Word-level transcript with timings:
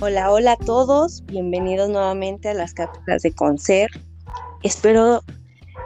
Hola, 0.00 0.30
hola 0.30 0.52
a 0.52 0.56
todos, 0.56 1.24
bienvenidos 1.26 1.88
nuevamente 1.88 2.48
a 2.48 2.54
las 2.54 2.72
cápsulas 2.72 3.22
de 3.22 3.32
Concer. 3.32 3.90
Espero 4.62 5.24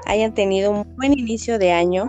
hayan 0.04 0.34
tenido 0.34 0.70
un 0.70 0.96
buen 0.96 1.18
inicio 1.18 1.58
de 1.58 1.72
año 1.72 2.08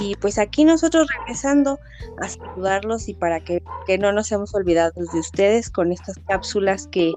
y 0.00 0.14
pues 0.14 0.38
aquí 0.38 0.64
nosotros 0.64 1.08
regresando 1.18 1.80
a 2.22 2.28
saludarlos 2.28 3.08
y 3.08 3.14
para 3.14 3.40
que, 3.40 3.64
no 3.98 4.12
nos 4.12 4.30
hemos 4.30 4.54
olvidado 4.54 4.92
de 4.94 5.18
ustedes 5.18 5.70
con 5.70 5.90
estas 5.90 6.20
cápsulas 6.28 6.86
que 6.86 7.14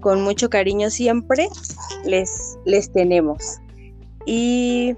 con 0.00 0.22
mucho 0.22 0.50
cariño 0.50 0.90
siempre 0.90 1.46
les, 2.04 2.58
les 2.64 2.90
tenemos. 2.90 3.60
Y 4.24 4.96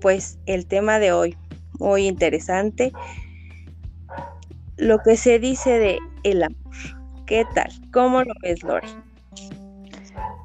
pues 0.00 0.40
el 0.46 0.66
tema 0.66 0.98
de 0.98 1.12
hoy, 1.12 1.36
muy 1.78 2.08
interesante, 2.08 2.92
lo 4.76 4.98
que 4.98 5.16
se 5.16 5.38
dice 5.38 5.78
de 5.78 5.98
el 6.24 6.42
amor. 6.42 7.03
¿Qué 7.26 7.46
tal? 7.54 7.70
¿Cómo 7.90 8.22
lo 8.22 8.34
ves, 8.42 8.62
Lore? 8.62 8.86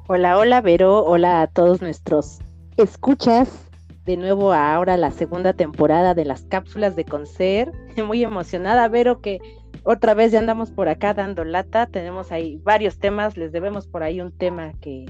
Hola, 0.06 0.38
hola, 0.38 0.62
Vero. 0.62 1.04
Hola 1.04 1.42
a 1.42 1.46
todos 1.46 1.82
nuestros 1.82 2.38
escuchas. 2.78 3.68
De 4.06 4.16
nuevo 4.16 4.54
ahora 4.54 4.96
la 4.96 5.10
segunda 5.10 5.52
temporada 5.52 6.14
de 6.14 6.24
las 6.24 6.42
cápsulas 6.44 6.96
de 6.96 7.04
Concer. 7.04 7.70
Muy 8.06 8.24
emocionada, 8.24 8.88
Vero, 8.88 9.20
que 9.20 9.40
otra 9.84 10.14
vez 10.14 10.32
ya 10.32 10.38
andamos 10.38 10.70
por 10.70 10.88
acá 10.88 11.12
dando 11.12 11.44
lata. 11.44 11.86
Tenemos 11.86 12.32
ahí 12.32 12.58
varios 12.62 12.98
temas. 12.98 13.36
Les 13.36 13.52
debemos 13.52 13.86
por 13.86 14.02
ahí 14.02 14.22
un 14.22 14.32
tema 14.32 14.72
que, 14.80 15.04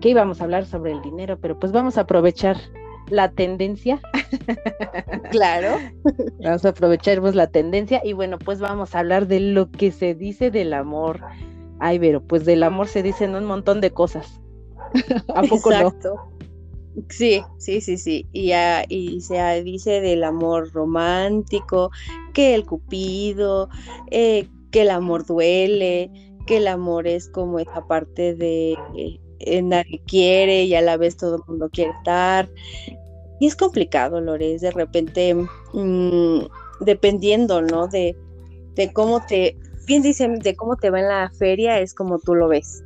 que 0.00 0.08
íbamos 0.08 0.40
a 0.40 0.44
hablar 0.44 0.64
sobre 0.64 0.92
el 0.92 1.02
dinero, 1.02 1.38
pero 1.38 1.58
pues 1.58 1.72
vamos 1.72 1.98
a 1.98 2.02
aprovechar 2.02 2.56
la 3.10 3.30
tendencia. 3.32 4.00
Claro. 5.30 5.76
Vamos 6.42 6.64
a 6.64 6.70
aprovecharnos 6.70 7.34
la 7.34 7.46
tendencia 7.46 8.00
y 8.04 8.12
bueno, 8.12 8.38
pues 8.38 8.60
vamos 8.60 8.94
a 8.94 9.00
hablar 9.00 9.28
de 9.28 9.40
lo 9.40 9.70
que 9.70 9.92
se 9.92 10.14
dice 10.14 10.50
del 10.50 10.72
amor. 10.72 11.20
Ay, 11.78 11.98
pero 11.98 12.22
pues 12.22 12.44
del 12.44 12.62
amor 12.62 12.88
se 12.88 13.02
dicen 13.02 13.34
un 13.34 13.44
montón 13.44 13.80
de 13.80 13.92
cosas. 13.92 14.40
¿A 15.34 15.42
poco 15.42 15.70
Exacto. 15.70 16.14
Sí, 17.08 17.42
sí, 17.58 17.80
sí, 17.80 17.96
sí. 17.96 18.26
Y, 18.32 18.52
y 18.88 19.20
se 19.20 19.62
dice 19.62 20.00
del 20.00 20.24
amor 20.24 20.72
romántico, 20.72 21.90
que 22.34 22.54
el 22.54 22.66
cupido, 22.66 23.68
eh, 24.10 24.48
que 24.70 24.82
el 24.82 24.90
amor 24.90 25.24
duele, 25.26 26.10
que 26.46 26.58
el 26.58 26.66
amor 26.66 27.06
es 27.06 27.28
como 27.28 27.58
esa 27.58 27.86
parte 27.86 28.34
de 28.34 28.76
eh, 29.40 29.62
nadie 29.62 30.02
quiere 30.06 30.64
y 30.64 30.74
a 30.74 30.82
la 30.82 30.96
vez 30.96 31.16
todo 31.16 31.36
el 31.36 31.42
mundo 31.46 31.70
quiere 31.72 31.92
estar. 31.92 32.48
Y 33.40 33.46
es 33.46 33.56
complicado, 33.56 34.20
Lores, 34.20 34.60
de 34.60 34.70
repente, 34.70 35.34
mm, 35.72 36.40
dependiendo, 36.80 37.62
¿no? 37.62 37.88
De, 37.88 38.14
de 38.74 38.92
cómo 38.92 39.24
te, 39.26 39.56
bien 39.86 40.02
dicen, 40.02 40.38
de 40.38 40.54
cómo 40.54 40.76
te 40.76 40.90
va 40.90 41.00
en 41.00 41.08
la 41.08 41.30
feria, 41.30 41.80
es 41.80 41.94
como 41.94 42.18
tú 42.18 42.34
lo 42.34 42.48
ves. 42.48 42.84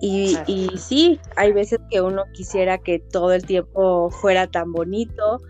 Y, 0.00 0.36
y, 0.46 0.76
sí, 0.76 1.20
hay 1.36 1.52
veces 1.52 1.78
que 1.90 2.00
uno 2.00 2.24
quisiera 2.32 2.78
que 2.78 2.98
todo 2.98 3.32
el 3.32 3.44
tiempo 3.44 4.10
fuera 4.10 4.46
tan 4.46 4.72
bonito, 4.72 5.40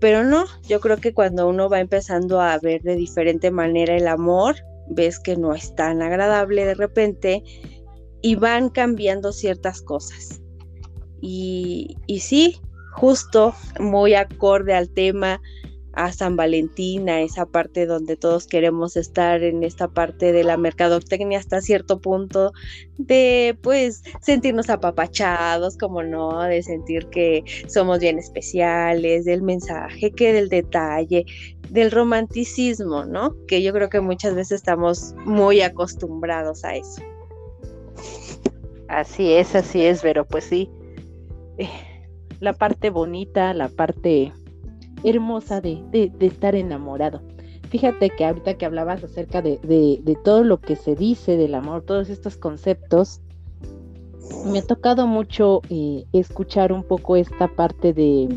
pero 0.00 0.24
no, 0.24 0.44
yo 0.68 0.80
creo 0.80 0.96
que 0.96 1.14
cuando 1.14 1.48
uno 1.48 1.68
va 1.68 1.80
empezando 1.80 2.40
a 2.40 2.58
ver 2.58 2.82
de 2.82 2.96
diferente 2.96 3.50
manera 3.50 3.96
el 3.96 4.08
amor, 4.08 4.56
ves 4.88 5.20
que 5.20 5.36
no 5.36 5.54
es 5.54 5.74
tan 5.74 6.02
agradable 6.02 6.64
de 6.64 6.74
repente 6.74 7.44
y 8.22 8.34
van 8.34 8.70
cambiando 8.70 9.32
ciertas 9.32 9.82
cosas. 9.82 10.40
Y, 11.20 11.96
y 12.06 12.20
sí, 12.20 12.60
justo 12.92 13.54
muy 13.78 14.14
acorde 14.14 14.74
al 14.74 14.90
tema 14.90 15.40
a 15.92 16.12
San 16.12 16.36
Valentín, 16.36 17.08
a 17.08 17.20
esa 17.20 17.46
parte 17.46 17.86
donde 17.86 18.16
todos 18.16 18.46
queremos 18.46 18.96
estar 18.96 19.42
en 19.42 19.64
esta 19.64 19.88
parte 19.88 20.32
de 20.32 20.44
la 20.44 20.56
mercadotecnia 20.56 21.38
hasta 21.38 21.60
cierto 21.60 22.00
punto, 22.00 22.52
de 22.96 23.58
pues 23.62 24.02
sentirnos 24.20 24.70
apapachados, 24.70 25.76
como 25.76 26.02
no, 26.02 26.42
de 26.42 26.62
sentir 26.62 27.06
que 27.06 27.44
somos 27.66 27.98
bien 27.98 28.18
especiales, 28.18 29.24
del 29.24 29.42
mensaje, 29.42 30.12
que 30.12 30.32
del 30.32 30.48
detalle, 30.48 31.26
del 31.70 31.90
romanticismo, 31.90 33.04
¿no? 33.04 33.34
Que 33.46 33.62
yo 33.62 33.72
creo 33.72 33.88
que 33.88 34.00
muchas 34.00 34.34
veces 34.34 34.60
estamos 34.60 35.14
muy 35.24 35.60
acostumbrados 35.60 36.64
a 36.64 36.76
eso. 36.76 37.02
Así 38.88 39.32
es, 39.32 39.54
así 39.54 39.84
es, 39.84 40.02
pero 40.02 40.26
pues 40.26 40.44
sí. 40.44 40.70
La 42.40 42.54
parte 42.54 42.90
bonita, 42.90 43.54
la 43.54 43.68
parte 43.68 44.32
hermosa 45.04 45.60
de, 45.60 46.12
estar 46.20 46.54
enamorado. 46.54 47.22
Fíjate 47.68 48.10
que 48.10 48.24
ahorita 48.24 48.54
que 48.54 48.66
hablabas 48.66 49.04
acerca 49.04 49.42
de, 49.42 50.18
todo 50.24 50.42
lo 50.42 50.60
que 50.60 50.74
se 50.74 50.96
dice 50.96 51.36
del 51.36 51.54
amor, 51.54 51.82
todos 51.82 52.08
estos 52.08 52.36
conceptos, 52.36 53.20
me 54.46 54.60
ha 54.60 54.66
tocado 54.66 55.06
mucho 55.06 55.60
eh, 55.70 56.04
escuchar 56.12 56.72
un 56.72 56.82
poco 56.84 57.16
esta 57.16 57.48
parte 57.48 57.92
de 57.92 58.28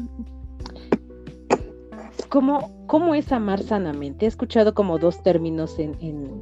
cómo, 2.29 2.85
cómo 2.87 3.15
es 3.15 3.31
amar 3.31 3.61
sanamente. 3.61 4.25
He 4.25 4.27
escuchado 4.27 4.73
como 4.73 4.97
dos 4.97 5.21
términos 5.23 5.77
en, 5.79 6.41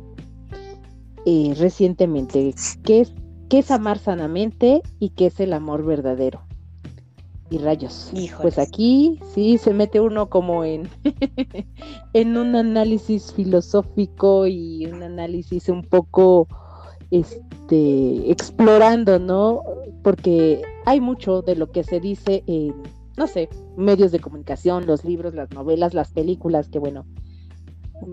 eh, 1.25 1.53
recientemente, 1.57 2.53
qué 2.83 3.01
es, 3.01 3.13
qué 3.49 3.59
es 3.59 3.71
amar 3.71 3.99
sanamente 3.99 4.81
y 4.99 5.09
qué 5.09 5.27
es 5.27 5.39
el 5.39 5.53
amor 5.53 5.85
verdadero 5.85 6.41
y 7.51 7.57
rayos. 7.57 8.11
Pues 8.41 8.57
aquí 8.57 9.19
sí 9.35 9.57
se 9.57 9.73
mete 9.73 9.99
uno 9.99 10.29
como 10.29 10.63
en, 10.63 10.89
en 12.13 12.37
un 12.37 12.55
análisis 12.55 13.33
filosófico 13.33 14.47
y 14.47 14.85
un 14.85 15.03
análisis 15.03 15.67
un 15.67 15.83
poco 15.83 16.47
este 17.11 18.31
explorando, 18.31 19.19
¿no? 19.19 19.61
Porque 20.01 20.61
hay 20.85 21.01
mucho 21.01 21.41
de 21.41 21.57
lo 21.57 21.69
que 21.71 21.83
se 21.83 21.99
dice 21.99 22.41
en, 22.47 22.73
no 23.17 23.27
sé, 23.27 23.49
medios 23.75 24.13
de 24.13 24.19
comunicación, 24.19 24.87
los 24.87 25.03
libros, 25.03 25.35
las 25.35 25.51
novelas, 25.51 25.93
las 25.93 26.13
películas, 26.13 26.69
que 26.69 26.79
bueno, 26.79 27.05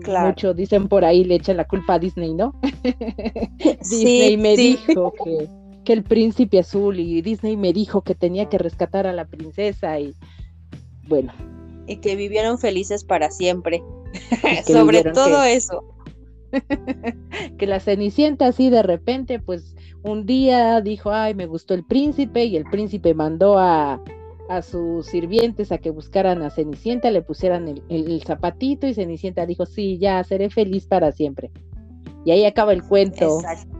Claro. 0.03 0.27
Mucho 0.27 0.53
dicen 0.53 0.87
por 0.87 1.03
ahí, 1.03 1.23
le 1.23 1.33
echan 1.33 1.57
la 1.57 1.65
culpa 1.65 1.95
a 1.95 1.99
Disney, 1.99 2.35
¿no? 2.35 2.53
Disney 3.89 4.37
me 4.37 4.55
dijo 4.55 5.11
que 5.23 5.49
el 5.93 6.03
príncipe 6.03 6.59
azul 6.59 6.99
y 6.99 7.21
Disney 7.21 7.57
me 7.57 7.73
dijo 7.73 8.01
que 8.01 8.15
tenía 8.15 8.47
que 8.49 8.57
rescatar 8.57 9.07
a 9.07 9.13
la 9.13 9.25
princesa 9.25 9.99
y 9.99 10.15
bueno. 11.07 11.33
Y 11.87 11.97
que 11.97 12.15
vivieron 12.15 12.59
felices 12.59 13.03
para 13.03 13.31
siempre. 13.31 13.83
Sobre 14.65 15.03
todo 15.03 15.43
eso. 15.43 15.83
que 17.57 17.67
la 17.67 17.79
Cenicienta 17.79 18.47
así 18.47 18.69
de 18.69 18.83
repente, 18.83 19.39
pues 19.39 19.75
un 20.03 20.25
día 20.25 20.81
dijo, 20.81 21.11
ay, 21.11 21.33
me 21.35 21.45
gustó 21.45 21.73
el 21.73 21.83
príncipe 21.83 22.45
y 22.45 22.55
el 22.55 22.65
príncipe 22.65 23.13
mandó 23.13 23.57
a, 23.57 24.01
a 24.49 24.61
sus 24.61 25.05
sirvientes 25.05 25.71
a 25.71 25.77
que 25.77 25.91
buscaran 25.91 26.41
a 26.41 26.49
Cenicienta, 26.49 27.11
le 27.11 27.21
pusieran 27.21 27.67
el, 27.67 27.83
el, 27.89 28.23
zapatito 28.23 28.87
y 28.87 28.93
Cenicienta 28.93 29.45
dijo, 29.45 29.65
sí, 29.65 29.97
ya, 29.99 30.23
seré 30.23 30.49
feliz 30.49 30.85
para 30.87 31.11
siempre. 31.11 31.51
Y 32.25 32.31
ahí 32.31 32.45
acaba 32.45 32.73
el 32.73 32.83
cuento. 32.83 33.39
Exacto. 33.39 33.78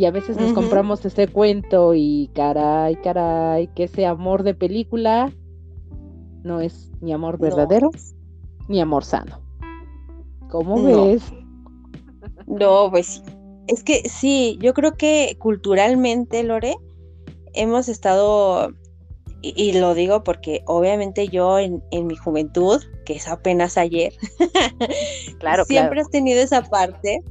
Y 0.00 0.06
a 0.06 0.10
veces 0.10 0.38
nos 0.38 0.54
compramos 0.54 1.04
ese 1.04 1.28
cuento 1.28 1.92
y 1.94 2.30
caray, 2.34 2.96
caray, 3.02 3.68
que 3.74 3.84
ese 3.84 4.06
amor 4.06 4.44
de 4.44 4.54
película 4.54 5.30
no 6.42 6.62
es 6.62 6.90
ni 7.02 7.12
amor 7.12 7.38
verdadero 7.38 7.90
ni 8.66 8.80
amor 8.80 9.04
sano. 9.04 9.42
¿Cómo 10.48 10.82
ves? 10.82 11.22
No, 12.46 12.90
pues 12.90 13.22
es 13.66 13.84
que 13.84 14.08
sí, 14.08 14.56
yo 14.62 14.72
creo 14.72 14.94
que 14.94 15.36
culturalmente, 15.38 16.44
Lore, 16.44 16.76
hemos 17.52 17.90
estado, 17.90 18.72
y, 19.42 19.72
lo 19.72 19.92
digo 19.92 20.24
porque 20.24 20.62
obviamente 20.64 21.28
yo 21.28 21.58
en, 21.58 21.84
en, 21.90 22.06
mi 22.06 22.16
juventud, 22.16 22.82
que 23.04 23.16
es 23.16 23.28
apenas 23.28 23.76
ayer, 23.76 24.14
claro, 25.40 25.66
siempre 25.66 26.00
has 26.00 26.08
tenido 26.08 26.40
esa 26.40 26.62
parte 26.62 27.22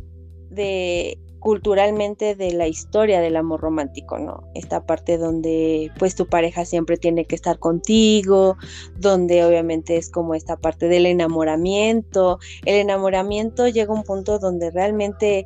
de 0.51 1.17
culturalmente 1.39 2.35
de 2.35 2.53
la 2.53 2.67
historia 2.67 3.21
del 3.21 3.37
amor 3.37 3.61
romántico, 3.61 4.17
¿no? 4.17 4.43
Esta 4.55 4.85
parte 4.85 5.17
donde 5.17 5.91
pues 5.97 6.15
tu 6.15 6.27
pareja 6.27 6.65
siempre 6.65 6.97
tiene 6.97 7.25
que 7.25 7.35
estar 7.35 7.59
contigo, 7.59 8.57
donde 8.97 9.43
obviamente 9.45 9.97
es 9.97 10.09
como 10.09 10.35
esta 10.35 10.57
parte 10.57 10.87
del 10.87 11.05
enamoramiento. 11.05 12.39
El 12.65 12.75
enamoramiento 12.75 13.67
llega 13.67 13.93
a 13.93 13.97
un 13.97 14.03
punto 14.03 14.39
donde 14.39 14.71
realmente 14.71 15.45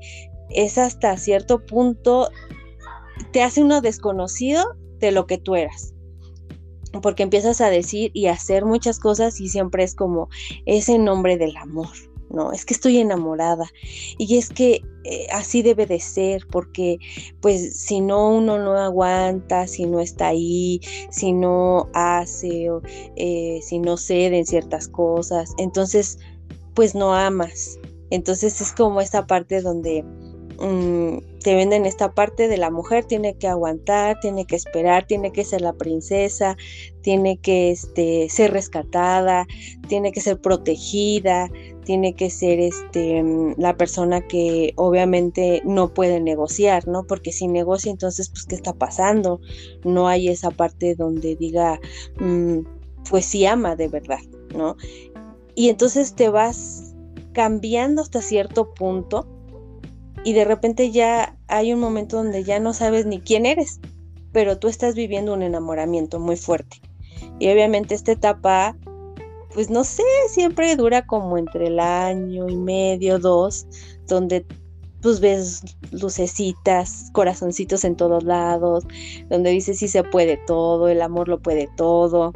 es 0.49 0.77
hasta 0.77 1.17
cierto 1.17 1.65
punto 1.65 2.29
te 3.31 3.43
hace 3.43 3.63
uno 3.63 3.81
desconocido 3.81 4.75
de 4.99 5.11
lo 5.11 5.27
que 5.27 5.37
tú 5.37 5.55
eras. 5.55 5.93
Porque 7.01 7.23
empiezas 7.23 7.59
a 7.61 7.69
decir 7.69 8.11
y 8.13 8.27
hacer 8.27 8.65
muchas 8.65 8.99
cosas 8.99 9.39
y 9.41 9.49
siempre 9.49 9.83
es 9.83 9.95
como 9.95 10.29
ese 10.65 10.99
nombre 10.99 11.37
del 11.37 11.57
amor, 11.57 11.89
no, 12.33 12.51
es 12.51 12.65
que 12.65 12.73
estoy 12.73 12.97
enamorada 12.97 13.71
y 14.17 14.37
es 14.37 14.49
que 14.49 14.81
eh, 15.05 15.27
así 15.31 15.61
debe 15.61 15.85
de 15.85 15.99
ser 15.99 16.47
porque 16.49 16.97
pues 17.41 17.77
si 17.77 18.01
no 18.01 18.29
uno 18.29 18.57
no 18.57 18.77
aguanta, 18.77 19.67
si 19.67 19.85
no 19.85 19.99
está 19.99 20.29
ahí, 20.29 20.81
si 21.11 21.31
no 21.31 21.89
hace, 21.93 22.69
eh, 23.15 23.59
si 23.61 23.79
no 23.79 23.97
cede 23.97 24.39
en 24.39 24.45
ciertas 24.45 24.87
cosas, 24.87 25.53
entonces 25.57 26.17
pues 26.73 26.95
no 26.95 27.13
amas. 27.13 27.77
Entonces 28.09 28.61
es 28.61 28.71
como 28.73 29.01
esta 29.01 29.25
parte 29.27 29.61
donde 29.61 30.03
mm, 30.03 31.39
te 31.43 31.55
venden 31.55 31.85
esta 31.85 32.13
parte 32.13 32.47
de 32.47 32.57
la 32.57 32.71
mujer, 32.71 33.05
tiene 33.05 33.35
que 33.37 33.47
aguantar, 33.47 34.19
tiene 34.21 34.45
que 34.45 34.55
esperar, 34.55 35.05
tiene 35.05 35.31
que 35.31 35.43
ser 35.43 35.61
la 35.61 35.73
princesa, 35.73 36.55
tiene 37.01 37.37
que 37.37 37.71
este, 37.71 38.29
ser 38.29 38.51
rescatada, 38.51 39.45
tiene 39.87 40.11
que 40.11 40.21
ser 40.21 40.39
protegida, 40.39 41.49
tiene 41.83 42.15
que 42.15 42.29
ser 42.29 42.59
este, 42.59 43.23
la 43.57 43.77
persona 43.77 44.21
que 44.21 44.73
obviamente 44.75 45.61
no 45.65 45.93
puede 45.93 46.19
negociar, 46.19 46.87
¿no? 46.87 47.03
Porque 47.03 47.31
si 47.31 47.47
negocia, 47.47 47.91
entonces, 47.91 48.29
pues, 48.29 48.45
¿qué 48.45 48.55
está 48.55 48.73
pasando? 48.73 49.41
No 49.83 50.07
hay 50.07 50.29
esa 50.29 50.51
parte 50.51 50.95
donde 50.95 51.35
diga, 51.35 51.79
mm, 52.19 52.59
pues 53.09 53.25
sí 53.25 53.45
ama 53.45 53.75
de 53.75 53.87
verdad, 53.87 54.21
¿no? 54.55 54.77
Y 55.55 55.69
entonces 55.69 56.15
te 56.15 56.29
vas 56.29 56.95
cambiando 57.33 58.01
hasta 58.01 58.21
cierto 58.21 58.73
punto 58.73 59.27
y 60.23 60.33
de 60.33 60.45
repente 60.45 60.91
ya 60.91 61.37
hay 61.47 61.73
un 61.73 61.79
momento 61.79 62.17
donde 62.17 62.43
ya 62.43 62.59
no 62.59 62.73
sabes 62.73 63.05
ni 63.05 63.19
quién 63.19 63.45
eres, 63.45 63.79
pero 64.31 64.57
tú 64.57 64.67
estás 64.67 64.95
viviendo 64.95 65.33
un 65.33 65.43
enamoramiento 65.43 66.19
muy 66.19 66.37
fuerte. 66.37 66.81
Y 67.39 67.49
obviamente 67.49 67.95
esta 67.95 68.11
etapa, 68.11 68.77
pues 69.53 69.69
no 69.69 69.83
sé, 69.83 70.03
siempre 70.29 70.75
dura 70.75 71.05
como 71.05 71.37
entre 71.37 71.67
el 71.67 71.79
año 71.79 72.47
y 72.49 72.55
medio, 72.55 73.19
dos, 73.19 73.67
donde 74.07 74.45
pues 75.01 75.19
ves 75.19 75.61
lucecitas, 75.91 77.09
corazoncitos 77.11 77.83
en 77.83 77.95
todos 77.95 78.23
lados, 78.23 78.85
donde 79.29 79.51
dices 79.51 79.79
sí 79.79 79.87
se 79.87 80.03
puede 80.03 80.37
todo, 80.37 80.87
el 80.87 81.01
amor 81.01 81.27
lo 81.27 81.41
puede 81.41 81.69
todo, 81.75 82.33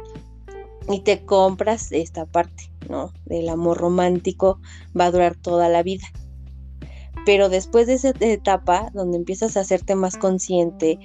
y 0.88 1.00
te 1.00 1.24
compras 1.24 1.92
esta 1.92 2.26
parte, 2.26 2.70
¿no? 2.88 3.12
Del 3.26 3.48
amor 3.48 3.78
romántico 3.78 4.60
va 4.98 5.06
a 5.06 5.10
durar 5.10 5.36
toda 5.36 5.68
la 5.68 5.82
vida. 5.82 6.06
Pero 7.26 7.48
después 7.48 7.86
de 7.86 7.94
esa 7.94 8.12
etapa, 8.20 8.90
donde 8.94 9.18
empiezas 9.18 9.56
a 9.56 9.60
hacerte 9.60 9.94
más 9.94 10.16
consciente, 10.16 10.98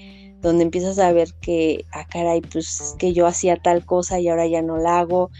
donde 0.44 0.64
empiezas 0.64 1.00
a 1.00 1.12
ver 1.12 1.30
que, 1.42 1.86
ah, 1.92 2.06
caray, 2.08 2.42
pues 2.42 2.96
que 3.00 3.14
yo 3.14 3.26
hacía 3.26 3.56
tal 3.56 3.86
cosa 3.86 4.20
y 4.20 4.28
ahora 4.28 4.46
ya 4.46 4.62
no 4.62 4.78
la 4.78 5.00
hago 5.00 5.32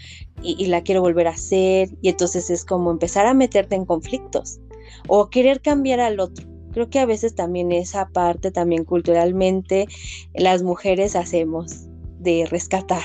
y, 0.42 0.56
y 0.58 0.66
la 0.66 0.82
quiero 0.82 1.02
volver 1.02 1.28
a 1.28 1.32
hacer, 1.32 1.90
y 2.02 2.08
entonces 2.08 2.50
es 2.50 2.64
como 2.64 2.90
empezar 2.90 3.26
a 3.26 3.34
meterte 3.34 3.76
en 3.76 3.84
conflictos 3.84 4.58
o 5.06 5.30
querer 5.30 5.60
cambiar 5.60 6.00
al 6.00 6.18
otro. 6.18 6.46
Creo 6.72 6.90
que 6.90 6.98
a 6.98 7.06
veces 7.06 7.36
también 7.36 7.70
esa 7.70 8.08
parte, 8.08 8.50
también 8.50 8.84
culturalmente, 8.84 9.86
las 10.34 10.64
mujeres 10.64 11.14
hacemos 11.14 11.86
de 12.18 12.46
rescatar, 12.50 13.04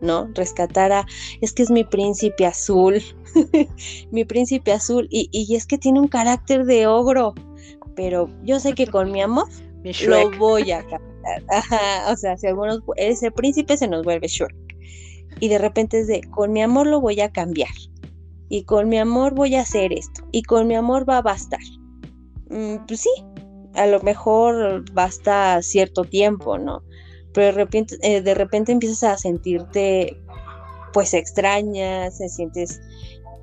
¿no? 0.00 0.28
Rescatar 0.34 0.90
a, 0.90 1.06
es 1.40 1.52
que 1.52 1.62
es 1.62 1.70
mi 1.70 1.84
príncipe 1.84 2.46
azul, 2.46 3.00
mi 4.10 4.24
príncipe 4.24 4.72
azul, 4.72 5.06
y, 5.10 5.54
es 5.54 5.66
que 5.66 5.78
tiene 5.78 6.00
un 6.00 6.08
carácter 6.08 6.64
de 6.64 6.88
ogro, 6.88 7.34
pero 7.94 8.28
yo 8.42 8.58
sé 8.58 8.74
que 8.74 8.88
con 8.88 9.12
mi 9.12 9.22
amor 9.22 9.46
lo 10.06 10.30
voy 10.38 10.72
a 10.72 10.80
cambiar. 10.86 11.42
o 12.10 12.16
sea, 12.16 12.36
si 12.36 12.46
algunos, 12.46 12.80
ese 12.96 13.30
príncipe 13.30 13.76
se 13.76 13.88
nos 13.88 14.04
vuelve 14.04 14.28
Shrek. 14.28 14.54
Y 15.40 15.48
de 15.48 15.58
repente 15.58 16.00
es 16.00 16.06
de, 16.06 16.22
con 16.30 16.52
mi 16.52 16.62
amor 16.62 16.86
lo 16.86 17.00
voy 17.00 17.20
a 17.20 17.30
cambiar. 17.30 17.74
Y 18.48 18.64
con 18.64 18.88
mi 18.88 18.98
amor 18.98 19.34
voy 19.34 19.54
a 19.56 19.62
hacer 19.62 19.92
esto. 19.92 20.22
Y 20.32 20.42
con 20.42 20.66
mi 20.66 20.74
amor 20.74 21.08
va 21.08 21.18
a 21.18 21.22
bastar. 21.22 21.60
Mm, 22.48 22.86
pues 22.86 23.00
sí, 23.00 23.10
a 23.74 23.86
lo 23.86 24.00
mejor 24.00 24.84
basta 24.92 25.60
cierto 25.62 26.04
tiempo, 26.04 26.58
¿no? 26.58 26.82
pero 27.36 27.48
de 27.48 27.52
repente, 27.52 27.96
eh, 28.00 28.22
de 28.22 28.34
repente 28.34 28.72
empiezas 28.72 29.02
a 29.04 29.18
sentirte 29.18 30.18
pues 30.94 31.12
extraña, 31.12 32.10
te 32.10 32.30
sientes 32.30 32.80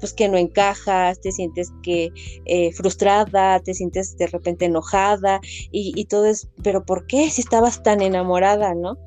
pues 0.03 0.13
que 0.13 0.27
no 0.27 0.37
encajas, 0.37 1.21
te 1.21 1.31
sientes 1.31 1.71
que 1.81 2.11
eh, 2.43 2.73
frustrada, 2.73 3.61
te 3.61 3.73
sientes 3.73 4.17
de 4.17 4.27
repente 4.27 4.65
enojada 4.65 5.39
y, 5.71 5.93
y, 5.95 6.03
todo 6.03 6.25
es, 6.25 6.49
pero 6.61 6.83
¿por 6.83 7.07
qué 7.07 7.29
si 7.29 7.39
estabas 7.39 7.83
tan 7.83 8.01
enamorada, 8.01 8.75
no? 8.75 8.97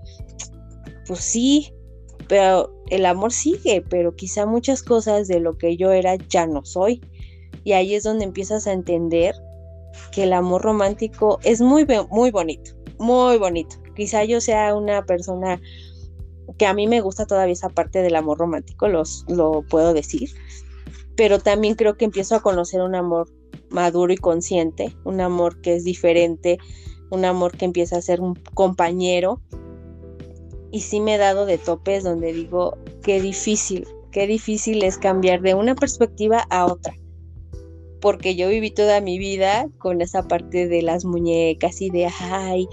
Pues 1.07 1.21
sí, 1.21 1.71
pero 2.29 2.73
el 2.89 3.05
amor 3.05 3.31
sigue, 3.31 3.85
pero 3.91 4.17
quizá 4.17 4.47
muchas 4.47 4.83
cosas 4.83 5.29
de 5.29 5.41
lo 5.41 5.59
que 5.59 5.77
yo 5.77 5.93
era 5.93 6.17
ya 6.17 6.47
no 6.47 6.65
soy. 6.65 7.03
Y 7.63 7.73
ahí 7.73 7.95
es 7.95 8.05
donde 8.05 8.25
empiezas 8.25 8.67
a 8.67 8.73
entender 8.73 9.35
que 10.13 10.23
el 10.23 10.33
amor 10.33 10.63
romántico 10.63 11.41
es 11.43 11.61
muy, 11.61 11.87
muy 12.11 12.31
bonito, 12.31 12.71
muy 12.99 13.37
bonito 13.37 13.77
quizá 13.97 14.23
yo 14.25 14.41
sea 14.41 14.77
una 14.77 15.05
persona 15.05 15.61
que 16.59 16.67
a 16.67 16.75
mí 16.75 16.87
me 16.87 17.01
gusta 17.01 17.27
todavía 17.27 17.55
esa 17.55 17.71
parte 17.71 18.03
del 18.03 18.15
amor 18.15 18.39
romántico, 18.39 18.87
los, 18.87 19.25
lo 19.29 19.63
puedo 19.63 19.93
decir, 19.93 20.31
pero 21.17 21.39
también 21.39 21.75
creo 21.75 21.97
que 21.97 22.05
empiezo 22.05 22.37
a 22.37 22.43
conocer 22.43 22.83
un 22.83 22.95
amor 22.95 23.33
maduro 23.71 24.13
y 24.13 24.17
consciente, 24.17 24.95
un 25.05 25.21
amor 25.21 25.61
que 25.61 25.75
es 25.75 25.85
diferente, 25.85 26.59
un 27.11 27.25
amor 27.25 27.57
que 27.57 27.65
empieza 27.65 27.97
a 27.97 28.03
ser 28.03 28.21
un 28.21 28.35
compañero. 28.55 29.41
Y 30.71 30.81
sí 30.81 31.01
me 31.01 31.15
he 31.15 31.19
dado 31.19 31.47
de 31.47 31.59
topes 31.59 32.05
donde 32.05 32.33
digo, 32.33 32.77
qué 33.03 33.21
difícil, 33.21 33.87
qué 34.11 34.27
difícil 34.27 34.83
es 34.83 34.99
cambiar 34.99 35.41
de 35.41 35.55
una 35.55 35.75
perspectiva 35.75 36.47
a 36.51 36.67
otra. 36.67 36.95
Porque 38.01 38.37
yo 38.37 38.49
viví 38.49 38.71
toda 38.71 39.01
mi 39.01 39.19
vida 39.19 39.69
con 39.79 40.03
esa 40.03 40.29
parte 40.29 40.69
de 40.69 40.83
las 40.83 41.05
muñecas 41.05 41.81
y 41.81 41.89
de, 41.91 42.09
ay, 42.21 42.69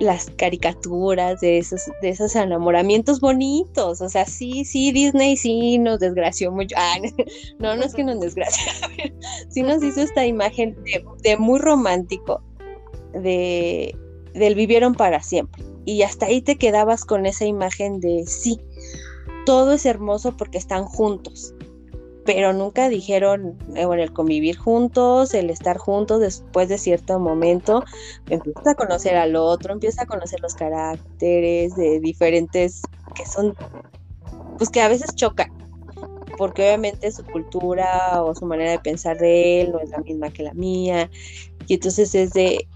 las 0.00 0.30
caricaturas 0.30 1.40
de 1.40 1.58
esos, 1.58 1.82
de 2.00 2.08
esos 2.08 2.34
enamoramientos 2.34 3.20
bonitos. 3.20 4.00
O 4.00 4.08
sea, 4.08 4.24
sí, 4.24 4.64
sí, 4.64 4.92
Disney 4.92 5.36
sí 5.36 5.78
nos 5.78 6.00
desgració 6.00 6.50
mucho. 6.50 6.74
Ah, 6.78 6.96
no, 7.58 7.76
no 7.76 7.84
es 7.84 7.94
que 7.94 8.02
nos 8.02 8.18
desgració, 8.18 8.72
sí 9.50 9.62
nos 9.62 9.82
hizo 9.82 10.00
esta 10.00 10.26
imagen 10.26 10.76
de, 11.22 11.36
muy 11.36 11.60
romántico, 11.60 12.42
de 13.12 13.94
del 14.34 14.54
vivieron 14.54 14.94
para 14.94 15.22
siempre. 15.22 15.64
Y 15.84 16.02
hasta 16.02 16.26
ahí 16.26 16.40
te 16.40 16.56
quedabas 16.56 17.04
con 17.04 17.26
esa 17.26 17.44
imagen 17.44 18.00
de 18.00 18.24
sí, 18.26 18.60
todo 19.44 19.72
es 19.72 19.84
hermoso 19.84 20.36
porque 20.36 20.58
están 20.58 20.84
juntos 20.84 21.54
pero 22.32 22.52
nunca 22.52 22.88
dijeron, 22.88 23.58
eh, 23.74 23.86
bueno, 23.86 24.04
el 24.04 24.12
convivir 24.12 24.56
juntos, 24.56 25.34
el 25.34 25.50
estar 25.50 25.78
juntos 25.78 26.20
después 26.20 26.68
de 26.68 26.78
cierto 26.78 27.18
momento, 27.18 27.82
empieza 28.28 28.70
a 28.70 28.74
conocer 28.76 29.16
al 29.16 29.34
otro, 29.34 29.72
empieza 29.72 30.02
a 30.02 30.06
conocer 30.06 30.38
los 30.40 30.54
caracteres 30.54 31.74
de 31.74 31.98
diferentes 31.98 32.82
que 33.16 33.26
son, 33.26 33.56
pues 34.58 34.70
que 34.70 34.80
a 34.80 34.86
veces 34.86 35.12
chocan, 35.16 35.50
porque 36.38 36.62
obviamente 36.62 37.10
su 37.10 37.24
cultura 37.24 38.22
o 38.22 38.32
su 38.32 38.46
manera 38.46 38.70
de 38.70 38.78
pensar 38.78 39.18
de 39.18 39.62
él 39.62 39.72
no 39.72 39.80
es 39.80 39.90
la 39.90 39.98
misma 39.98 40.30
que 40.30 40.44
la 40.44 40.54
mía, 40.54 41.10
y 41.66 41.74
entonces 41.74 42.14
es 42.14 42.32
de 42.32 42.68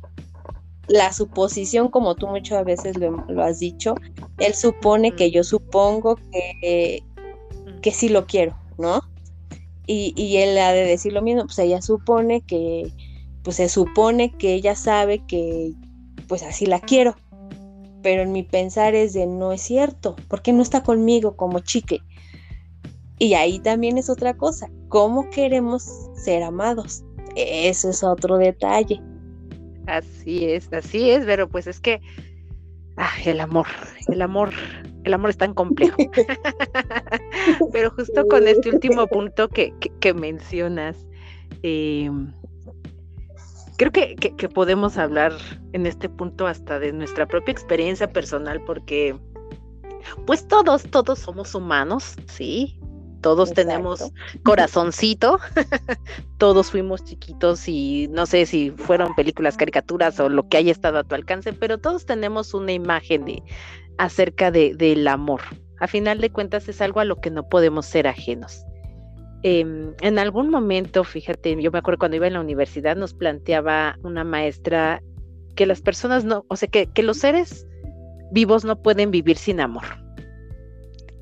la 0.89 1.13
suposición, 1.13 1.91
como 1.91 2.17
tú 2.17 2.27
muchas 2.27 2.65
veces 2.65 2.99
lo, 2.99 3.25
lo 3.29 3.45
has 3.45 3.61
dicho, 3.61 3.95
él 4.39 4.55
supone 4.55 5.13
que 5.13 5.31
yo 5.31 5.45
supongo 5.45 6.17
que, 6.17 7.05
que 7.83 7.91
sí 7.93 8.09
lo 8.09 8.27
quiero, 8.27 8.59
¿no? 8.79 9.14
Y, 9.87 10.37
él 10.37 10.57
ha 10.59 10.73
de 10.73 10.85
decir 10.85 11.13
lo 11.13 11.23
mismo, 11.23 11.45
pues 11.45 11.59
ella 11.59 11.83
supone 11.83 12.41
que, 12.41 12.91
pues 13.43 13.57
se 13.57 13.69
supone 13.69 14.33
que 14.33 14.55
ella 14.55 14.75
sabe 14.75 15.23
que 15.27 15.73
pues 16.27 16.43
así 16.43 16.65
la 16.67 16.81
quiero, 16.81 17.17
pero 18.03 18.23
en 18.23 18.33
mi 18.33 18.43
pensar 18.43 18.95
es 18.95 19.13
de 19.13 19.27
no 19.27 19.53
es 19.53 19.61
cierto, 19.61 20.17
porque 20.29 20.53
no 20.53 20.63
está 20.63 20.83
conmigo 20.83 21.37
como 21.37 21.61
chique? 21.61 22.01
Y 23.19 23.35
ahí 23.35 23.59
también 23.59 23.99
es 23.99 24.09
otra 24.09 24.35
cosa, 24.35 24.71
¿cómo 24.89 25.29
queremos 25.31 25.85
ser 26.15 26.43
amados? 26.43 27.05
Eso 27.37 27.91
es 27.91 28.03
otro 28.03 28.39
detalle. 28.39 29.01
Así 29.87 30.47
es, 30.47 30.73
así 30.73 31.11
es, 31.11 31.25
pero 31.27 31.49
pues 31.49 31.67
es 31.67 31.81
que 31.81 32.01
ah, 32.97 33.11
el 33.25 33.41
amor, 33.41 33.67
el 34.09 34.23
amor 34.23 34.51
el 35.05 35.15
amor 35.15 35.31
es 35.31 35.37
tan 35.37 35.55
complejo. 35.55 35.97
Pero 37.73 37.91
justo 37.91 38.27
con 38.27 38.49
este 38.49 38.71
último 38.71 39.07
punto 39.07 39.49
que, 39.49 39.73
mencionas, 40.15 40.97
eh, 41.63 42.11
creo 43.77 43.93
que, 43.93 44.49
podemos 44.49 44.99
hablar 44.99 45.33
en 45.73 45.87
este 45.87 46.09
punto 46.09 46.47
hasta 46.47 46.79
de 46.79 46.93
nuestra 46.93 47.27
propia 47.27 47.53
experiencia 47.53 48.13
personal, 48.13 48.63
porque 48.65 49.17
pues 50.27 50.47
todos, 50.49 50.85
todos 50.85 51.19
somos 51.19 51.55
humanos, 51.55 52.17
¿sí? 52.27 52.79
Todos 53.23 53.55
tenemos 53.55 54.13
corazoncito, 54.43 55.39
todos 56.39 56.71
fuimos 56.71 57.05
chiquitos 57.05 57.67
y 57.69 58.07
no 58.11 58.27
sé 58.27 58.45
si 58.45 58.71
fueron 58.71 59.15
películas, 59.15 59.57
caricaturas 59.57 60.21
o 60.21 60.29
lo 60.29 60.47
que 60.47 60.59
haya 60.59 60.71
estado 60.71 60.99
a 60.99 61.05
tu 61.05 61.15
alcance, 61.15 61.55
pero 61.55 61.79
todos 61.79 62.05
tenemos 62.05 62.53
una 62.53 62.73
imagen 62.73 63.25
de, 63.25 63.43
acerca 63.99 64.51
de, 64.51 64.75
del 64.75 65.07
amor. 65.09 65.41
A 65.81 65.87
final 65.87 66.21
de 66.21 66.31
cuentas 66.31 66.69
es 66.69 66.81
algo 66.81 67.01
a 67.01 67.05
lo 67.05 67.17
que 67.21 67.31
no 67.31 67.49
podemos 67.49 67.87
ser 67.87 68.07
ajenos. 68.07 68.65
Em, 69.43 69.93
en 70.01 70.19
algún 70.19 70.49
momento, 70.49 71.05
fíjate, 71.05 71.61
yo 71.61 71.71
me 71.71 71.79
acuerdo 71.79 71.99
cuando 71.99 72.17
iba 72.17 72.27
en 72.27 72.33
la 72.33 72.41
universidad, 72.41 72.97
nos 72.97 73.13
planteaba 73.13 73.99
una 74.03 74.25
maestra 74.25 75.03
que 75.55 75.67
las 75.67 75.83
personas 75.83 76.25
no, 76.25 76.47
o 76.49 76.57
sea, 76.57 76.69
que, 76.69 76.87
que 76.87 77.03
los 77.03 77.19
seres 77.19 77.67
vivos 78.33 78.65
no 78.65 78.81
pueden 78.81 79.11
vivir 79.11 79.37
sin 79.37 79.61
amor. 79.61 79.85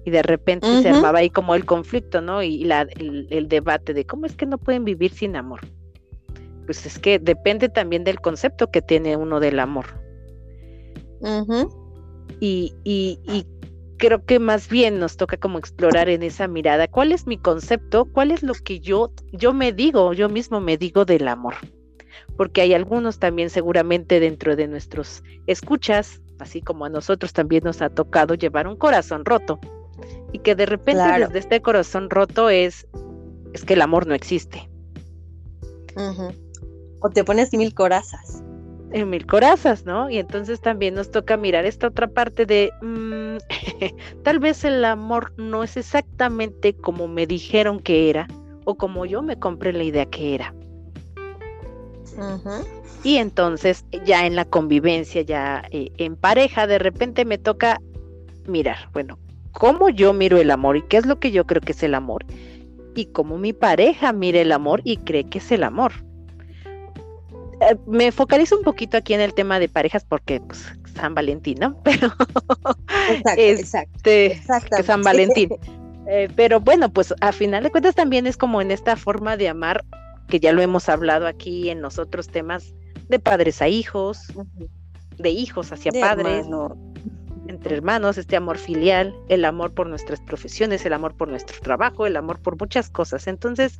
Y 0.04 0.10
de 0.10 0.22
repente 0.22 0.82
se 0.82 0.88
armaba 0.88 1.20
ahí 1.20 1.30
como 1.30 1.54
el 1.54 1.64
conflicto, 1.64 2.20
¿no? 2.20 2.42
Y 2.42 2.64
la, 2.64 2.82
el, 2.82 3.26
el, 3.30 3.48
debate 3.48 3.94
de 3.94 4.04
cómo 4.04 4.26
es 4.26 4.36
que 4.36 4.46
no 4.46 4.58
pueden 4.58 4.84
vivir 4.84 5.12
sin 5.12 5.36
amor. 5.36 5.60
pues 6.66 6.86
es 6.86 6.98
que 6.98 7.18
depende 7.18 7.68
también 7.68 8.04
del 8.04 8.20
concepto 8.20 8.70
que 8.70 8.82
tiene 8.82 9.16
uno 9.16 9.40
del 9.40 9.58
amor. 9.60 9.86
Y, 12.40 12.74
y, 12.84 13.18
y 13.24 13.46
creo 14.02 14.24
que 14.24 14.40
más 14.40 14.68
bien 14.68 14.98
nos 14.98 15.16
toca 15.16 15.36
como 15.36 15.58
explorar 15.58 16.08
en 16.08 16.24
esa 16.24 16.48
mirada 16.48 16.88
cuál 16.88 17.12
es 17.12 17.28
mi 17.28 17.38
concepto, 17.38 18.04
cuál 18.06 18.32
es 18.32 18.42
lo 18.42 18.54
que 18.54 18.80
yo, 18.80 19.12
yo 19.30 19.52
me 19.52 19.72
digo, 19.72 20.12
yo 20.12 20.28
mismo 20.28 20.60
me 20.60 20.76
digo 20.76 21.04
del 21.04 21.28
amor. 21.28 21.54
Porque 22.36 22.62
hay 22.62 22.74
algunos 22.74 23.20
también 23.20 23.48
seguramente 23.48 24.18
dentro 24.18 24.56
de 24.56 24.66
nuestros 24.66 25.22
escuchas, 25.46 26.20
así 26.40 26.60
como 26.60 26.84
a 26.84 26.88
nosotros 26.88 27.32
también 27.32 27.62
nos 27.62 27.80
ha 27.80 27.90
tocado 27.90 28.34
llevar 28.34 28.66
un 28.66 28.76
corazón 28.76 29.24
roto. 29.24 29.60
Y 30.32 30.40
que 30.40 30.56
de 30.56 30.66
repente 30.66 31.04
desde 31.20 31.38
este 31.38 31.62
corazón 31.62 32.10
roto 32.10 32.50
es, 32.50 32.88
es 33.52 33.64
que 33.64 33.74
el 33.74 33.82
amor 33.82 34.08
no 34.08 34.14
existe. 34.14 34.68
O 36.98 37.08
te 37.08 37.22
pones 37.22 37.52
mil 37.52 37.72
corazas 37.72 38.41
en 38.92 39.10
mil 39.10 39.26
corazas, 39.26 39.84
¿no? 39.84 40.10
Y 40.10 40.18
entonces 40.18 40.60
también 40.60 40.94
nos 40.94 41.10
toca 41.10 41.36
mirar 41.36 41.64
esta 41.64 41.88
otra 41.88 42.06
parte 42.06 42.46
de, 42.46 42.72
mm, 42.80 43.38
tal 44.22 44.38
vez 44.38 44.64
el 44.64 44.84
amor 44.84 45.32
no 45.36 45.62
es 45.62 45.76
exactamente 45.76 46.74
como 46.74 47.08
me 47.08 47.26
dijeron 47.26 47.80
que 47.80 48.10
era 48.10 48.28
o 48.64 48.74
como 48.76 49.06
yo 49.06 49.22
me 49.22 49.38
compré 49.38 49.72
la 49.72 49.82
idea 49.82 50.06
que 50.06 50.34
era. 50.34 50.54
Y 53.02 53.16
entonces 53.16 53.84
ya 54.04 54.26
en 54.26 54.36
la 54.36 54.44
convivencia, 54.44 55.22
ya 55.22 55.64
eh, 55.70 55.90
en 55.96 56.14
pareja, 56.14 56.66
de 56.66 56.78
repente 56.78 57.24
me 57.24 57.38
toca 57.38 57.80
mirar, 58.46 58.76
bueno, 58.92 59.18
cómo 59.52 59.88
yo 59.88 60.12
miro 60.12 60.38
el 60.38 60.50
amor 60.50 60.76
y 60.76 60.82
qué 60.82 60.98
es 60.98 61.06
lo 61.06 61.18
que 61.18 61.32
yo 61.32 61.46
creo 61.46 61.62
que 61.62 61.72
es 61.72 61.82
el 61.82 61.94
amor 61.94 62.24
y 62.94 63.06
cómo 63.06 63.38
mi 63.38 63.52
pareja 63.52 64.12
mira 64.12 64.40
el 64.40 64.52
amor 64.52 64.82
y 64.84 64.98
cree 64.98 65.24
que 65.24 65.38
es 65.38 65.50
el 65.52 65.64
amor. 65.64 65.92
Eh, 67.62 67.76
me 67.86 68.10
focalizo 68.10 68.56
un 68.56 68.64
poquito 68.64 68.96
aquí 68.96 69.14
en 69.14 69.20
el 69.20 69.34
tema 69.34 69.58
de 69.58 69.68
parejas 69.68 70.04
porque 70.04 70.40
pues, 70.40 70.66
San 70.94 71.14
Valentín, 71.14 71.58
¿no? 71.60 71.80
Pero 71.84 72.12
exacto, 73.36 73.98
este, 74.04 74.42
San 74.84 75.02
Valentín. 75.02 75.50
Eh, 76.08 76.28
pero 76.34 76.58
bueno, 76.58 76.92
pues 76.92 77.14
a 77.20 77.30
final 77.30 77.62
de 77.62 77.70
cuentas 77.70 77.94
también 77.94 78.26
es 78.26 78.36
como 78.36 78.60
en 78.60 78.72
esta 78.72 78.96
forma 78.96 79.36
de 79.36 79.48
amar 79.48 79.84
que 80.26 80.40
ya 80.40 80.52
lo 80.52 80.60
hemos 80.60 80.88
hablado 80.88 81.28
aquí 81.28 81.70
en 81.70 81.80
los 81.80 81.98
otros 82.00 82.28
temas 82.28 82.74
de 83.08 83.20
padres 83.20 83.62
a 83.62 83.68
hijos, 83.68 84.32
de 85.18 85.30
hijos 85.30 85.70
hacia 85.70 85.92
padres, 85.92 86.46
entre 87.52 87.76
hermanos, 87.76 88.18
este 88.18 88.36
amor 88.36 88.58
filial, 88.58 89.14
el 89.28 89.44
amor 89.44 89.72
por 89.72 89.86
nuestras 89.86 90.20
profesiones, 90.20 90.84
el 90.84 90.92
amor 90.92 91.14
por 91.14 91.28
nuestro 91.28 91.60
trabajo, 91.60 92.06
el 92.06 92.16
amor 92.16 92.40
por 92.40 92.58
muchas 92.58 92.90
cosas. 92.90 93.26
Entonces, 93.26 93.78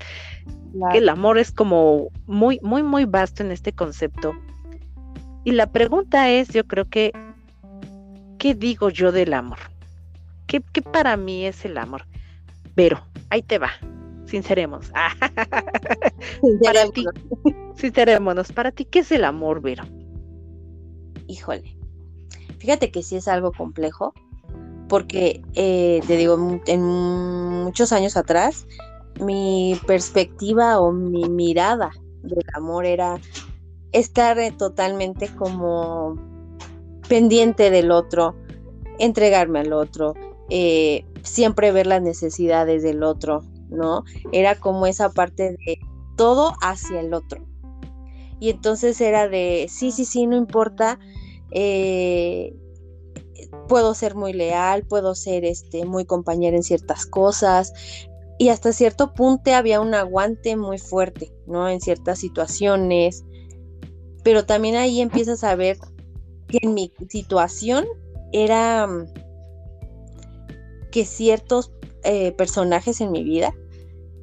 el 0.94 1.08
amor 1.08 1.38
es 1.38 1.50
como 1.50 2.08
muy, 2.26 2.60
muy, 2.62 2.82
muy 2.82 3.04
vasto 3.04 3.42
en 3.42 3.50
este 3.50 3.72
concepto. 3.72 4.34
Y 5.44 5.52
la 5.52 5.70
pregunta 5.72 6.30
es, 6.30 6.48
yo 6.48 6.64
creo 6.66 6.88
que, 6.88 7.12
¿qué 8.38 8.54
digo 8.54 8.90
yo 8.90 9.10
del 9.10 9.34
amor? 9.34 9.58
¿Qué, 10.46 10.60
para 10.82 11.16
mí 11.16 11.46
es 11.46 11.64
el 11.64 11.78
amor? 11.78 12.06
Pero, 12.74 13.00
ahí 13.30 13.42
te 13.42 13.58
va, 13.58 13.70
sinceremos. 14.26 14.90
para 16.62 16.90
ti, 16.90 17.06
sincerémonos, 17.74 18.52
para 18.52 18.70
ti, 18.70 18.84
¿qué 18.84 19.00
es 19.00 19.10
el 19.12 19.24
amor, 19.24 19.60
Vero? 19.60 19.84
Híjole, 21.26 21.81
fíjate 22.62 22.92
que 22.92 23.02
sí 23.02 23.16
es 23.16 23.26
algo 23.26 23.50
complejo, 23.50 24.14
porque 24.88 25.42
eh, 25.54 26.00
te 26.06 26.16
digo, 26.16 26.60
en 26.66 26.84
muchos 26.84 27.90
años 27.90 28.16
atrás, 28.16 28.68
mi 29.20 29.76
perspectiva 29.84 30.78
o 30.80 30.92
mi 30.92 31.28
mirada 31.28 31.90
del 32.22 32.44
amor 32.54 32.86
era 32.86 33.20
estar 33.90 34.38
eh, 34.38 34.52
totalmente 34.52 35.26
como 35.34 36.16
pendiente 37.08 37.70
del 37.70 37.90
otro, 37.90 38.36
entregarme 39.00 39.58
al 39.58 39.72
otro, 39.72 40.14
eh, 40.48 41.04
siempre 41.24 41.72
ver 41.72 41.88
las 41.88 42.00
necesidades 42.00 42.84
del 42.84 43.02
otro, 43.02 43.42
¿no? 43.70 44.04
Era 44.30 44.54
como 44.54 44.86
esa 44.86 45.10
parte 45.10 45.56
de 45.66 45.80
todo 46.16 46.52
hacia 46.62 47.00
el 47.00 47.12
otro. 47.12 47.44
Y 48.38 48.50
entonces 48.50 49.00
era 49.00 49.28
de, 49.28 49.66
sí, 49.68 49.90
sí, 49.90 50.04
sí, 50.04 50.28
no 50.28 50.36
importa, 50.36 51.00
eh, 51.54 52.54
puedo 53.68 53.94
ser 53.94 54.14
muy 54.14 54.32
leal, 54.32 54.84
puedo 54.86 55.14
ser 55.14 55.44
este, 55.44 55.84
muy 55.84 56.04
compañera 56.04 56.56
en 56.56 56.62
ciertas 56.62 57.06
cosas, 57.06 57.72
y 58.38 58.48
hasta 58.48 58.72
cierto 58.72 59.14
punto 59.14 59.54
había 59.54 59.80
un 59.80 59.94
aguante 59.94 60.56
muy 60.56 60.78
fuerte, 60.78 61.32
¿no? 61.46 61.68
En 61.68 61.80
ciertas 61.80 62.18
situaciones, 62.18 63.24
pero 64.24 64.46
también 64.46 64.76
ahí 64.76 65.00
empiezas 65.00 65.44
a 65.44 65.54
ver 65.54 65.78
que 66.48 66.58
en 66.62 66.74
mi 66.74 66.92
situación 67.08 67.86
era 68.32 68.86
mm, 68.86 69.06
que 70.90 71.04
ciertos 71.04 71.72
eh, 72.04 72.32
personajes 72.32 73.00
en 73.00 73.12
mi 73.12 73.22
vida 73.22 73.54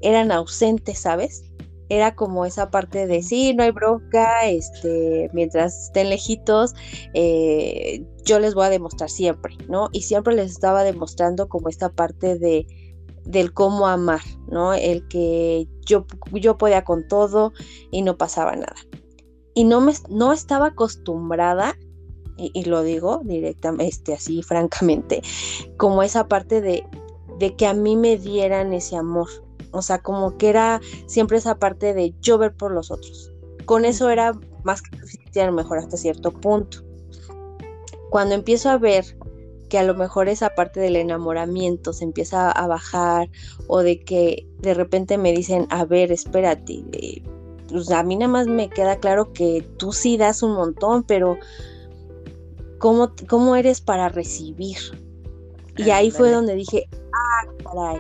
eran 0.02 0.32
ausentes, 0.32 1.00
¿sabes? 1.00 1.49
Era 1.90 2.16
como 2.16 2.46
esa 2.46 2.70
parte 2.70 3.08
de 3.08 3.24
sí, 3.24 3.54
no 3.54 3.64
hay 3.64 3.72
bronca, 3.72 4.48
este, 4.48 5.30
mientras 5.34 5.86
estén 5.86 6.10
lejitos, 6.10 6.76
eh, 7.14 8.06
yo 8.24 8.40
les 8.40 8.54
voy 8.54 8.66
a 8.66 8.70
demostrar 8.70 9.10
siempre, 9.10 9.58
¿no? 9.68 9.90
Y 9.92 10.04
siempre 10.04 10.36
les 10.36 10.52
estaba 10.52 10.84
demostrando 10.84 11.50
como 11.50 11.68
esta 11.68 11.90
parte 11.90 12.38
de, 12.38 12.68
del 13.26 13.54
cómo 13.54 13.88
amar, 13.88 14.22
¿no? 14.52 14.74
El 14.74 15.08
que 15.08 15.68
yo, 15.86 16.06
yo 16.34 16.58
podía 16.58 16.84
con 16.84 17.08
todo 17.08 17.54
y 17.92 18.02
no 18.02 18.18
pasaba 18.18 18.56
nada. 18.56 18.76
Y 19.54 19.64
no, 19.64 19.82
me, 19.82 19.94
no 20.10 20.32
estaba 20.32 20.68
acostumbrada, 20.68 21.76
y, 22.38 22.64
lo 22.64 22.84
digo 22.84 23.22
directamente, 23.26 23.88
este, 23.88 24.14
así 24.14 24.42
francamente, 24.44 25.22
como 25.78 26.04
esa 26.04 26.28
parte 26.28 26.62
de, 26.62 26.86
de 27.38 27.56
que 27.56 27.68
a 27.68 27.74
mí 27.74 27.96
me 27.96 28.18
dieran 28.18 28.74
ese 28.74 28.96
amor. 28.96 29.28
O 29.72 29.82
sea, 29.82 30.00
como 30.00 30.38
que 30.38 30.50
era 30.50 30.82
siempre 31.06 31.38
esa 31.38 31.56
parte 31.60 31.94
de 31.94 32.14
yo 32.22 32.38
ver 32.38 32.54
por 32.54 32.72
los 32.72 32.92
otros. 32.92 33.32
Con 33.66 33.86
eso 33.86 34.10
era 34.10 34.34
más 34.64 34.82
que 34.82 34.98
suficiente, 34.98 35.42
a 35.42 35.48
lo 35.48 35.54
mejor 35.54 35.78
hasta 35.78 35.98
cierto 35.98 36.32
punto. 36.32 36.80
Cuando 38.10 38.36
empiezo 38.36 38.70
a 38.70 38.78
ver 38.78 39.06
que 39.70 39.78
a 39.78 39.84
lo 39.84 39.94
mejor 39.94 40.28
esa 40.28 40.50
parte 40.50 40.80
del 40.80 40.96
enamoramiento 40.96 41.94
se 41.94 42.04
empieza 42.04 42.52
a 42.52 42.68
bajar 42.68 43.30
o 43.68 43.80
de 43.80 44.00
que 44.00 44.48
de 44.58 44.74
repente 44.74 45.18
me 45.18 45.32
dicen, 45.32 45.68
a 45.70 45.86
ver, 45.86 46.12
espérate, 46.12 46.84
pues 47.70 47.92
a 47.92 48.04
mí 48.04 48.16
nada 48.16 48.32
más 48.32 48.48
me 48.48 48.70
queda 48.70 48.98
claro 48.98 49.32
que 49.32 49.66
tú 49.78 49.94
sí 49.94 50.18
das 50.18 50.42
un 50.42 50.54
montón, 50.54 51.04
pero 51.04 51.38
¿cómo, 52.80 53.12
cómo 53.28 53.56
eres 53.56 53.80
para 53.80 54.10
recibir? 54.10 54.78
Y 55.78 55.92
ahí 55.92 56.12
fue 56.12 56.32
donde 56.32 56.56
dije, 56.56 56.90
ah, 57.14 57.48
caray, 57.64 58.00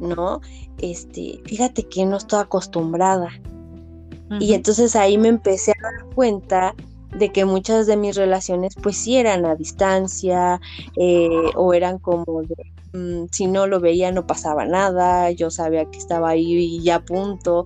¿no? 0.00 0.40
Este, 0.78 1.40
fíjate 1.44 1.84
que 1.84 2.04
no 2.06 2.16
estoy 2.16 2.40
acostumbrada. 2.40 3.28
Y 4.40 4.52
entonces 4.52 4.94
ahí 4.94 5.16
me 5.16 5.28
empecé 5.28 5.70
a 5.70 5.82
dar 5.82 6.14
cuenta 6.14 6.74
de 7.16 7.32
que 7.32 7.46
muchas 7.46 7.86
de 7.86 7.96
mis 7.96 8.14
relaciones 8.14 8.74
pues 8.82 8.98
sí 8.98 9.16
eran 9.16 9.46
a 9.46 9.54
distancia 9.54 10.60
eh, 10.96 11.30
o 11.54 11.72
eran 11.72 11.98
como 11.98 12.42
de, 12.42 12.72
mm, 12.92 13.28
si 13.32 13.46
no 13.46 13.66
lo 13.66 13.80
veía 13.80 14.12
no 14.12 14.26
pasaba 14.26 14.66
nada, 14.66 15.30
yo 15.30 15.50
sabía 15.50 15.86
que 15.86 15.96
estaba 15.96 16.28
ahí 16.30 16.52
y 16.52 16.82
ya 16.82 17.00
punto, 17.00 17.64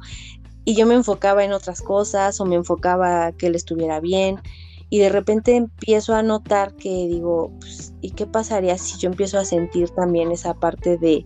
y 0.65 0.77
yo 0.77 0.87
me 0.87 0.95
enfocaba 0.95 1.43
en 1.45 1.53
otras 1.53 1.83
cosas 1.83 2.41
o 2.41 2.45
me 2.45 2.55
enfocaba 2.55 3.33
que 3.33 3.49
él 3.49 3.57
estuviera 3.57 3.99
bien 3.99 4.41
y 4.89 4.99
de 4.99 5.09
repente 5.09 5.57
empiezo 5.57 6.15
a 6.15 6.23
notar 6.23 6.75
que 6.77 7.09
digo, 7.09 7.51
pues, 7.59 7.95
¿y 8.03 8.11
qué 8.11 8.27
pasaría 8.27 8.77
si 8.79 8.99
yo 8.99 9.09
empiezo 9.09 9.39
a 9.39 9.45
sentir 9.45 9.91
también 9.91 10.31
esa 10.31 10.55
parte 10.55 10.99
de, 10.99 11.25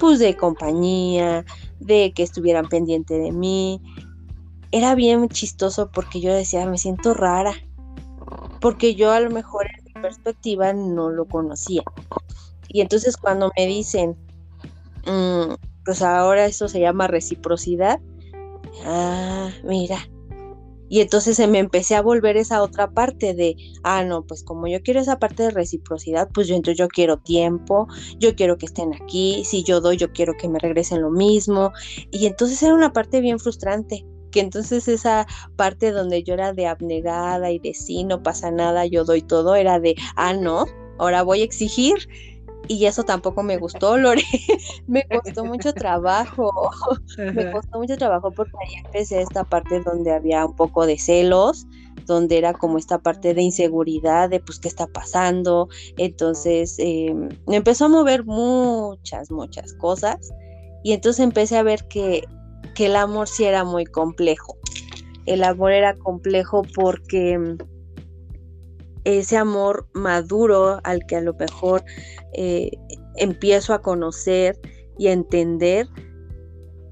pues 0.00 0.18
de 0.18 0.36
compañía, 0.36 1.44
de 1.78 2.12
que 2.12 2.22
estuvieran 2.22 2.68
pendiente 2.68 3.14
de 3.14 3.30
mí, 3.30 3.80
era 4.72 4.94
bien 4.94 5.28
chistoso 5.28 5.90
porque 5.90 6.20
yo 6.20 6.32
decía, 6.32 6.66
me 6.66 6.78
siento 6.78 7.12
rara, 7.12 7.52
porque 8.60 8.94
yo 8.94 9.12
a 9.12 9.20
lo 9.20 9.30
mejor 9.30 9.66
en 9.66 9.84
mi 9.84 9.92
perspectiva 9.92 10.72
no 10.72 11.10
lo 11.10 11.26
conocía. 11.26 11.82
Y 12.68 12.80
entonces 12.80 13.16
cuando 13.16 13.50
me 13.56 13.66
dicen, 13.66 14.16
mm, 15.06 15.54
pues 15.84 16.02
ahora 16.02 16.46
eso 16.46 16.66
se 16.66 16.80
llama 16.80 17.06
reciprocidad, 17.06 18.00
ah, 18.86 19.50
mira. 19.64 19.98
Y 20.90 21.00
entonces 21.00 21.36
se 21.36 21.46
me 21.46 21.60
empecé 21.60 21.94
a 21.94 22.02
volver 22.02 22.36
esa 22.36 22.62
otra 22.62 22.90
parte 22.90 23.32
de, 23.32 23.56
ah, 23.84 24.04
no, 24.04 24.26
pues 24.26 24.42
como 24.42 24.66
yo 24.66 24.82
quiero 24.82 25.00
esa 25.00 25.20
parte 25.20 25.44
de 25.44 25.50
reciprocidad, 25.50 26.28
pues 26.34 26.48
yo 26.48 26.56
entonces 26.56 26.78
yo 26.78 26.88
quiero 26.88 27.16
tiempo, 27.16 27.86
yo 28.18 28.34
quiero 28.34 28.58
que 28.58 28.66
estén 28.66 28.92
aquí, 28.92 29.42
si 29.44 29.62
yo 29.62 29.80
doy, 29.80 29.96
yo 29.96 30.12
quiero 30.12 30.36
que 30.36 30.48
me 30.48 30.58
regresen 30.58 31.00
lo 31.00 31.10
mismo. 31.10 31.72
Y 32.10 32.26
entonces 32.26 32.60
era 32.62 32.74
una 32.74 32.92
parte 32.92 33.20
bien 33.20 33.38
frustrante, 33.38 34.04
que 34.32 34.40
entonces 34.40 34.88
esa 34.88 35.26
parte 35.56 35.92
donde 35.92 36.24
yo 36.24 36.34
era 36.34 36.52
de 36.52 36.66
abnegada 36.66 37.52
y 37.52 37.60
de 37.60 37.72
sí, 37.72 38.02
no 38.02 38.22
pasa 38.22 38.50
nada, 38.50 38.84
yo 38.84 39.04
doy 39.04 39.22
todo, 39.22 39.54
era 39.54 39.78
de, 39.78 39.94
ah, 40.16 40.34
no, 40.34 40.66
ahora 40.98 41.22
voy 41.22 41.42
a 41.42 41.44
exigir 41.44 42.08
y 42.68 42.86
eso 42.86 43.04
tampoco 43.04 43.42
me 43.42 43.56
gustó, 43.56 43.96
Lore. 43.98 44.22
me 44.86 45.04
costó 45.22 45.44
mucho 45.44 45.72
trabajo. 45.72 46.50
me 47.18 47.50
costó 47.52 47.78
mucho 47.78 47.96
trabajo 47.96 48.30
porque 48.30 48.52
ahí 48.64 48.74
empecé 48.84 49.22
esta 49.22 49.44
parte 49.44 49.80
donde 49.80 50.12
había 50.12 50.46
un 50.46 50.54
poco 50.54 50.86
de 50.86 50.98
celos, 50.98 51.66
donde 52.06 52.38
era 52.38 52.52
como 52.54 52.78
esta 52.78 52.98
parte 52.98 53.34
de 53.34 53.42
inseguridad, 53.42 54.30
de 54.30 54.40
pues 54.40 54.58
qué 54.58 54.68
está 54.68 54.86
pasando. 54.86 55.68
Entonces 55.96 56.76
em, 56.78 57.28
me 57.46 57.56
empezó 57.56 57.86
a 57.86 57.88
mover 57.88 58.24
muchas, 58.24 59.30
muchas 59.30 59.74
cosas. 59.74 60.32
Y 60.82 60.92
entonces 60.92 61.22
empecé 61.24 61.58
a 61.58 61.62
ver 61.62 61.86
que, 61.88 62.24
que 62.74 62.86
el 62.86 62.96
amor 62.96 63.28
sí 63.28 63.44
era 63.44 63.64
muy 63.64 63.84
complejo. 63.84 64.56
El 65.26 65.44
amor 65.44 65.72
era 65.72 65.94
complejo 65.96 66.62
porque 66.74 67.32
em, 67.32 67.58
ese 69.04 69.36
amor 69.36 69.88
maduro 69.92 70.80
al 70.84 71.06
que 71.06 71.16
a 71.16 71.20
lo 71.20 71.34
mejor 71.34 71.84
eh, 72.34 72.70
empiezo 73.16 73.74
a 73.74 73.82
conocer 73.82 74.58
y 74.98 75.08
a 75.08 75.12
entender 75.12 75.88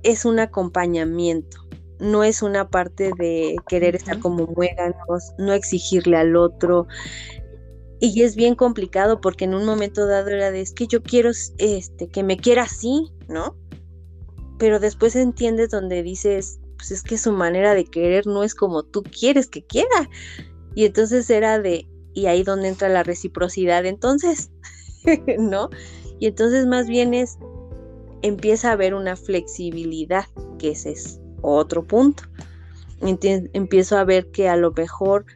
es 0.02 0.24
un 0.24 0.38
acompañamiento, 0.38 1.58
no 1.98 2.24
es 2.24 2.42
una 2.42 2.70
parte 2.70 3.10
de 3.18 3.56
querer 3.68 3.96
estar 3.96 4.18
como 4.20 4.46
muéganos, 4.46 5.32
no 5.38 5.52
exigirle 5.52 6.16
al 6.16 6.36
otro. 6.36 6.86
Y 8.00 8.22
es 8.22 8.36
bien 8.36 8.54
complicado 8.54 9.20
porque 9.20 9.44
en 9.44 9.54
un 9.54 9.64
momento 9.64 10.06
dado 10.06 10.28
era 10.28 10.52
de 10.52 10.60
es 10.60 10.72
que 10.72 10.86
yo 10.86 11.02
quiero 11.02 11.30
este 11.58 12.08
que 12.08 12.22
me 12.22 12.36
quiera 12.36 12.62
así, 12.62 13.12
¿no? 13.28 13.56
Pero 14.58 14.78
después 14.78 15.16
entiendes 15.16 15.70
donde 15.70 16.04
dices, 16.04 16.60
pues 16.76 16.92
es 16.92 17.02
que 17.02 17.18
su 17.18 17.32
manera 17.32 17.74
de 17.74 17.84
querer 17.84 18.26
no 18.26 18.44
es 18.44 18.54
como 18.54 18.84
tú 18.84 19.02
quieres 19.02 19.48
que 19.48 19.66
quiera. 19.66 20.08
Y 20.74 20.84
entonces 20.84 21.28
era 21.28 21.58
de 21.58 21.88
y 22.14 22.26
ahí 22.26 22.42
donde 22.42 22.68
entra 22.68 22.88
la 22.88 23.02
reciprocidad 23.02 23.86
entonces, 23.86 24.50
¿no? 25.38 25.70
Y 26.18 26.26
entonces 26.26 26.66
más 26.66 26.88
bien 26.88 27.14
es, 27.14 27.38
empieza 28.22 28.70
a 28.70 28.72
haber 28.72 28.94
una 28.94 29.16
flexibilidad, 29.16 30.26
que 30.58 30.70
ese 30.70 30.90
es 30.90 31.20
otro 31.42 31.84
punto. 31.84 32.24
empiezo 33.00 33.96
a 33.96 34.04
ver 34.04 34.30
que 34.30 34.48
a 34.48 34.56
lo 34.56 34.72
mejor 34.72 35.26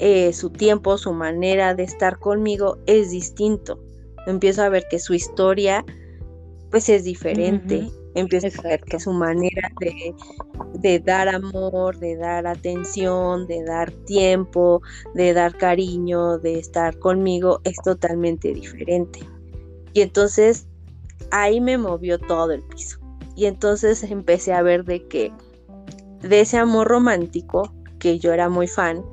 eh, 0.00 0.32
su 0.32 0.50
tiempo, 0.50 0.98
su 0.98 1.12
manera 1.12 1.74
de 1.74 1.84
estar 1.84 2.18
conmigo 2.18 2.78
es 2.86 3.10
distinto. 3.10 3.80
Empiezo 4.26 4.62
a 4.62 4.68
ver 4.68 4.86
que 4.90 4.98
su 4.98 5.14
historia, 5.14 5.84
pues 6.70 6.88
es 6.88 7.04
diferente 7.04 7.88
empieza 8.14 8.48
a 8.58 8.62
ver 8.62 8.80
que 8.82 9.00
su 9.00 9.12
manera 9.12 9.70
de, 10.80 10.98
dar 11.00 11.28
amor, 11.28 11.98
de 11.98 12.16
dar 12.16 12.46
atención, 12.46 13.46
de 13.46 13.64
dar 13.64 13.90
tiempo, 13.90 14.82
de 15.14 15.34
dar 15.34 15.56
cariño, 15.56 16.38
de 16.38 16.58
estar 16.58 16.98
conmigo 16.98 17.60
es 17.64 17.76
totalmente 17.84 18.52
diferente. 18.52 19.20
Y 19.92 20.00
entonces 20.02 20.66
ahí 21.30 21.60
me 21.60 21.78
movió 21.78 22.18
todo 22.18 22.52
el 22.52 22.62
piso. 22.62 22.98
Y 23.36 23.46
entonces 23.46 24.02
empecé 24.04 24.52
a 24.52 24.62
ver 24.62 24.84
de 24.84 25.06
que 25.06 25.32
de 26.20 26.40
ese 26.40 26.56
amor 26.56 26.88
romántico, 26.88 27.74
que 27.98 28.18
yo 28.18 28.32
era 28.32 28.48
muy 28.48 28.68
fan, 28.68 29.04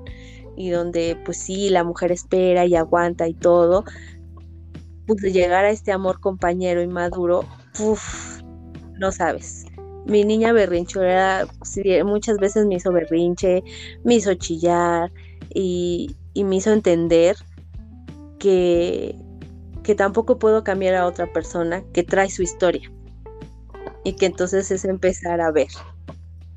y 0.56 0.70
donde 0.70 1.18
pues 1.26 1.38
sí, 1.38 1.70
la 1.70 1.84
mujer 1.84 2.12
espera 2.12 2.66
y 2.66 2.76
aguanta 2.76 3.28
y 3.28 3.34
todo, 3.34 3.84
pues 5.08 5.22
llegar 5.34 5.66
a 5.66 5.72
este 5.72 5.92
amor 5.92 6.20
compañero 6.20 6.82
y 6.82 6.88
maduro, 6.88 7.46
uff, 7.80 8.41
no 9.02 9.12
sabes. 9.12 9.66
Mi 10.06 10.24
niña 10.24 10.54
berrinchera 10.54 11.48
muchas 12.06 12.38
veces 12.38 12.66
me 12.66 12.76
hizo 12.76 12.92
berrinche, 12.92 13.64
me 14.04 14.16
hizo 14.16 14.34
chillar 14.36 15.12
y, 15.54 16.16
me 16.36 16.56
hizo 16.56 16.72
entender 16.72 17.36
que, 18.40 19.16
que 19.84 19.96
tampoco 19.96 20.40
puedo 20.40 20.64
cambiar 20.64 20.96
a 20.96 21.08
otra 21.08 21.32
persona 21.34 21.84
que 21.94 22.04
trae 22.04 22.30
su 22.30 22.44
historia. 22.44 22.90
Y 24.04 24.14
que 24.14 24.28
entonces 24.28 24.72
es 24.72 24.86
empezar 24.86 25.42
a 25.42 25.52
ver, 25.52 25.68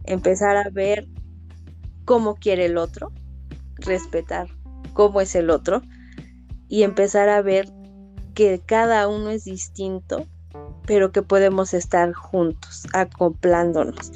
empezar 0.05 0.57
a 0.57 0.71
ver 0.71 1.07
cómo 2.05 2.37
quiere 2.37 2.67
el 2.67 2.79
otro, 2.79 3.11
respetar 3.77 4.49
cómo 4.93 5.21
es 5.21 5.35
el 5.35 5.51
otro 5.51 5.83
y 6.69 6.83
empezar 6.83 7.29
a 7.29 7.43
ver 7.43 7.69
que 8.35 8.61
cada 8.65 9.09
uno 9.09 9.31
es 9.31 9.45
distinto 9.45 10.27
pero 10.87 11.13
que 11.13 11.23
podemos 11.23 11.75
estar 11.75 12.13
juntos, 12.13 12.87
acoplándonos 12.93 14.13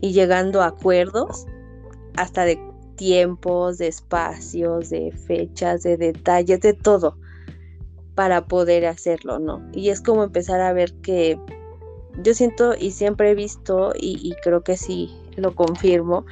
y 0.00 0.12
llegando 0.12 0.62
a 0.62 0.66
acuerdos 0.66 1.46
hasta 2.16 2.44
de 2.44 2.58
tiempos, 2.96 3.78
de 3.78 3.88
espacios, 3.88 4.90
de 4.90 5.12
fechas, 5.26 5.82
de 5.82 5.96
detalles, 5.96 6.60
de 6.60 6.72
todo 6.72 7.16
para 8.14 8.46
poder 8.46 8.86
hacerlo, 8.86 9.38
¿no? 9.38 9.62
Y 9.72 9.88
es 9.88 10.00
como 10.00 10.22
empezar 10.22 10.60
a 10.60 10.72
ver 10.72 10.92
que 11.02 11.38
yo 12.22 12.34
siento 12.34 12.74
y 12.78 12.92
siempre 12.92 13.30
he 13.30 13.34
visto 13.34 13.92
y, 13.98 14.34
creo 14.42 14.62
que 14.62 14.76
sí 14.76 15.10
lo 15.36 15.54
confirmo, 15.54 16.24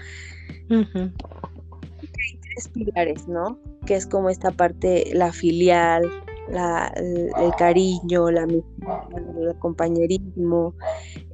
hay 0.71 2.39
tres 2.41 2.69
pilares, 2.69 3.27
¿no? 3.27 3.59
Que 3.85 3.97
es 3.97 4.07
como 4.07 4.31
esta 4.31 4.53
parte, 4.53 5.11
la 5.13 5.33
filial, 5.33 6.09
el, 6.53 7.53
cariño, 7.59 8.31
la 8.31 8.43
el 8.43 9.59
compañerismo, 9.59 10.75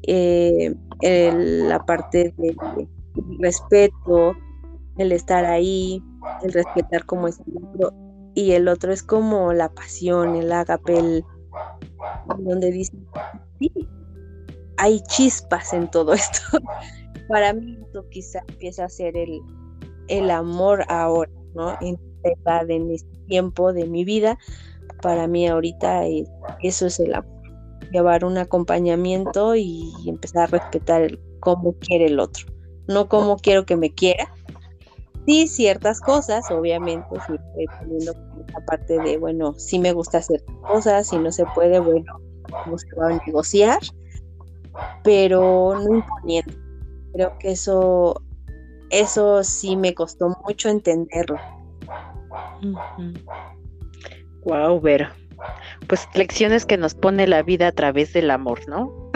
eh, 0.07 0.74
la 1.02 1.85
parte 1.85 2.35
del 2.37 2.57
respeto, 3.40 4.35
el 4.96 5.12
estar 5.12 5.44
ahí, 5.44 6.02
el 6.42 6.52
respetar 6.52 7.04
como 7.07 7.28
es 7.28 7.40
el 7.40 7.64
otro. 7.64 7.92
Y 8.35 8.52
el 8.52 8.68
otro 8.68 8.92
es 8.92 9.02
como 9.02 9.52
la 9.52 9.68
pasión, 9.68 10.37
el 10.37 10.52
agape, 10.52 11.24
donde 12.38 12.70
dice, 12.70 12.96
sí, 13.59 13.72
hay 14.76 15.00
chispas 15.09 15.72
en 15.72 15.90
todo 15.90 16.12
esto. 16.12 16.40
Para 17.28 17.52
mí 17.52 17.76
esto 17.83 18.09
quizá 18.11 18.40
empieza 18.48 18.85
a 18.85 18.88
ser 18.88 19.16
el, 19.16 19.40
el 20.07 20.31
amor 20.31 20.85
ahora, 20.88 21.31
¿no? 21.54 21.76
En 21.81 21.98
en 22.68 22.90
este 22.90 23.18
tiempo 23.26 23.72
de 23.72 23.87
mi 23.87 24.04
vida, 24.04 24.38
para 25.03 25.27
mí 25.27 25.46
ahorita 25.46 26.05
eso 26.62 26.87
es 26.87 27.01
el 27.01 27.14
amor, 27.14 27.42
llevar 27.92 28.24
un 28.24 28.38
acompañamiento 28.38 29.55
y 29.55 29.92
empezar 30.07 30.44
a 30.44 30.46
respetar 30.46 31.18
cómo 31.40 31.74
quiere 31.74 32.07
el 32.07 32.20
otro, 32.20 32.46
no 32.87 33.09
cómo 33.09 33.37
quiero 33.37 33.64
que 33.64 33.77
me 33.77 33.92
quiera. 33.92 34.33
Sí, 35.27 35.46
ciertas 35.46 36.01
cosas, 36.01 36.51
obviamente, 36.51 37.07
estoy 37.14 37.38
poniendo 37.79 38.12
esta 38.46 38.64
parte 38.64 38.98
de, 38.98 39.18
bueno, 39.18 39.53
sí 39.59 39.79
me 39.79 39.92
gusta 39.92 40.18
hacer 40.18 40.42
cosas, 40.66 41.09
si 41.09 41.18
no 41.18 41.31
se 41.31 41.44
puede, 41.55 41.79
bueno, 41.81 42.18
vamos 42.51 42.83
a 42.98 43.11
negociar, 43.27 43.79
pero 45.05 45.74
no 45.74 45.96
imponiendo. 45.96 46.55
Creo 47.12 47.37
que 47.38 47.51
eso, 47.51 48.22
eso 48.88 49.44
sí 49.44 49.77
me 49.77 49.92
costó 49.92 50.35
mucho 50.46 50.70
entenderlo. 50.70 51.37
Wow, 54.48 54.80
Vero. 54.80 55.08
Pues 55.88 56.08
lecciones 56.14 56.64
que 56.64 56.78
nos 56.78 56.94
pone 56.94 57.26
la 57.26 57.42
vida 57.42 57.68
a 57.68 57.72
través 57.72 58.14
del 58.14 58.30
amor, 58.30 58.66
¿no? 58.66 59.11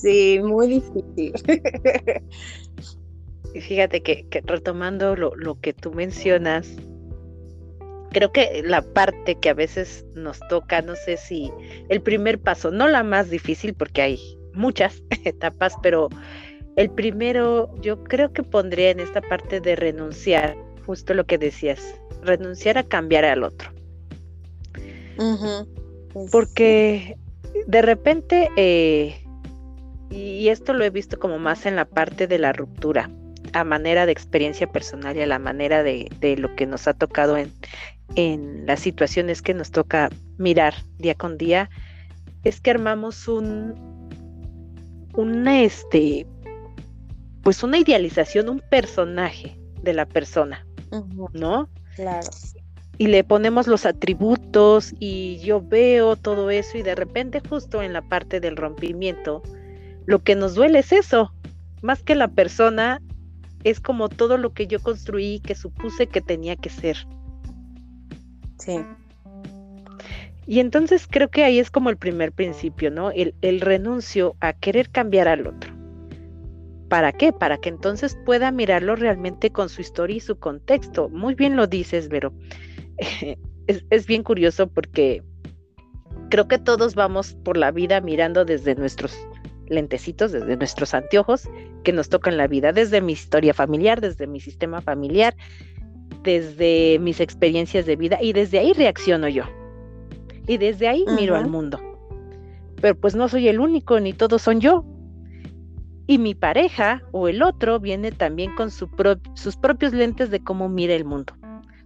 sí, 0.00 0.40
muy 0.42 0.80
difícil. 0.80 1.34
Fíjate 3.60 4.02
que, 4.02 4.26
retomando 4.46 5.14
lo, 5.14 5.36
lo, 5.36 5.60
que 5.60 5.74
tú 5.74 5.92
mencionas, 5.92 6.74
creo 8.12 8.32
que 8.32 8.62
la 8.64 8.80
parte 8.80 9.34
que 9.34 9.50
a 9.50 9.54
veces 9.54 10.06
nos 10.14 10.40
toca, 10.48 10.80
no 10.80 10.96
sé 10.96 11.18
si 11.18 11.52
el 11.90 12.00
primer 12.00 12.40
paso, 12.40 12.70
no 12.70 12.88
la 12.88 13.02
más 13.02 13.28
difícil 13.28 13.74
porque 13.74 14.00
hay 14.00 14.18
muchas 14.54 15.02
etapas, 15.24 15.74
pero 15.82 16.08
el 16.76 16.90
primero 16.90 17.70
yo 17.82 18.02
creo 18.04 18.32
que 18.32 18.42
pondría 18.42 18.90
en 18.90 19.00
esta 19.00 19.20
parte 19.20 19.60
de 19.60 19.76
renunciar, 19.76 20.56
justo 20.86 21.12
lo 21.12 21.26
que 21.26 21.36
decías, 21.38 22.00
renunciar 22.24 22.78
a 22.78 22.84
cambiar 22.84 23.24
al 23.24 23.44
otro. 23.44 23.70
Porque 26.30 27.16
de 27.66 27.82
repente, 27.82 28.50
eh, 28.56 29.24
y 30.10 30.48
esto 30.48 30.72
lo 30.72 30.84
he 30.84 30.90
visto 30.90 31.18
como 31.18 31.38
más 31.38 31.66
en 31.66 31.76
la 31.76 31.84
parte 31.84 32.26
de 32.26 32.38
la 32.38 32.52
ruptura, 32.52 33.10
a 33.52 33.64
manera 33.64 34.06
de 34.06 34.12
experiencia 34.12 34.66
personal 34.66 35.16
y 35.16 35.22
a 35.22 35.26
la 35.26 35.38
manera 35.38 35.82
de, 35.82 36.08
lo 36.38 36.54
que 36.56 36.66
nos 36.66 36.88
ha 36.88 36.94
tocado 36.94 37.36
en, 37.36 37.52
en 38.16 38.66
las 38.66 38.80
situaciones 38.80 39.42
que 39.42 39.54
nos 39.54 39.70
toca 39.70 40.10
mirar 40.38 40.74
día 40.98 41.14
con 41.14 41.38
día, 41.38 41.70
es 42.42 42.60
que 42.60 42.70
armamos 42.70 43.28
un, 43.28 43.74
una, 45.14 45.62
este, 45.62 46.26
pues 47.42 47.62
una 47.62 47.78
idealización, 47.78 48.48
un 48.48 48.60
personaje 48.60 49.56
de 49.82 49.94
la 49.94 50.06
persona, 50.06 50.66
¿no? 51.32 51.68
Claro. 51.96 52.28
Y 52.96 53.08
le 53.08 53.24
ponemos 53.24 53.66
los 53.66 53.86
atributos 53.86 54.94
y 55.00 55.38
yo 55.38 55.60
veo 55.60 56.16
todo 56.16 56.50
eso 56.50 56.78
y 56.78 56.82
de 56.82 56.94
repente 56.94 57.40
justo 57.48 57.82
en 57.82 57.92
la 57.92 58.02
parte 58.02 58.40
del 58.40 58.56
rompimiento, 58.56 59.42
lo 60.06 60.22
que 60.22 60.36
nos 60.36 60.54
duele 60.54 60.80
es 60.80 60.92
eso, 60.92 61.32
más 61.82 62.02
que 62.02 62.14
la 62.14 62.28
persona, 62.28 63.00
es 63.64 63.80
como 63.80 64.08
todo 64.08 64.36
lo 64.36 64.52
que 64.52 64.66
yo 64.66 64.80
construí 64.80 65.40
que 65.40 65.54
supuse 65.54 66.06
que 66.06 66.20
tenía 66.20 66.54
que 66.54 66.70
ser. 66.70 66.96
Sí. 68.58 68.80
Y 70.46 70.60
entonces 70.60 71.06
creo 71.10 71.30
que 71.30 71.42
ahí 71.42 71.58
es 71.58 71.70
como 71.70 71.90
el 71.90 71.96
primer 71.96 72.30
principio, 72.30 72.90
¿no? 72.90 73.10
El, 73.10 73.34
el 73.40 73.60
renuncio 73.60 74.36
a 74.40 74.52
querer 74.52 74.90
cambiar 74.90 75.26
al 75.26 75.46
otro. 75.46 75.73
¿Para 76.88 77.12
qué? 77.12 77.32
Para 77.32 77.58
que 77.58 77.68
entonces 77.68 78.16
pueda 78.24 78.50
mirarlo 78.50 78.96
realmente 78.96 79.50
con 79.50 79.68
su 79.68 79.80
historia 79.80 80.16
y 80.16 80.20
su 80.20 80.38
contexto. 80.38 81.08
Muy 81.08 81.34
bien 81.34 81.56
lo 81.56 81.66
dices, 81.66 82.08
Vero. 82.08 82.32
es, 83.66 83.84
es 83.90 84.06
bien 84.06 84.22
curioso 84.22 84.66
porque 84.66 85.22
creo 86.30 86.48
que 86.48 86.58
todos 86.58 86.94
vamos 86.94 87.34
por 87.44 87.56
la 87.56 87.70
vida 87.70 88.00
mirando 88.00 88.44
desde 88.44 88.74
nuestros 88.74 89.16
lentecitos, 89.68 90.32
desde 90.32 90.56
nuestros 90.56 90.94
anteojos 90.94 91.48
que 91.82 91.92
nos 91.92 92.08
tocan 92.08 92.36
la 92.36 92.46
vida, 92.46 92.72
desde 92.72 93.00
mi 93.00 93.12
historia 93.12 93.54
familiar, 93.54 94.00
desde 94.00 94.26
mi 94.26 94.40
sistema 94.40 94.80
familiar, 94.80 95.34
desde 96.22 96.98
mis 96.98 97.20
experiencias 97.20 97.86
de 97.86 97.96
vida 97.96 98.18
y 98.20 98.32
desde 98.32 98.58
ahí 98.58 98.72
reacciono 98.72 99.28
yo. 99.28 99.44
Y 100.46 100.58
desde 100.58 100.88
ahí 100.88 101.04
miro 101.16 101.36
al 101.36 101.48
mundo. 101.48 101.80
Pero 102.80 102.94
pues 102.94 103.14
no 103.14 103.28
soy 103.28 103.48
el 103.48 103.60
único, 103.60 103.98
ni 104.00 104.12
todos 104.12 104.42
son 104.42 104.60
yo. 104.60 104.84
Y 106.06 106.18
mi 106.18 106.34
pareja 106.34 107.02
o 107.12 107.28
el 107.28 107.42
otro 107.42 107.80
viene 107.80 108.12
también 108.12 108.54
con 108.54 108.70
sus 108.70 108.88
propios 109.56 109.92
lentes 109.92 110.30
de 110.30 110.40
cómo 110.40 110.68
mira 110.68 110.94
el 110.94 111.04
mundo, 111.04 111.34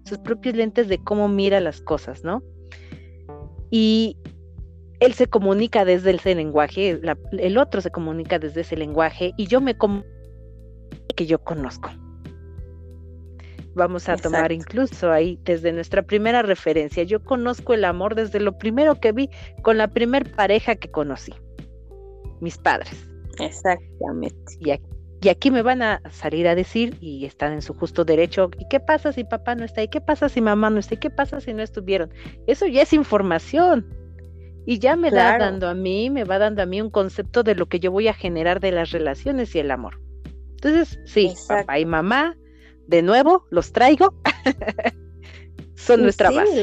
sus 0.04 0.18
propios 0.18 0.56
lentes 0.56 0.88
de 0.88 0.98
cómo 0.98 1.28
mira 1.28 1.60
las 1.60 1.80
cosas, 1.80 2.24
¿no? 2.24 2.42
Y 3.70 4.16
él 5.00 5.14
se 5.14 5.28
comunica 5.28 5.84
desde 5.84 6.10
ese 6.10 6.34
lenguaje, 6.34 7.00
el 7.38 7.58
otro 7.58 7.80
se 7.80 7.90
comunica 7.90 8.38
desde 8.38 8.62
ese 8.62 8.76
lenguaje 8.76 9.32
y 9.36 9.46
yo 9.46 9.60
me 9.60 9.76
comunico 9.76 10.08
que 11.16 11.26
yo 11.26 11.38
conozco. 11.42 11.90
Vamos 13.74 14.08
a 14.08 14.16
tomar 14.16 14.52
incluso 14.52 15.10
ahí 15.10 15.38
desde 15.44 15.72
nuestra 15.72 16.02
primera 16.02 16.42
referencia. 16.42 17.02
Yo 17.02 17.22
conozco 17.24 17.74
el 17.74 17.84
amor 17.84 18.14
desde 18.14 18.40
lo 18.40 18.56
primero 18.56 19.00
que 19.00 19.12
vi 19.12 19.28
con 19.62 19.78
la 19.78 19.88
primer 19.88 20.32
pareja 20.34 20.76
que 20.76 20.90
conocí, 20.90 21.32
mis 22.40 22.56
padres. 22.56 23.07
Exactamente. 23.40 24.56
Y 24.60 24.70
aquí, 24.70 24.84
y 25.20 25.28
aquí 25.28 25.50
me 25.50 25.62
van 25.62 25.82
a 25.82 26.00
salir 26.10 26.46
a 26.46 26.54
decir, 26.54 26.96
y 27.00 27.24
están 27.24 27.52
en 27.52 27.62
su 27.62 27.74
justo 27.74 28.04
derecho, 28.04 28.50
¿y 28.58 28.68
qué 28.68 28.78
pasa 28.78 29.12
si 29.12 29.24
papá 29.24 29.54
no 29.54 29.64
está? 29.64 29.82
¿Y 29.82 29.88
qué 29.88 30.00
pasa 30.00 30.28
si 30.28 30.40
mamá 30.40 30.70
no 30.70 30.78
está? 30.78 30.94
¿Y 30.94 30.98
qué 30.98 31.10
pasa 31.10 31.40
si 31.40 31.52
no 31.52 31.62
estuvieron? 31.62 32.10
Eso 32.46 32.66
ya 32.66 32.82
es 32.82 32.92
información. 32.92 33.86
Y 34.64 34.78
ya 34.78 34.96
me 34.96 35.10
va 35.10 35.38
dando 35.38 35.66
a 35.66 35.74
mí, 35.74 36.10
me 36.10 36.24
va 36.24 36.38
dando 36.38 36.62
a 36.62 36.66
mí 36.66 36.80
un 36.80 36.90
concepto 36.90 37.42
de 37.42 37.54
lo 37.54 37.66
que 37.66 37.80
yo 37.80 37.90
voy 37.90 38.06
a 38.06 38.12
generar 38.12 38.60
de 38.60 38.70
las 38.70 38.90
relaciones 38.90 39.54
y 39.54 39.60
el 39.60 39.70
amor. 39.70 39.98
Entonces, 40.50 41.00
sí, 41.06 41.32
papá 41.48 41.78
y 41.78 41.86
mamá 41.86 42.36
de 42.86 43.02
nuevo, 43.02 43.46
los 43.50 43.72
traigo. 43.72 44.14
Son 45.74 46.02
nuestra 46.02 46.30
base. 46.30 46.62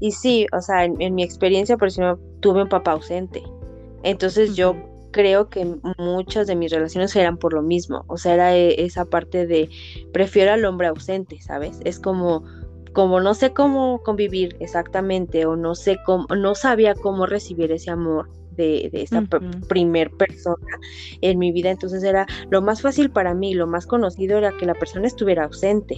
Y 0.00 0.12
sí, 0.12 0.46
o 0.52 0.60
sea, 0.60 0.84
en, 0.84 1.14
mi 1.14 1.22
experiencia, 1.22 1.76
por 1.76 1.88
ejemplo, 1.88 2.18
tuve 2.40 2.62
un 2.62 2.68
papá 2.68 2.92
ausente. 2.92 3.42
Entonces 4.02 4.56
yo 4.56 4.74
creo 5.12 5.48
que 5.48 5.76
muchas 5.98 6.46
de 6.46 6.56
mis 6.56 6.72
relaciones 6.72 7.14
eran 7.14 7.36
por 7.36 7.52
lo 7.52 7.62
mismo. 7.62 8.04
O 8.08 8.18
sea, 8.18 8.34
era 8.34 8.56
e, 8.56 8.84
esa 8.84 9.04
parte 9.04 9.46
de 9.46 9.68
prefiero 10.12 10.52
al 10.52 10.64
hombre 10.64 10.88
ausente, 10.88 11.40
¿sabes? 11.40 11.78
Es 11.84 12.00
como 12.00 12.44
como 12.92 13.20
no 13.20 13.32
sé 13.32 13.52
cómo 13.52 14.02
convivir 14.02 14.56
exactamente 14.60 15.46
o 15.46 15.56
no 15.56 15.74
sé 15.74 15.98
cómo 16.04 16.26
no 16.36 16.54
sabía 16.54 16.94
cómo 16.94 17.24
recibir 17.24 17.72
ese 17.72 17.90
amor 17.90 18.28
de, 18.56 18.90
esa 18.92 19.22
primer 19.68 20.10
persona 20.10 20.78
en 21.22 21.38
mi 21.38 21.52
vida, 21.52 21.70
entonces 21.70 22.02
era 22.02 22.26
lo 22.50 22.60
más 22.60 22.82
fácil 22.82 23.10
para 23.10 23.32
mí, 23.32 23.54
lo 23.54 23.66
más 23.66 23.86
conocido 23.86 24.36
era 24.36 24.52
que 24.58 24.66
la 24.66 24.74
persona 24.74 25.06
estuviera 25.06 25.44
ausente. 25.44 25.96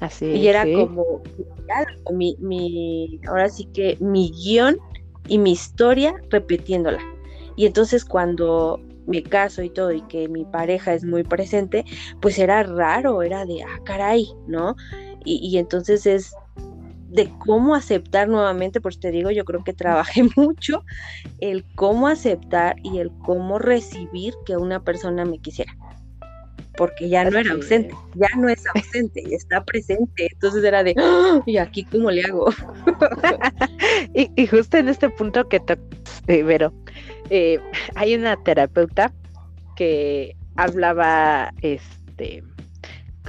Así 0.00 0.26
Y 0.26 0.46
era 0.46 0.64
como 0.64 1.22
mi, 2.12 2.36
mi, 2.38 3.18
ahora 3.26 3.48
sí 3.48 3.64
que 3.72 3.96
mi 3.98 4.30
guion 4.30 4.78
y 5.26 5.38
mi 5.38 5.52
historia 5.52 6.14
repitiéndola. 6.30 7.00
Y 7.58 7.66
entonces 7.66 8.04
cuando 8.04 8.80
me 9.08 9.22
caso 9.24 9.62
y 9.62 9.68
todo 9.68 9.90
y 9.92 10.00
que 10.02 10.28
mi 10.28 10.44
pareja 10.44 10.94
es 10.94 11.04
muy 11.04 11.24
presente, 11.24 11.84
pues 12.20 12.38
era 12.38 12.62
raro, 12.62 13.20
era 13.22 13.44
de, 13.44 13.64
ah, 13.64 13.80
caray, 13.84 14.28
¿no? 14.46 14.76
Y, 15.24 15.40
y 15.42 15.58
entonces 15.58 16.06
es 16.06 16.32
de 17.08 17.28
cómo 17.44 17.74
aceptar 17.74 18.28
nuevamente, 18.28 18.80
pues 18.80 19.00
te 19.00 19.10
digo, 19.10 19.32
yo 19.32 19.44
creo 19.44 19.64
que 19.64 19.72
trabajé 19.72 20.22
mucho 20.36 20.84
el 21.40 21.64
cómo 21.74 22.06
aceptar 22.06 22.76
y 22.84 22.98
el 22.98 23.10
cómo 23.24 23.58
recibir 23.58 24.34
que 24.46 24.56
una 24.56 24.84
persona 24.84 25.24
me 25.24 25.40
quisiera. 25.40 25.76
Porque 26.76 27.08
ya 27.08 27.28
no 27.28 27.36
era 27.36 27.54
ausente, 27.54 27.92
ya 28.14 28.28
no 28.36 28.48
es 28.48 28.62
ausente, 28.72 29.34
está 29.34 29.64
presente. 29.64 30.28
Entonces 30.32 30.62
era 30.62 30.84
de, 30.84 30.94
¡Ah! 30.96 31.42
¿y 31.44 31.56
aquí 31.56 31.82
cómo 31.82 32.08
le 32.08 32.22
hago? 32.22 32.50
y, 34.14 34.46
justo 34.46 34.76
en 34.76 34.88
este 34.88 35.10
punto 35.10 35.48
que 35.48 35.58
tocas, 35.58 35.82
pero 36.24 36.72
eh, 37.30 37.60
hay 37.94 38.14
una 38.14 38.36
terapeuta 38.36 39.12
que 39.76 40.36
hablaba, 40.56 41.52
este, 41.62 42.42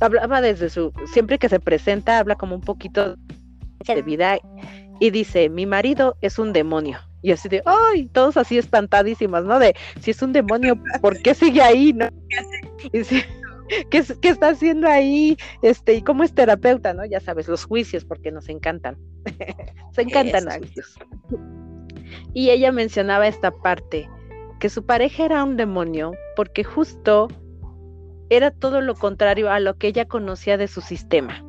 hablaba 0.01 0.41
desde 0.41 0.69
su, 0.69 0.93
siempre 1.11 1.37
que 1.37 1.49
se 1.49 1.59
presenta, 1.59 2.19
habla 2.19 2.35
como 2.35 2.55
un 2.55 2.61
poquito 2.61 3.15
de 3.85 4.01
vida 4.01 4.37
y 4.99 5.11
dice, 5.11 5.49
mi 5.49 5.65
marido 5.65 6.17
es 6.21 6.39
un 6.39 6.53
demonio. 6.53 6.99
Y 7.21 7.31
así 7.31 7.49
de, 7.49 7.61
ay, 7.65 8.05
todos 8.07 8.37
así 8.37 8.57
espantadísimos, 8.57 9.43
¿no? 9.43 9.59
De, 9.59 9.75
si 9.99 10.11
es 10.11 10.21
un 10.21 10.31
demonio, 10.31 10.81
¿por 11.01 11.21
qué 11.21 11.33
sigue 11.33 11.61
ahí? 11.61 11.93
¿No? 11.93 12.09
Y 12.93 13.85
¿qué, 13.91 14.03
¿qué, 14.21 14.29
está 14.29 14.49
haciendo 14.49 14.87
ahí? 14.87 15.37
Este, 15.61 15.93
y 15.95 16.01
cómo 16.01 16.23
es 16.23 16.33
terapeuta, 16.33 16.93
¿no? 16.93 17.05
Ya 17.05 17.19
sabes, 17.19 17.47
los 17.49 17.65
juicios, 17.65 18.05
porque 18.05 18.31
nos 18.31 18.47
encantan. 18.47 18.97
Se 19.91 20.01
encantan 20.01 20.45
los 20.45 20.57
juicios. 20.57 20.97
Y 22.33 22.49
ella 22.49 22.71
mencionaba 22.71 23.27
esta 23.27 23.51
parte, 23.51 24.09
que 24.59 24.69
su 24.69 24.85
pareja 24.85 25.25
era 25.25 25.43
un 25.43 25.57
demonio, 25.57 26.11
porque 26.35 26.63
justo 26.63 27.27
era 28.29 28.51
todo 28.51 28.81
lo 28.81 28.95
contrario 28.95 29.51
a 29.51 29.59
lo 29.59 29.75
que 29.75 29.87
ella 29.87 30.05
conocía 30.05 30.57
de 30.57 30.67
su 30.67 30.81
sistema. 30.81 31.43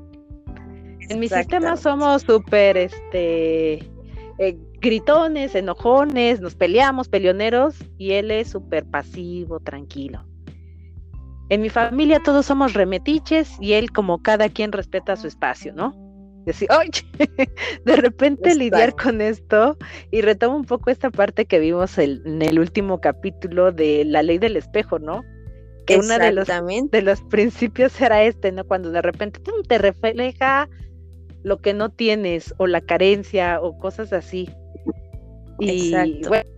En 1.09 1.19
mi 1.19 1.29
sistema 1.29 1.77
somos 1.77 2.23
súper, 2.23 2.77
este, 2.77 3.91
eh, 4.39 4.57
gritones, 4.81 5.55
enojones, 5.55 6.41
nos 6.41 6.55
peleamos, 6.55 7.09
peleoneros, 7.09 7.75
y 7.99 8.13
él 8.13 8.31
es 8.31 8.51
súper 8.51 8.85
pasivo, 8.87 9.61
tranquilo. 9.61 10.25
En 11.51 11.61
mi 11.61 11.69
familia 11.69 12.21
todos 12.23 12.47
somos 12.47 12.75
remetiches 12.75 13.57
y 13.61 13.73
él 13.73 13.91
como 13.91 14.23
cada 14.23 14.49
quien 14.49 14.71
respeta 14.71 15.17
su 15.17 15.27
espacio, 15.27 15.73
¿no? 15.75 16.10
Decir, 16.51 16.69
oye, 16.73 17.05
de 17.85 17.97
repente 17.97 18.55
lidiar 18.55 18.97
con 18.97 19.21
esto 19.21 19.77
y 20.11 20.21
retomo 20.23 20.57
un 20.57 20.65
poco 20.65 20.91
esta 20.91 21.11
parte 21.11 21.45
que 21.45 21.59
vimos 21.59 21.97
en 21.99 22.43
el 22.43 22.59
último 22.59 23.01
capítulo 23.01 23.71
de 23.71 24.05
la 24.05 24.23
ley 24.23 24.39
del 24.39 24.57
espejo, 24.57 24.99
¿no? 24.99 25.23
Que 25.87 25.97
uno 25.97 26.19
de 26.19 26.33
los, 26.33 26.49
de 26.49 27.03
los 27.03 27.21
principios 27.23 28.01
era 28.01 28.25
este, 28.25 28.53
¿no? 28.53 28.65
Cuando 28.65 28.91
de 28.91 29.01
repente 29.01 29.41
te 29.69 29.79
refleja 29.79 30.69
lo 31.43 31.59
que 31.59 31.73
no 31.73 31.91
tienes 31.91 32.55
o 32.59 32.67
la 32.67 32.81
carencia 32.81 33.61
o 33.61 33.79
cosas 33.79 34.13
así. 34.13 34.49
Y 35.59 35.93
bueno, 36.27 36.51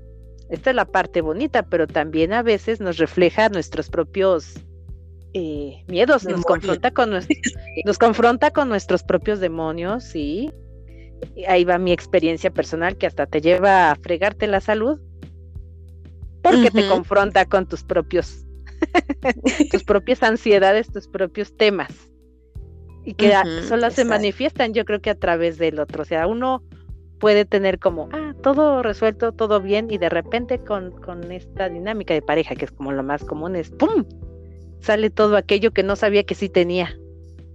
esta 0.48 0.70
es 0.70 0.76
la 0.76 0.84
parte 0.84 1.20
bonita, 1.20 1.64
pero 1.64 1.86
también 1.86 2.32
a 2.32 2.42
veces 2.42 2.80
nos 2.80 2.98
refleja 2.98 3.48
nuestros 3.48 3.90
propios 3.90 4.54
eh, 5.34 5.84
miedos, 5.88 6.24
nos 6.24 6.44
confronta, 6.44 6.90
con 6.90 7.10
nos 7.84 7.98
confronta 7.98 8.50
con 8.50 8.68
nuestros 8.68 9.02
propios 9.02 9.40
demonios, 9.40 10.04
sí. 10.04 10.50
ahí 11.48 11.64
va 11.64 11.78
mi 11.78 11.92
experiencia 11.92 12.50
personal 12.50 12.96
que 12.96 13.06
hasta 13.06 13.26
te 13.26 13.40
lleva 13.40 13.90
a 13.90 13.96
fregarte 13.96 14.46
la 14.46 14.60
salud 14.60 15.00
porque 16.42 16.70
te 16.70 16.88
confronta 16.88 17.44
con 17.46 17.66
tus 17.66 17.84
propios 17.84 18.44
tus 19.70 19.84
propias 19.84 20.22
ansiedades, 20.22 20.90
tus 20.90 21.06
propios 21.06 21.56
temas 21.56 22.12
y 23.04 23.14
que 23.14 23.32
solo 23.68 23.90
se 23.90 24.04
manifiestan 24.04 24.74
yo 24.74 24.84
creo 24.84 25.00
que 25.00 25.10
a 25.10 25.18
través 25.18 25.58
del 25.58 25.78
otro. 25.80 26.02
O 26.02 26.04
sea, 26.04 26.26
uno 26.26 26.62
puede 27.18 27.44
tener 27.44 27.78
como, 27.78 28.08
ah, 28.12 28.34
todo 28.42 28.82
resuelto, 28.82 29.32
todo 29.32 29.60
bien, 29.60 29.88
y 29.90 29.98
de 29.98 30.08
repente 30.08 30.58
con, 30.58 30.90
con 30.90 31.30
esta 31.30 31.68
dinámica 31.68 32.14
de 32.14 32.22
pareja, 32.22 32.54
que 32.54 32.64
es 32.64 32.72
como 32.72 32.92
lo 32.92 33.02
más 33.02 33.24
común, 33.24 33.56
es 33.56 33.70
¡pum! 33.70 34.04
Sale 34.82 35.10
todo 35.10 35.36
aquello 35.36 35.70
que 35.70 35.82
no 35.82 35.96
sabía 35.96 36.24
que 36.24 36.34
sí 36.34 36.48
tenía. 36.48 36.98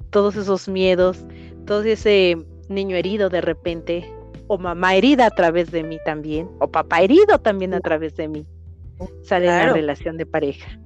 Todos 0.09 0.35
esos 0.35 0.67
miedos, 0.67 1.25
todo 1.65 1.83
ese 1.83 2.37
niño 2.69 2.95
herido 2.95 3.29
de 3.29 3.41
repente, 3.41 4.11
o 4.47 4.57
mamá 4.57 4.95
herida 4.95 5.27
a 5.27 5.31
través 5.31 5.71
de 5.71 5.83
mí 5.83 5.99
también, 6.05 6.49
o 6.59 6.69
papá 6.69 7.01
herido 7.01 7.39
también 7.39 7.73
a 7.73 7.81
través 7.81 8.15
de 8.15 8.27
mí. 8.27 8.47
Sale 9.23 9.47
la 9.47 9.73
relación 9.73 10.17
de 10.17 10.25
pareja. 10.25 10.79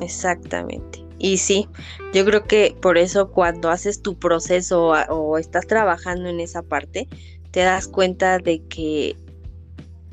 Exactamente. 0.00 1.04
Y 1.18 1.38
sí, 1.38 1.68
yo 2.12 2.24
creo 2.24 2.44
que 2.44 2.76
por 2.80 2.96
eso 2.96 3.30
cuando 3.30 3.70
haces 3.70 4.02
tu 4.02 4.18
proceso 4.18 4.92
o, 5.08 5.38
estás 5.38 5.66
trabajando 5.66 6.28
en 6.28 6.40
esa 6.40 6.62
parte, 6.62 7.08
te 7.50 7.60
das 7.60 7.88
cuenta 7.88 8.38
de 8.38 8.62
que 8.68 9.16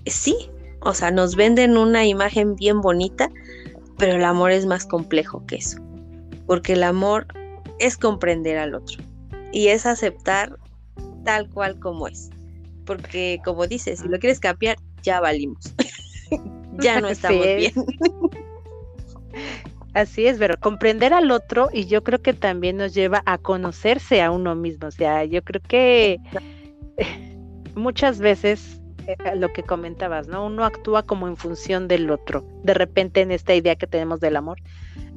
sí, 0.06 0.50
o 0.82 0.94
sea, 0.94 1.12
nos 1.12 1.36
venden 1.36 1.78
una 1.78 2.06
imagen 2.06 2.56
bien 2.56 2.82
bonita, 2.82 3.30
pero 3.98 4.14
el 4.14 4.26
amor 4.26 4.52
es 4.52 4.66
más 4.66 4.86
complejo 4.86 5.46
que 5.46 5.58
eso. 5.58 5.80
Porque 6.46 6.74
el 6.74 6.84
amor 6.84 7.28
es 7.80 7.98
comprender 7.98 8.58
al 8.58 8.76
otro 8.76 9.04
y 9.52 9.68
es 9.68 9.86
aceptar 9.86 10.58
tal 11.24 11.50
cual 11.50 11.80
como 11.80 12.08
es. 12.08 12.30
porque 12.86 13.40
como 13.44 13.66
dices, 13.66 14.00
si 14.00 14.08
lo 14.08 14.20
quieres 14.20 14.40
cambiar, 14.40 14.78
ya 15.02 15.20
valimos. 15.20 15.74
ya 16.80 17.02
no 17.02 17.08
estamos 17.10 17.46
bien. 17.46 17.74
Así 19.94 20.28
es, 20.28 20.38
pero 20.38 20.60
comprender 20.60 21.14
al 21.14 21.32
otro 21.32 21.70
y 21.72 21.86
yo 21.86 22.04
creo 22.04 22.22
que 22.22 22.34
también 22.34 22.76
nos 22.76 22.94
lleva 22.94 23.24
a 23.26 23.38
conocerse 23.38 24.22
a 24.22 24.30
uno 24.30 24.54
mismo. 24.54 24.88
O 24.88 24.92
sea, 24.92 25.24
yo 25.24 25.42
creo 25.42 25.62
que 25.62 26.20
muchas 27.76 28.20
veces 28.20 28.82
lo 29.36 29.54
que 29.54 29.64
comentabas, 29.64 30.28
¿no? 30.28 30.46
Uno 30.46 30.64
actúa 30.64 31.04
como 31.04 31.28
en 31.28 31.38
función 31.38 31.88
del 31.88 32.10
otro. 32.10 32.46
De 32.64 32.74
repente 32.74 33.22
en 33.22 33.32
esta 33.32 33.54
idea 33.54 33.76
que 33.76 33.88
tenemos 33.88 34.20
del 34.20 34.36
amor, 34.36 34.58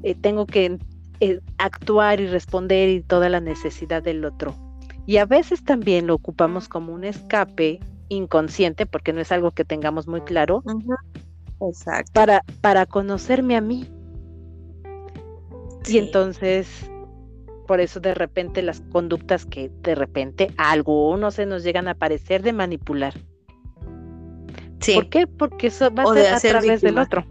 eh, 0.02 0.14
tengo 0.14 0.46
que 0.46 0.78
eh, 1.20 1.40
actuar 1.58 2.20
y 2.20 2.26
responder 2.26 2.88
y 2.88 3.00
toda 3.00 3.28
la 3.28 3.40
necesidad 3.40 4.02
del 4.02 4.24
otro. 4.24 4.54
Y 5.06 5.16
a 5.16 5.24
veces 5.24 5.64
también 5.64 6.06
lo 6.06 6.14
ocupamos 6.14 6.68
como 6.68 6.92
un 6.92 7.04
escape 7.04 7.80
inconsciente, 8.08 8.86
porque 8.86 9.12
no 9.12 9.20
es 9.20 9.32
algo 9.32 9.50
que 9.52 9.64
tengamos 9.64 10.06
muy 10.06 10.20
claro, 10.22 10.62
Exacto. 11.60 12.12
Para, 12.12 12.44
para 12.60 12.86
conocerme 12.86 13.56
a 13.56 13.60
mí. 13.60 13.88
Y 15.86 15.98
entonces, 15.98 16.88
por 17.66 17.80
eso 17.80 18.00
de 18.00 18.14
repente 18.14 18.62
las 18.62 18.80
conductas 18.92 19.44
que 19.44 19.70
de 19.82 19.94
repente 19.94 20.52
a 20.56 20.70
algunos 20.70 21.34
se 21.34 21.46
nos 21.46 21.64
llegan 21.64 21.88
a 21.88 21.94
parecer 21.94 22.42
de 22.42 22.52
manipular. 22.52 23.14
Sí. 24.80 24.94
¿Por 24.94 25.08
qué? 25.08 25.26
Porque 25.26 25.68
eso 25.68 25.92
va 25.92 26.04
a 26.04 26.14
ser 26.14 26.34
a 26.34 26.40
través 26.40 26.80
del 26.80 26.98
otro. 26.98 27.24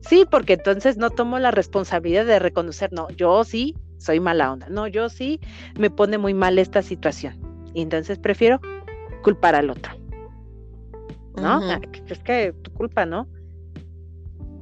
Sí, 0.00 0.24
porque 0.30 0.54
entonces 0.54 0.96
no 0.96 1.10
tomo 1.10 1.38
la 1.38 1.50
responsabilidad 1.50 2.24
de 2.24 2.38
reconocer, 2.38 2.92
no, 2.92 3.10
yo 3.10 3.42
sí 3.44 3.74
soy 3.98 4.20
mala 4.20 4.52
onda, 4.52 4.68
no, 4.68 4.86
yo 4.86 5.08
sí 5.08 5.40
me 5.78 5.90
pone 5.90 6.18
muy 6.18 6.34
mal 6.34 6.58
esta 6.58 6.82
situación. 6.82 7.40
Y 7.74 7.82
entonces 7.82 8.18
prefiero 8.18 8.60
culpar 9.22 9.54
al 9.54 9.70
otro. 9.70 9.92
¿No? 11.36 11.60
Es 12.08 12.18
que 12.20 12.52
tu 12.62 12.72
culpa, 12.72 13.06
¿no? 13.06 13.26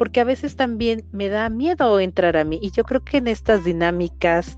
porque 0.00 0.20
a 0.20 0.24
veces 0.24 0.56
también 0.56 1.04
me 1.12 1.28
da 1.28 1.50
miedo 1.50 2.00
entrar 2.00 2.34
a 2.38 2.42
mí 2.42 2.58
y 2.62 2.70
yo 2.70 2.84
creo 2.84 3.04
que 3.04 3.18
en 3.18 3.28
estas 3.28 3.64
dinámicas 3.64 4.56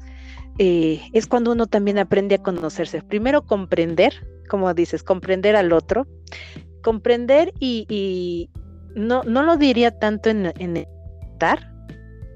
eh, 0.59 1.01
es 1.13 1.27
cuando 1.27 1.51
uno 1.51 1.67
también 1.67 1.99
aprende 1.99 2.37
a 2.37 2.43
conocerse. 2.45 3.03
Primero 3.03 3.43
comprender, 3.43 4.25
como 4.49 4.73
dices, 4.73 5.03
comprender 5.03 5.57
al 5.57 5.73
otro, 5.73 6.07
comprender 6.83 7.53
y, 7.59 8.51
no, 8.95 9.23
no 9.23 9.43
lo 9.43 9.57
diría 9.57 9.99
tanto 9.99 10.29
en, 10.29 10.53
en 10.59 10.77
estar, 10.77 11.73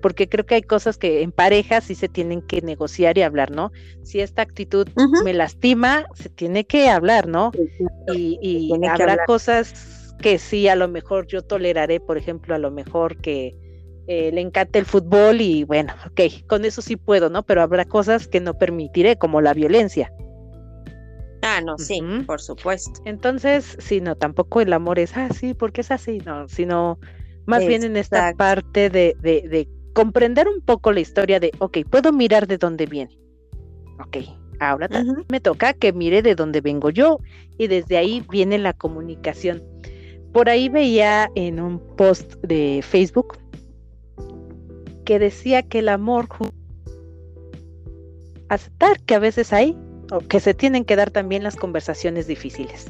porque 0.01 0.29
creo 0.29 0.47
que 0.47 0.55
hay 0.55 0.63
cosas 0.63 0.97
que 0.97 1.23
en 1.23 1.33
pareja 1.33 1.81
sí 1.81 1.95
se 1.95 2.09
tienen 2.09 2.41
que 2.41 2.63
negociar 2.63 3.19
y 3.19 3.23
hablar, 3.23 3.51
¿no? 3.51 3.73
Si 4.03 4.21
esta 4.21 4.43
actitud 4.43 4.89
me 5.25 5.35
lastima, 5.35 6.07
se 6.15 6.29
tiene 6.29 6.65
que 6.65 6.89
hablar, 6.89 7.27
¿no? 7.27 7.51
Y, 8.15 8.39
y 8.41 8.87
habrá 8.87 9.25
cosas 9.27 10.15
que 10.21 10.39
sí, 10.39 10.69
a 10.69 10.77
lo 10.77 10.89
mejor 10.89 11.27
yo 11.27 11.43
toleraré, 11.43 12.01
por 12.01 12.17
ejemplo, 12.17 12.55
a 12.55 12.59
lo 12.59 12.71
mejor 12.71 13.17
que 13.19 13.55
eh, 14.09 14.31
le 14.33 14.41
encante 14.41 14.79
el 14.79 14.87
fútbol 14.87 15.41
y 15.41 15.65
bueno, 15.65 15.93
ok, 16.07 16.47
con 16.47 16.65
eso 16.65 16.81
sí 16.81 16.97
puedo, 16.97 17.29
¿no? 17.29 17.43
Pero 17.43 17.63
habrá 17.63 17.85
cosas 17.85 18.29
que 18.29 18.41
no 18.41 18.57
permitiré, 18.57 19.17
como 19.17 19.41
la 19.41 19.53
violencia. 19.53 20.13
Ah, 21.49 21.61
no, 21.65 21.79
sí, 21.79 22.03
por 22.27 22.41
supuesto. 22.41 23.01
Entonces, 23.05 23.77
sí, 23.79 24.01
no, 24.01 24.17
tampoco 24.17 24.61
el 24.61 24.73
amor 24.73 24.99
es, 24.99 25.17
ah, 25.17 25.29
sí, 25.33 25.55
porque 25.55 25.83
es 25.83 25.93
así, 25.93 26.19
no, 26.27 26.49
sino 26.49 26.99
más 27.47 27.65
bien 27.65 27.85
en 27.85 27.97
esta 27.97 28.33
parte 28.33 28.91
de, 28.91 29.17
de, 29.21 29.49
de 29.49 29.69
comprender 29.93 30.49
un 30.49 30.61
poco 30.61 30.91
la 30.91 30.99
historia 30.99 31.39
de, 31.39 31.53
ok, 31.61 31.79
puedo 31.89 32.13
mirar 32.13 32.49
de 32.49 32.59
dónde 32.59 32.87
viene. 32.87 33.17
Ok, 34.05 34.27
ahora 34.59 34.89
me 35.29 35.39
toca 35.39 35.73
que 35.73 35.93
mire 35.93 36.21
de 36.21 36.35
dónde 36.35 36.61
vengo 36.61 36.91
yo 36.91 37.21
y 37.59 37.69
desde 37.69 37.97
ahí 37.97 38.25
viene 38.29 38.59
la 38.59 38.73
comunicación. 38.73 39.63
Por 40.33 40.51
ahí 40.51 40.69
veía 40.69 41.31
en 41.37 41.61
un 41.61 41.79
post 41.97 42.35
de 42.43 42.81
Facebook 42.83 43.39
que 45.05 45.21
decía 45.21 45.63
que 45.63 45.79
el 45.79 45.89
amor 45.89 46.27
aceptar 48.49 49.01
que 49.03 49.15
a 49.15 49.21
veces 49.21 49.53
hay 49.53 49.77
que 50.29 50.41
se 50.41 50.55
tienen 50.55 50.85
que 50.85 50.97
dar 50.97 51.11
también 51.11 51.43
las 51.43 51.57
conversaciones 51.57 52.27
difíciles. 52.27 52.87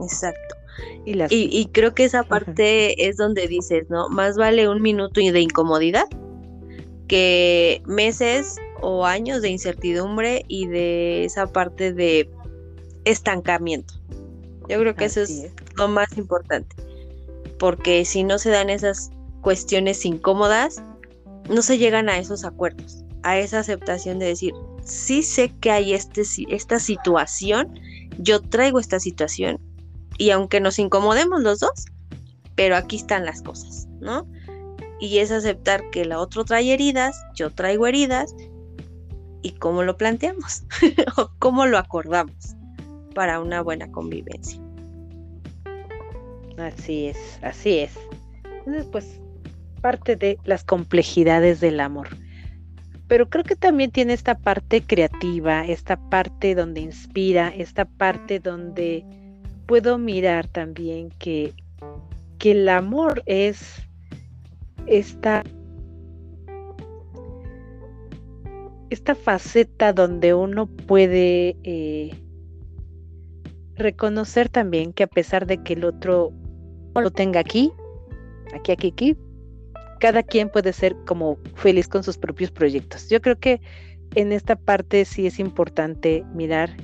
Exacto. 0.00 0.56
Y, 1.04 1.20
y, 1.30 1.66
creo 1.72 1.94
que 1.94 2.04
esa 2.04 2.22
parte 2.22 3.08
es 3.08 3.16
donde 3.16 3.48
dices, 3.48 3.90
¿no? 3.90 4.08
Más 4.08 4.36
vale 4.36 4.68
un 4.68 4.80
minuto 4.80 5.20
de 5.20 5.40
incomodidad 5.40 6.06
que 7.08 7.82
meses 7.86 8.56
o 8.80 9.06
años 9.06 9.42
de 9.42 9.48
incertidumbre 9.48 10.44
y 10.46 10.66
de 10.66 11.24
esa 11.24 11.46
parte 11.46 11.92
de 11.92 12.30
estancamiento. 13.04 13.94
Yo 14.68 14.78
creo 14.78 14.94
que 14.94 15.06
eso 15.06 15.22
es, 15.22 15.50
lo 15.76 15.88
más 15.88 16.16
importante, 16.18 16.76
porque 17.58 18.04
si 18.04 18.22
no 18.22 18.38
se 18.38 18.50
dan 18.50 18.68
esas 18.68 19.10
cuestiones 19.40 20.04
incómodas, 20.04 20.82
no 21.48 21.62
se 21.62 21.78
llegan 21.78 22.08
a 22.10 22.18
esos 22.18 22.44
acuerdos, 22.44 23.02
a 23.22 23.38
esa 23.38 23.60
aceptación 23.60 24.18
de 24.18 24.26
decir, 24.26 24.52
sí 24.88 25.22
sé 25.22 25.54
que 25.60 25.70
hay 25.70 25.94
este, 25.94 26.22
esta 26.48 26.80
situación, 26.80 27.78
yo 28.18 28.40
traigo 28.40 28.80
esta 28.80 28.98
situación, 28.98 29.60
y 30.16 30.30
aunque 30.30 30.60
nos 30.60 30.78
incomodemos 30.78 31.42
los 31.42 31.60
dos, 31.60 31.86
pero 32.56 32.76
aquí 32.76 32.96
están 32.96 33.24
las 33.24 33.42
cosas, 33.42 33.86
¿no? 34.00 34.26
Y 34.98 35.18
es 35.18 35.30
aceptar 35.30 35.90
que 35.90 36.04
la 36.04 36.18
otro 36.18 36.44
trae 36.44 36.72
heridas, 36.72 37.16
yo 37.34 37.50
traigo 37.50 37.86
heridas, 37.86 38.34
y 39.42 39.52
cómo 39.52 39.84
lo 39.84 39.96
planteamos, 39.96 40.64
o 41.16 41.30
cómo 41.38 41.66
lo 41.66 41.78
acordamos 41.78 42.56
para 43.14 43.40
una 43.40 43.62
buena 43.62 43.90
convivencia. 43.92 44.60
Así 46.56 47.06
es, 47.06 47.38
así 47.42 47.78
es. 47.78 47.92
Entonces, 48.44 48.86
pues, 48.90 49.20
parte 49.80 50.16
de 50.16 50.38
las 50.44 50.64
complejidades 50.64 51.60
del 51.60 51.78
amor. 51.78 52.08
Pero 53.08 53.30
creo 53.30 53.42
que 53.42 53.56
también 53.56 53.90
tiene 53.90 54.12
esta 54.12 54.36
parte 54.36 54.82
creativa, 54.82 55.66
esta 55.66 55.96
parte 55.96 56.54
donde 56.54 56.82
inspira, 56.82 57.48
esta 57.48 57.86
parte 57.86 58.38
donde 58.38 59.04
puedo 59.66 59.98
mirar 59.98 60.46
también 60.46 61.10
que, 61.18 61.54
que 62.38 62.50
el 62.52 62.68
amor 62.68 63.22
es 63.24 63.82
esta, 64.86 65.42
esta 68.90 69.14
faceta 69.14 69.94
donde 69.94 70.34
uno 70.34 70.66
puede 70.66 71.56
eh, 71.64 72.10
reconocer 73.76 74.50
también 74.50 74.92
que 74.92 75.04
a 75.04 75.08
pesar 75.08 75.46
de 75.46 75.62
que 75.62 75.72
el 75.72 75.84
otro 75.84 76.32
lo 76.94 77.10
tenga 77.10 77.40
aquí, 77.40 77.72
aquí, 78.54 78.72
aquí, 78.72 78.88
aquí, 78.88 79.16
cada 79.98 80.22
quien 80.22 80.48
puede 80.48 80.72
ser 80.72 80.96
como 81.06 81.38
feliz 81.54 81.88
con 81.88 82.02
sus 82.02 82.18
propios 82.18 82.50
proyectos. 82.50 83.08
Yo 83.08 83.20
creo 83.20 83.38
que 83.38 83.60
en 84.14 84.32
esta 84.32 84.56
parte 84.56 85.04
sí 85.04 85.26
es 85.26 85.38
importante 85.38 86.24
mirar 86.34 86.76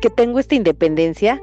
que 0.00 0.10
tengo 0.10 0.38
esta 0.38 0.54
independencia, 0.54 1.42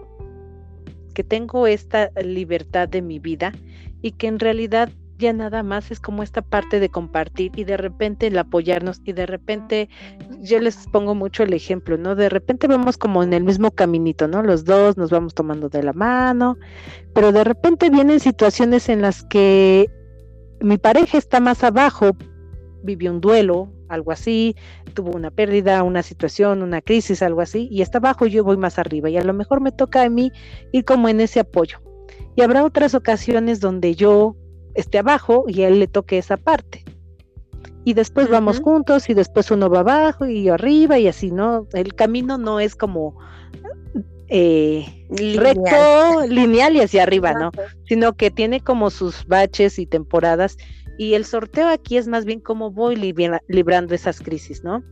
que 1.13 1.23
tengo 1.23 1.67
esta 1.67 2.11
libertad 2.23 2.87
de 2.87 3.01
mi 3.01 3.19
vida 3.19 3.53
y 4.01 4.11
que 4.11 4.27
en 4.27 4.39
realidad 4.39 4.89
ya 5.23 5.33
nada 5.33 5.63
más 5.63 5.89
es 5.89 5.99
como 6.01 6.21
esta 6.21 6.41
parte 6.41 6.81
de 6.81 6.89
compartir 6.89 7.51
y 7.55 7.63
de 7.63 7.77
repente 7.77 8.27
el 8.27 8.37
apoyarnos 8.37 9.01
y 9.05 9.13
de 9.13 9.25
repente 9.25 9.89
yo 10.41 10.59
les 10.59 10.75
pongo 10.87 11.15
mucho 11.15 11.43
el 11.43 11.53
ejemplo, 11.53 11.97
¿no? 11.97 12.15
De 12.15 12.27
repente 12.27 12.67
vamos 12.67 12.97
como 12.97 13.23
en 13.23 13.31
el 13.31 13.43
mismo 13.43 13.71
caminito, 13.71 14.27
¿no? 14.27 14.43
Los 14.43 14.65
dos 14.65 14.97
nos 14.97 15.11
vamos 15.11 15.33
tomando 15.33 15.69
de 15.69 15.81
la 15.81 15.93
mano, 15.93 16.57
pero 17.13 17.31
de 17.31 17.45
repente 17.45 17.89
vienen 17.89 18.19
situaciones 18.19 18.89
en 18.89 19.01
las 19.01 19.23
que 19.23 19.89
mi 20.59 20.77
pareja 20.77 21.17
está 21.17 21.39
más 21.39 21.63
abajo, 21.63 22.11
vivió 22.83 23.09
un 23.09 23.21
duelo, 23.21 23.71
algo 23.87 24.11
así, 24.11 24.57
tuvo 24.93 25.11
una 25.11 25.31
pérdida, 25.31 25.83
una 25.83 26.03
situación, 26.03 26.63
una 26.63 26.81
crisis, 26.81 27.21
algo 27.21 27.39
así, 27.39 27.69
y 27.71 27.81
está 27.81 27.99
abajo 27.99 28.25
yo 28.25 28.43
voy 28.43 28.57
más 28.57 28.77
arriba 28.77 29.09
y 29.09 29.17
a 29.17 29.23
lo 29.23 29.33
mejor 29.33 29.61
me 29.61 29.71
toca 29.71 30.03
a 30.03 30.09
mí 30.09 30.33
ir 30.73 30.83
como 30.83 31.07
en 31.07 31.21
ese 31.21 31.39
apoyo. 31.39 31.79
Y 32.35 32.41
habrá 32.41 32.65
otras 32.65 32.93
ocasiones 32.93 33.61
donde 33.61 33.95
yo 33.95 34.35
esté 34.73 34.99
abajo 34.99 35.45
y 35.47 35.63
a 35.63 35.67
él 35.67 35.79
le 35.79 35.87
toque 35.87 36.17
esa 36.17 36.37
parte. 36.37 36.83
Y 37.85 37.93
después 37.93 38.29
vamos 38.29 38.61
juntos 38.61 39.09
y 39.09 39.13
después 39.13 39.51
uno 39.51 39.69
va 39.69 39.81
abajo 39.81 40.25
y 40.25 40.47
arriba 40.47 40.99
y 40.99 41.07
así, 41.07 41.31
¿no? 41.31 41.67
El 41.73 41.95
camino 41.95 42.37
no 42.37 42.61
es 42.61 42.75
como 42.75 43.17
eh, 44.29 45.05
recto, 45.09 46.25
lineal 46.27 46.77
y 46.77 46.81
hacia 46.81 47.03
arriba, 47.03 47.33
¿no? 47.33 47.51
Sino 47.85 48.13
que 48.13 48.31
tiene 48.31 48.61
como 48.61 48.89
sus 48.89 49.25
baches 49.25 49.79
y 49.79 49.85
temporadas 49.85 50.57
y 50.97 51.15
el 51.15 51.25
sorteo 51.25 51.67
aquí 51.67 51.97
es 51.97 52.07
más 52.07 52.25
bien 52.25 52.39
como 52.39 52.71
voy 52.71 52.95
librando 52.95 53.95
esas 53.95 54.21
crisis, 54.21 54.63
¿no? 54.63 54.83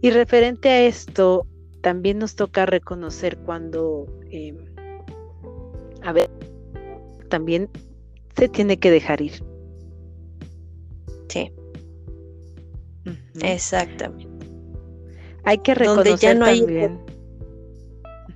Y 0.00 0.10
referente 0.10 0.68
a 0.68 0.82
esto, 0.82 1.46
también 1.80 2.18
nos 2.18 2.34
toca 2.34 2.66
reconocer 2.66 3.38
cuando, 3.38 4.06
em, 4.30 4.56
a 6.02 6.12
ver, 6.12 6.30
también 7.28 7.70
se 8.36 8.48
tiene 8.48 8.78
que 8.78 8.90
dejar 8.90 9.20
ir. 9.20 9.44
Sí. 11.28 11.52
Exactamente. 13.42 14.46
Hay 15.44 15.58
que 15.58 15.74
reconocer 15.74 16.04
donde 16.04 16.22
ya 16.22 16.34
no 16.34 16.44
hay 16.46 16.98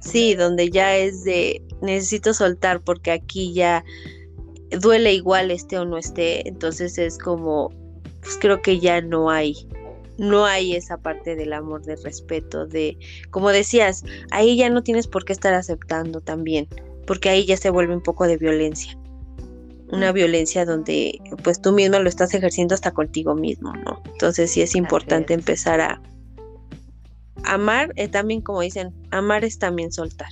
Sí, 0.00 0.34
donde 0.34 0.70
ya 0.70 0.96
es 0.96 1.24
de 1.24 1.62
necesito 1.80 2.34
soltar 2.34 2.80
porque 2.80 3.10
aquí 3.10 3.52
ya 3.52 3.84
duele 4.80 5.12
igual 5.14 5.50
este 5.50 5.78
o 5.78 5.84
no 5.84 5.96
esté, 5.96 6.46
entonces 6.48 6.98
es 6.98 7.18
como 7.18 7.70
pues 8.20 8.36
creo 8.40 8.62
que 8.62 8.78
ya 8.78 9.00
no 9.00 9.30
hay 9.30 9.68
no 10.18 10.44
hay 10.44 10.74
esa 10.74 10.98
parte 10.98 11.36
del 11.36 11.52
amor, 11.52 11.82
del 11.84 12.02
respeto, 12.02 12.66
de, 12.66 12.98
como 13.30 13.50
decías, 13.50 14.04
ahí 14.32 14.56
ya 14.56 14.68
no 14.68 14.82
tienes 14.82 15.06
por 15.06 15.24
qué 15.24 15.32
estar 15.32 15.54
aceptando 15.54 16.20
también, 16.20 16.66
porque 17.06 17.28
ahí 17.28 17.46
ya 17.46 17.56
se 17.56 17.70
vuelve 17.70 17.94
un 17.94 18.02
poco 18.02 18.26
de 18.26 18.36
violencia. 18.36 18.97
Una 19.90 20.12
violencia 20.12 20.64
donde 20.64 21.18
pues 21.42 21.60
tú 21.60 21.72
mismo 21.72 21.98
lo 21.98 22.08
estás 22.08 22.34
ejerciendo 22.34 22.74
hasta 22.74 22.90
contigo 22.90 23.34
mismo, 23.34 23.72
¿no? 23.72 24.02
Entonces 24.12 24.50
sí 24.50 24.60
es 24.60 24.74
importante 24.74 25.34
empezar 25.34 25.80
a 25.80 26.00
amar, 27.44 27.92
eh, 27.96 28.08
también 28.08 28.42
como 28.42 28.60
dicen, 28.60 28.94
amar 29.10 29.44
es 29.44 29.58
también 29.58 29.92
soltar. 29.92 30.28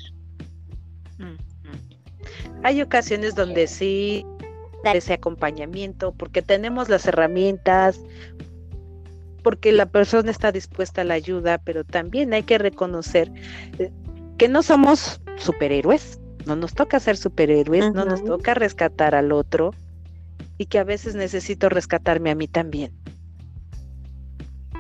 Hay 2.62 2.82
ocasiones 2.82 3.34
donde 3.34 3.68
sí 3.68 4.26
dar 4.82 4.96
ese 4.96 5.12
acompañamiento 5.12 6.12
porque 6.12 6.42
tenemos 6.42 6.88
las 6.88 7.06
herramientas, 7.06 8.00
porque 9.42 9.70
la 9.70 9.86
persona 9.86 10.30
está 10.30 10.50
dispuesta 10.50 11.02
a 11.02 11.04
la 11.04 11.14
ayuda, 11.14 11.58
pero 11.58 11.84
también 11.84 12.34
hay 12.34 12.42
que 12.42 12.58
reconocer 12.58 13.30
eh, 13.78 13.92
que 14.38 14.48
no 14.48 14.62
somos 14.62 15.20
superhéroes, 15.36 16.18
no 16.46 16.56
nos 16.56 16.74
toca 16.74 17.00
ser 17.00 17.16
superhéroes, 17.16 17.92
no 17.92 18.04
nos 18.04 18.24
toca 18.24 18.54
rescatar 18.54 19.14
al 19.14 19.32
otro 19.32 19.74
y 20.58 20.66
que 20.66 20.78
a 20.78 20.84
veces 20.84 21.14
necesito 21.14 21.68
rescatarme 21.68 22.30
a 22.30 22.34
mí 22.34 22.48
también. 22.48 22.92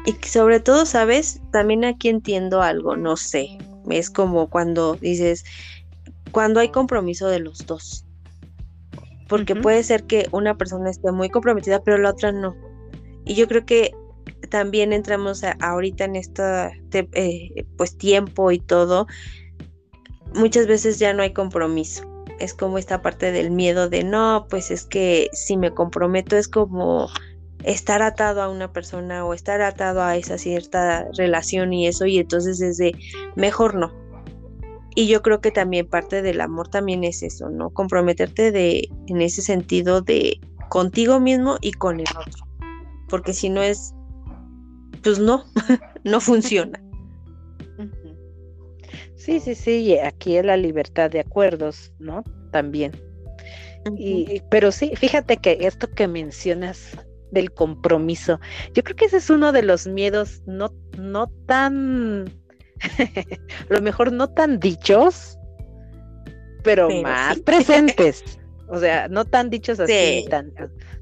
Y 0.06 0.12
sobre 0.26 0.60
todo, 0.60 0.86
¿sabes? 0.86 1.40
También 1.50 1.84
aquí 1.84 2.08
entiendo 2.08 2.62
algo, 2.62 2.96
no 2.96 3.16
sé, 3.16 3.58
es 3.90 4.08
como 4.08 4.48
cuando 4.48 4.94
dices, 4.94 5.44
cuando 6.30 6.60
hay 6.60 6.70
compromiso 6.70 7.28
de 7.28 7.40
los 7.40 7.66
dos. 7.66 8.04
Porque 9.28 9.56
puede 9.56 9.82
ser 9.82 10.04
que 10.04 10.28
una 10.30 10.56
persona 10.56 10.88
esté 10.88 11.10
muy 11.10 11.28
comprometida, 11.28 11.82
pero 11.82 11.98
la 11.98 12.10
otra 12.10 12.30
no. 12.30 12.54
Y 13.24 13.34
yo 13.34 13.48
creo 13.48 13.66
que 13.66 13.92
también 14.50 14.92
entramos 14.92 15.42
ahorita 15.60 16.04
en 16.04 16.14
este 16.14 16.70
pues 17.76 17.98
tiempo 17.98 18.52
y 18.52 18.60
todo, 18.60 19.08
muchas 20.36 20.66
veces 20.66 20.98
ya 20.98 21.12
no 21.12 21.22
hay 21.22 21.32
compromiso. 21.32 22.04
Es 22.38 22.54
como 22.54 22.78
esta 22.78 23.02
parte 23.02 23.32
del 23.32 23.50
miedo 23.50 23.88
de 23.88 24.04
no, 24.04 24.46
pues 24.50 24.70
es 24.70 24.84
que 24.84 25.28
si 25.32 25.56
me 25.56 25.72
comprometo 25.72 26.36
es 26.36 26.48
como 26.48 27.08
estar 27.64 28.02
atado 28.02 28.42
a 28.42 28.48
una 28.48 28.72
persona 28.72 29.24
o 29.24 29.34
estar 29.34 29.62
atado 29.62 30.02
a 30.02 30.16
esa 30.16 30.38
cierta 30.38 31.06
relación 31.16 31.72
y 31.72 31.86
eso 31.86 32.06
y 32.06 32.18
entonces 32.18 32.60
es 32.60 32.76
de 32.76 32.94
mejor 33.34 33.74
no. 33.74 33.92
Y 34.94 35.08
yo 35.08 35.22
creo 35.22 35.40
que 35.40 35.50
también 35.50 35.86
parte 35.86 36.22
del 36.22 36.40
amor 36.40 36.68
también 36.68 37.04
es 37.04 37.22
eso, 37.22 37.50
¿no? 37.50 37.70
Comprometerte 37.70 38.50
de 38.52 38.88
en 39.08 39.20
ese 39.20 39.42
sentido 39.42 40.00
de 40.00 40.40
contigo 40.68 41.20
mismo 41.20 41.56
y 41.60 41.72
con 41.72 42.00
el 42.00 42.06
otro. 42.18 42.46
Porque 43.08 43.32
si 43.32 43.48
no 43.48 43.62
es 43.62 43.94
pues 45.02 45.18
no, 45.18 45.44
no 46.04 46.20
funciona. 46.20 46.80
Sí, 49.26 49.40
sí, 49.40 49.56
sí, 49.56 49.98
aquí 49.98 50.36
es 50.36 50.44
la 50.44 50.56
libertad 50.56 51.10
de 51.10 51.18
acuerdos, 51.18 51.92
¿no? 51.98 52.22
También. 52.52 52.92
y, 53.98 54.40
pero 54.52 54.70
sí, 54.70 54.92
fíjate 54.94 55.38
que 55.38 55.58
esto 55.62 55.90
que 55.90 56.06
mencionas 56.06 56.96
del 57.32 57.52
compromiso, 57.52 58.38
yo 58.72 58.84
creo 58.84 58.94
que 58.94 59.06
ese 59.06 59.16
es 59.16 59.28
uno 59.28 59.50
de 59.50 59.62
los 59.62 59.88
miedos 59.88 60.42
no, 60.46 60.72
no 60.96 61.26
tan, 61.46 62.30
a 62.98 63.74
lo 63.74 63.80
mejor 63.80 64.12
no 64.12 64.28
tan 64.28 64.60
dichos, 64.60 65.36
pero, 66.62 66.88
más 67.02 67.40
presentes. 67.40 68.22
O 68.68 68.80
sea, 68.80 69.06
no 69.06 69.24
tan 69.24 69.48
dichos 69.48 69.78
así, 69.78 70.26
tan, 70.28 70.52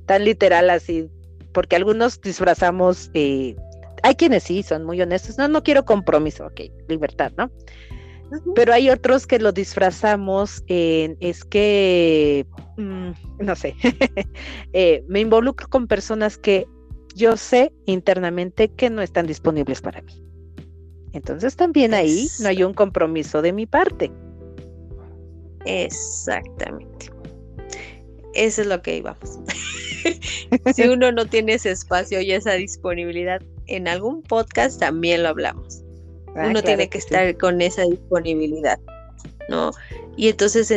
tan 0.05 0.23
literal 0.23 0.69
así, 0.69 1.09
porque 1.55 1.77
algunos 1.77 2.21
disfrazamos 2.21 3.11
eh, 3.15 3.57
hay 4.03 4.17
quienes 4.17 4.43
sí 4.43 4.63
son 4.63 4.85
muy 4.85 5.01
honestos, 5.01 5.39
no, 5.39 5.49
no 5.49 5.63
quiero 5.63 5.87
compromiso, 5.87 6.45
ok, 6.45 6.61
libertad, 6.89 7.33
¿no? 7.39 7.51
Pero 8.55 8.73
hay 8.73 8.91
otros 8.91 9.27
que 9.27 9.39
lo 9.39 9.53
disfrazamos 9.53 10.65
en, 10.67 11.17
es 11.21 11.45
que, 11.45 12.47
mm, 12.77 13.11
no 13.41 13.55
sé, 13.55 13.77
eh, 14.73 15.05
me 15.09 15.21
involucro 15.21 15.69
con 15.69 15.87
personas 15.87 16.39
que 16.39 16.67
yo 17.15 17.37
sé 17.37 17.73
internamente 17.87 18.69
que 18.69 18.91
no 18.91 19.03
están 19.03 19.27
disponibles 19.27 19.81
para 19.81 20.03
mí. 20.03 20.23
Entonces 21.13 21.55
también 21.55 21.95
ahí 21.95 22.27
no 22.41 22.49
hay 22.49 22.65
un 22.65 22.75
compromiso 22.75 23.41
de 23.41 23.53
mi 23.53 23.67
parte. 23.67 24.11
Exactamente. 25.65 27.11
Eso 28.35 28.63
es 28.63 28.67
lo 28.67 28.83
que 28.83 28.97
íbamos. 28.97 29.39
si 30.75 30.83
uno 30.89 31.13
no 31.13 31.27
tiene 31.27 31.55
ese 31.55 31.71
espacio 31.71 32.21
y 32.21 32.33
esa 32.33 32.55
disponibilidad, 32.55 33.41
en 33.67 33.87
algún 33.87 34.23
podcast 34.23 34.81
también 34.81 35.23
lo 35.23 35.29
hablamos. 35.29 35.84
Ah, 36.35 36.49
uno 36.49 36.63
tiene 36.63 36.89
que, 36.89 36.99
estar 36.99 37.37
con 37.37 37.61
esa 37.61 37.83
disponibilidad, 37.83 38.79
¿no? 39.49 39.71
Y 40.17 40.29
entonces 40.29 40.73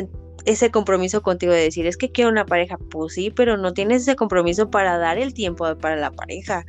ese 0.45 0.71
compromiso 0.71 1.21
contigo 1.21 1.51
de 1.51 1.61
decir, 1.61 1.85
es 1.87 1.97
que 1.97 2.11
quiero 2.11 2.29
una 2.29 2.45
pareja, 2.45 2.77
pues 2.89 3.13
sí, 3.13 3.31
pero 3.31 3.57
no 3.57 3.73
tienes 3.73 4.03
ese 4.03 4.15
compromiso 4.15 4.69
para 4.69 4.97
dar 4.97 5.17
el 5.17 5.33
tiempo 5.33 5.75
para 5.75 5.95
la 5.95 6.11
pareja 6.11 6.65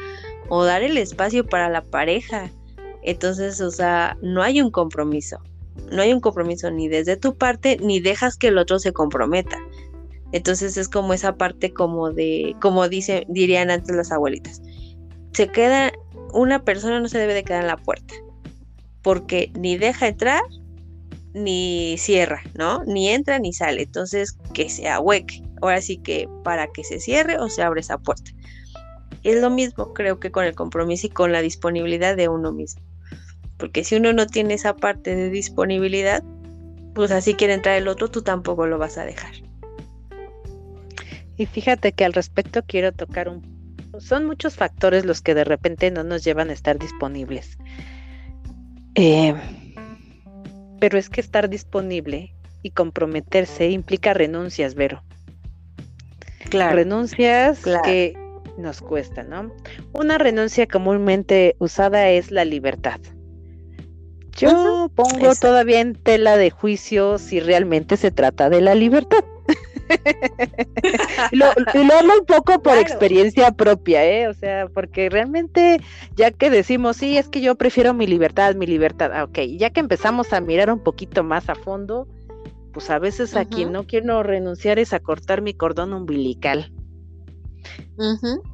o 0.49 0.65
dar 0.65 0.83
el 0.83 0.97
espacio 0.99 1.47
para 1.47 1.69
la 1.69 1.83
pareja. 1.83 2.51
Entonces, 3.03 3.61
o 3.61 3.71
sea, 3.71 4.17
no 4.21 4.43
hay 4.43 4.61
un 4.61 4.71
compromiso. 4.71 5.39
No 5.93 6.03
hay 6.03 6.13
un 6.13 6.21
compromiso 6.21 6.71
ni 6.71 6.89
desde 6.89 7.17
tu 7.17 7.37
parte, 7.37 7.79
ni 7.81 8.01
dejas 8.01 8.37
que 8.37 8.49
el 8.49 8.59
otro 8.59 8.79
se 8.79 8.93
comprometa. 8.93 9.59
Entonces 10.33 10.77
es 10.77 10.89
como 10.89 11.15
esa 11.15 11.37
parte 11.37 11.73
como 11.73 12.11
de, 12.11 12.55
como 12.61 12.89
dice, 12.89 13.25
dirían 13.29 13.71
antes 13.71 13.95
las 13.95 14.13
abuelitas. 14.13 14.61
Se 15.33 15.49
queda, 15.49 15.93
una 16.33 16.65
persona 16.65 17.01
no 17.01 17.09
se 17.09 17.19
debe 17.19 17.35
de 17.35 17.45
quedar 17.45 17.63
en 17.63 17.69
la 17.69 17.77
puerta, 17.77 18.15
porque 19.03 19.51
ni 19.55 19.77
deja 19.77 20.09
entrar, 20.09 20.43
ni 21.35 21.97
cierra, 21.99 22.43
¿no? 22.55 22.85
Ni 22.85 23.09
entra 23.09 23.39
ni 23.39 23.53
sale. 23.53 23.83
Entonces, 23.83 24.37
que 24.55 24.69
se 24.69 24.89
ahueque. 24.89 25.43
Ahora 25.61 25.81
sí 25.81 25.99
que 25.99 26.29
para 26.45 26.69
que 26.69 26.85
se 26.85 27.01
cierre 27.01 27.39
o 27.39 27.49
se 27.49 27.63
abre 27.63 27.81
esa 27.81 27.99
puerta. 27.99 28.31
Es 29.25 29.41
lo 29.41 29.51
mismo, 29.51 29.93
creo 29.93 30.21
que 30.21 30.31
con 30.31 30.45
el 30.45 30.55
compromiso 30.55 31.07
y 31.09 31.11
con 31.11 31.33
la 31.33 31.43
disponibilidad 31.43 32.17
de 32.17 32.29
uno 32.29 32.53
mismo. 32.53 32.83
Porque 33.57 33.83
si 33.83 33.97
uno 33.97 34.13
no 34.13 34.27
tiene 34.27 34.55
esa 34.55 34.77
parte 34.77 35.17
de 35.17 35.31
disponibilidad, 35.31 36.23
pues 36.95 37.11
así 37.11 37.35
quiere 37.35 37.55
entrar 37.55 37.77
el 37.77 37.89
otro, 37.89 38.09
tú 38.11 38.23
tampoco 38.23 38.67
lo 38.67 38.79
vas 38.79 38.97
a 38.99 39.05
dejar. 39.05 39.33
Y 41.37 41.47
fíjate 41.47 41.93
que 41.93 42.05
al 42.05 42.13
respecto 42.13 42.63
quiero 42.67 42.93
tocar 42.93 43.29
un... 43.29 43.43
Son 43.99 44.27
muchos 44.27 44.57
factores 44.57 45.05
los 45.05 45.21
que 45.21 45.35
de 45.35 45.45
repente 45.45 45.91
no 45.91 46.05
nos 46.05 46.25
llevan 46.25 46.51
a 46.51 46.53
estar 46.53 46.79
disponibles. 46.79 47.59
Eh, 49.01 49.33
pero 50.81 50.99
es 50.99 51.09
que 51.09 51.21
estar 51.21 51.49
disponible 51.49 52.35
y 52.63 52.71
comprometerse 52.71 53.71
implica 53.71 54.13
renuncias, 54.13 54.75
Vero. 54.75 55.05
Claro. 56.51 56.75
Renuncias 56.75 57.63
que 57.85 58.15
nos 58.57 58.81
cuestan, 58.81 59.31
¿no? 59.31 59.53
Una 59.93 60.19
renuncia 60.19 60.67
comúnmente 60.67 61.55
usada 61.61 62.09
es 62.09 62.33
la 62.33 62.45
libertad. 62.45 62.99
Yo 64.37 64.91
pongo 64.93 65.33
todavía 65.41 65.81
en 65.81 65.95
tela 65.95 66.37
de 66.37 66.51
juicio 66.51 67.19
si 67.19 67.39
realmente 67.39 67.97
se 67.97 68.11
trata 68.11 68.51
de 68.51 68.61
la 68.63 68.75
libertad. 68.75 69.25
lo, 71.33 71.47
lo 71.57 71.95
hablo 71.95 72.13
un 72.21 72.27
poco 72.27 72.63
por 72.63 72.79
experiencia 72.79 73.53
propia, 73.53 74.05
¿eh? 74.05 74.29
O 74.29 74.35
sea, 74.35 74.69
porque 74.69 75.09
realmente, 75.09 75.81
ya 76.17 76.31
que 76.31 76.51
decimos, 76.51 76.97
sí, 76.97 77.17
es 77.19 77.29
que 77.29 77.41
yo 77.41 77.57
prefiero 77.57 77.95
mi 77.95 78.07
libertad, 78.07 78.55
mi 78.55 78.67
libertad, 78.67 79.11
ah, 79.15 79.25
ok, 79.25 79.39
ya 79.57 79.71
que 79.71 79.81
empezamos 79.81 80.33
a 80.33 80.41
mirar 80.41 80.71
un 80.73 80.83
poquito 80.83 81.25
más 81.25 81.49
a 81.49 81.55
fondo, 81.55 82.07
pues 82.73 82.91
a 82.91 82.99
veces 82.99 83.37
aquí 83.37 83.65
no 83.65 83.87
quiero 83.87 84.23
renunciar 84.23 84.79
es 84.79 84.93
a 84.93 85.01
cortar 85.01 85.43
mi 85.43 85.55
cordón 85.55 85.93
umbilical. 85.93 86.73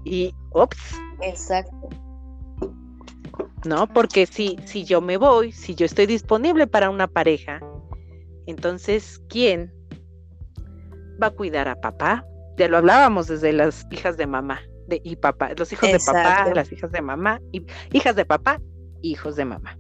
Y, 0.05 0.35
ups. 0.53 0.99
Exacto. 1.23 1.89
¿No? 3.65 3.87
Porque 3.87 4.27
si, 4.27 4.57
si 4.65 4.85
yo 4.85 5.01
me 5.01 5.17
voy, 5.17 5.53
si 5.53 5.75
yo 5.75 5.87
estoy 5.87 6.07
disponible 6.07 6.67
para 6.67 6.91
una 6.91 7.07
pareja, 7.07 7.61
entonces, 8.47 9.23
¿quién 9.29 9.73
va 11.23 11.29
a 11.29 11.31
cuidar 11.31 11.69
a 11.69 11.81
papá. 11.81 12.27
Ya 12.57 12.69
lo 12.69 12.77
hablábamos 12.77 13.27
desde 13.27 13.53
las 13.53 13.87
hijas 13.91 14.17
de 14.17 14.27
mamá 14.27 14.61
de, 14.87 15.01
y 15.05 15.17
papá, 15.17 15.51
los 15.57 15.73
hijos 15.73 15.91
de 15.91 15.99
papá, 15.99 16.53
las 16.55 16.71
hijas 16.73 16.93
de 16.93 17.03
mamá, 17.03 17.41
y 17.53 17.65
hijas 17.93 18.17
de 18.17 18.25
papá, 18.25 18.61
hijos 19.03 19.37
de 19.37 19.45
mamá. 19.45 19.79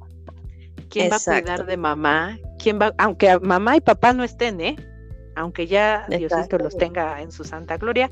¿Quién 0.88 1.10
va 1.10 1.16
a 1.16 1.20
cuidar 1.20 1.66
de 1.66 1.76
mamá? 1.76 2.38
¿Quién 2.58 2.78
va, 2.80 2.92
aunque 2.98 3.38
mamá 3.40 3.76
y 3.76 3.80
papá 3.80 4.12
no 4.12 4.24
estén, 4.24 4.60
¿eh? 4.60 4.76
Aunque 5.36 5.66
ya 5.66 6.06
Diosito 6.08 6.58
los 6.58 6.76
tenga 6.76 7.20
en 7.20 7.32
su 7.32 7.42
santa 7.42 7.76
gloria, 7.76 8.10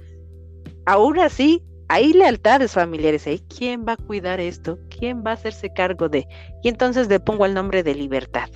aún 0.87 1.19
así, 1.21 1.63
hay 1.89 2.13
lealtades 2.13 2.73
familiares 2.73 3.27
ahí. 3.27 3.41
¿Quién 3.57 3.85
va 3.87 3.93
a 3.93 3.97
cuidar 3.97 4.41
esto? 4.41 4.79
¿Quién 4.89 5.23
va 5.25 5.31
a 5.31 5.35
hacerse 5.35 5.73
cargo 5.73 6.09
de? 6.09 6.27
Y 6.63 6.69
entonces 6.69 7.09
le 7.09 7.21
pongo 7.21 7.47
el 7.47 7.55
nombre 7.55 7.83
de 7.83 7.95
libertad. 7.95 8.49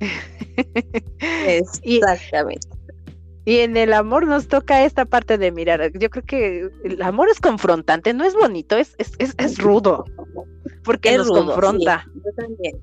Exactamente. 1.46 2.68
Y, 3.44 3.58
en 3.58 3.76
el 3.76 3.92
amor 3.92 4.26
nos 4.26 4.48
toca 4.48 4.84
esta 4.84 5.04
parte 5.04 5.38
de 5.38 5.50
mirar. 5.50 5.90
Yo 5.98 6.10
creo 6.10 6.24
que 6.24 6.70
el 6.84 7.02
amor 7.02 7.28
es 7.30 7.40
confrontante, 7.40 8.12
no 8.12 8.24
es 8.24 8.34
bonito, 8.34 8.76
es, 8.76 8.94
es, 8.98 9.12
es, 9.18 9.58
rudo. 9.58 10.04
Porque 10.84 11.16
nos 11.16 11.28
confronta. 11.28 12.06
Yo 12.14 12.32
también. 12.36 12.80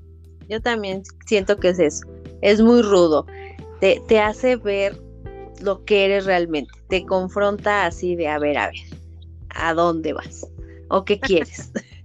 Yo 0.48 0.60
también 0.60 1.02
siento 1.26 1.56
que 1.58 1.70
es 1.70 1.78
eso. 1.78 2.06
Es 2.42 2.60
muy 2.60 2.82
rudo. 2.82 3.26
Te, 3.80 4.02
te 4.08 4.18
hace 4.18 4.56
ver 4.56 5.00
lo 5.62 5.84
que 5.84 6.04
eres 6.06 6.24
realmente. 6.26 6.72
Te 6.88 7.04
confronta 7.04 7.86
así 7.86 8.16
de, 8.16 8.28
a 8.28 8.38
ver, 8.38 8.58
a 8.58 8.66
ver, 8.66 8.98
¿a 9.50 9.74
dónde 9.74 10.12
vas? 10.12 10.46
¿O 10.88 11.04
qué 11.04 11.20
quieres? 11.20 11.72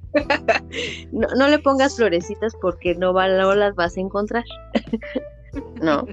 no, 1.11 1.47
le 1.47 1.59
pongas 1.59 1.95
florecitas 1.95 2.53
porque 2.61 2.95
no, 2.95 3.13
va, 3.13 3.27
las 3.27 3.75
vas 3.75 3.97
a 3.97 4.01
encontrar. 4.01 4.43
no. 5.81 6.05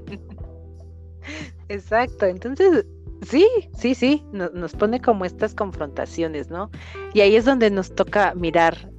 Exacto, 1.69 2.27
entonces 2.27 2.87
sí, 3.23 3.47
sí, 3.77 3.95
sí, 3.95 4.25
nos 4.33 4.73
pone 4.73 5.01
como 5.01 5.25
estas 5.25 5.55
confrontaciones, 5.55 6.51
¿no? 6.51 6.71
Y 7.15 7.21
ahí 7.21 7.37
es 7.37 7.45
donde 7.45 7.71
nos 7.71 7.95
toca 7.95 8.35
mirar 8.35 8.91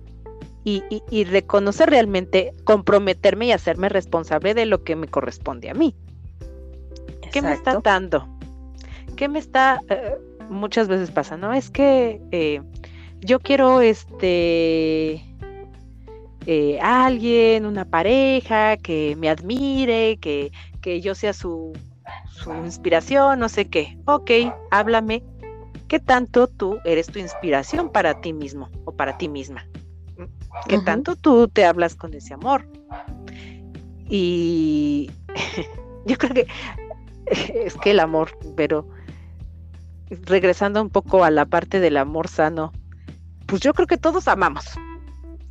y, 0.64 0.84
y, 1.10 1.24
reconocer 1.24 1.90
realmente, 1.90 2.54
comprometerme 2.66 3.48
y 3.48 3.52
hacerme 3.52 3.90
responsable 3.90 4.54
de 4.54 4.68
lo 4.68 4.84
que 4.84 4.96
me 4.96 5.08
corresponde 5.08 5.70
a 5.70 5.74
mí. 5.74 5.96
¿Qué 7.32 7.42
me 7.42 7.54
está 7.54 7.80
dando? 7.80 8.28
¿Qué 9.16 9.28
me 9.28 9.40
está... 9.40 9.80
Eh, 9.90 10.18
muchas 10.50 10.88
veces 10.88 11.10
pasa, 11.10 11.36
¿no? 11.38 11.54
Es 11.54 11.72
que 11.72 12.22
eh, 12.32 12.62
yo 13.22 13.40
quiero 13.40 13.82
este... 13.82 15.26
Eh, 16.48 16.80
alguien, 16.82 17.68
una 17.68 17.86
pareja 17.86 18.76
que 18.78 19.16
me 19.16 19.30
admire, 19.30 20.18
que, 20.18 20.52
que 20.82 21.00
yo 21.00 21.14
sea 21.14 21.34
su, 21.34 21.72
su 22.32 22.52
inspiración, 22.66 23.40
no 23.40 23.48
sé 23.48 23.70
qué. 23.70 23.98
Ok, 24.06 24.32
háblame. 24.72 25.24
¿Qué 25.88 26.00
tanto 26.00 26.48
tú 26.48 26.80
eres 26.84 27.08
tu 27.08 27.20
inspiración 27.20 27.92
para 27.92 28.22
ti 28.22 28.34
mismo 28.34 28.70
o 28.86 28.92
para 28.94 29.18
ti 29.18 29.30
misma? 29.30 29.68
¿Qué 30.68 30.80
tanto 30.80 31.16
tú 31.16 31.48
te 31.48 31.66
hablas 31.66 31.96
con 31.96 32.14
ese 32.14 32.34
amor? 32.34 32.66
Y 34.10 35.12
yo 36.06 36.18
creo 36.18 36.34
que 36.34 36.48
es 37.66 37.76
que 37.76 37.92
el 37.92 38.00
amor, 38.00 38.32
pero 38.56 38.88
regresando 40.10 40.82
un 40.82 40.90
poco 40.90 41.24
a 41.24 41.32
la 41.32 41.46
parte 41.46 41.80
del 41.80 41.98
amor 41.98 42.28
sano, 42.28 42.72
pues 43.52 43.62
yo 43.62 43.74
creo 43.74 43.86
que 43.86 43.98
todos 43.98 44.30
amamos. 44.30 44.64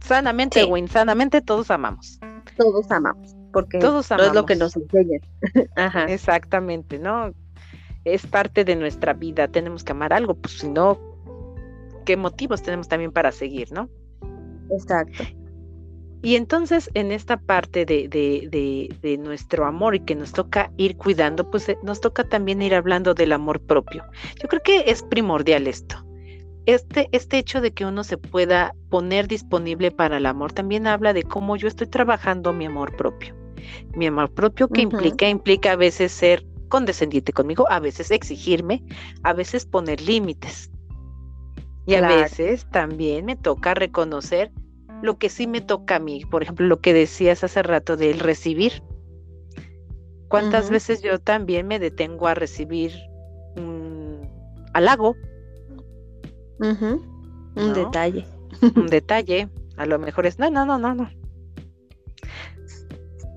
Sanamente 0.01 0.65
o 0.65 0.79
insanamente 0.79 1.43
todos 1.43 1.71
amamos. 1.71 2.19
Todos 2.57 2.91
amamos, 2.91 3.37
porque 3.53 3.79
todos 3.79 4.11
es 4.11 4.33
lo 4.33 4.47
que 4.47 4.57
nos 4.57 4.75
enseñan. 4.75 5.21
Exactamente, 6.09 6.99
¿no? 6.99 7.35
Es 8.07 8.27
parte 8.27 8.65
de 8.65 8.75
nuestra 8.75 9.13
vida, 9.13 9.49
tenemos 9.49 9.85
que 9.85 9.93
amar 9.93 10.15
algo, 10.15 10.35
pues 10.35 10.61
si 10.61 10.69
no, 10.71 10.99
¿qué 12.07 12.17
motivos 12.17 12.63
tenemos 12.63 12.89
también 12.89 13.13
para 13.13 13.33
seguir, 13.33 13.71
no? 13.71 13.91
Exacto. 14.71 15.23
Y 16.23 16.37
entonces 16.37 16.91
en 16.95 17.13
esta 17.13 17.37
parte 17.37 17.85
de, 17.85 18.09
de, 18.09 18.89
de, 19.03 19.19
nuestro 19.19 19.67
amor 19.67 19.95
y 19.95 20.01
que 20.01 20.15
nos 20.15 20.33
toca 20.33 20.73
ir 20.79 20.97
cuidando, 20.97 21.51
pues 21.51 21.69
eh, 21.69 21.79
nos 21.83 22.01
toca 22.01 22.25
también 22.25 22.63
ir 22.63 22.75
hablando 22.75 23.13
del 23.13 23.33
amor 23.33 23.61
propio. 23.61 24.05
Yo 24.41 24.49
creo 24.49 24.63
que 24.63 24.85
es 24.87 25.03
primordial 25.03 25.67
esto. 25.67 26.03
Este, 26.75 27.09
este 27.11 27.39
hecho 27.39 27.61
de 27.61 27.73
que 27.73 27.85
uno 27.85 28.05
se 28.05 28.17
pueda 28.17 28.77
poner 28.91 29.27
disponible 29.27 29.91
para 29.91 30.19
el 30.19 30.27
amor 30.27 30.53
también 30.53 30.87
habla 30.87 31.13
de 31.13 31.25
cómo 31.25 31.57
yo 31.57 31.67
estoy 31.67 31.89
trabajando 31.89 32.53
mi 32.53 32.67
amor 32.67 32.95
propio. 32.97 33.35
Mi 33.97 34.07
amor 34.07 34.33
propio 34.33 34.69
que 34.69 34.83
implica, 34.83 35.29
implica 35.29 35.73
a 35.73 35.77
veces 35.77 36.13
ser 36.13 36.47
condescendiente 36.69 37.33
conmigo, 37.33 37.67
a 37.71 37.81
veces 37.81 38.13
exigirme, 38.13 38.85
a 39.25 39.33
veces 39.33 39.67
poner 39.67 40.01
límites. 40.01 40.71
Y 41.87 41.95
a 41.95 42.07
veces 42.07 42.65
también 42.71 43.25
me 43.25 43.35
toca 43.35 43.75
reconocer 43.75 44.53
lo 45.03 45.19
que 45.19 45.29
sí 45.29 45.49
me 45.49 45.61
toca 45.61 45.97
a 45.97 45.99
mí, 45.99 46.25
por 46.25 46.45
ejemplo, 46.45 46.67
lo 46.67 46.81
que 46.81 46.95
decías 46.95 47.43
hace 47.43 47.65
rato 47.65 47.97
del 47.97 48.21
recibir. 48.21 48.81
¿Cuántas 50.29 50.71
veces 50.71 51.03
yo 51.03 51.19
también 51.19 51.67
me 51.67 51.81
detengo 51.81 52.29
a 52.29 52.35
recibir 52.35 52.93
un 53.57 54.31
halago? 54.73 55.17
Un 56.61 57.73
detalle. 57.75 58.27
Un 58.77 58.87
detalle. 58.87 59.49
A 59.77 59.87
lo 59.87 59.99
mejor 59.99 60.27
es, 60.27 60.39
no, 60.39 60.51
no, 60.51 60.67
no, 60.67 60.79
no, 60.79 60.95
no. 60.95 61.11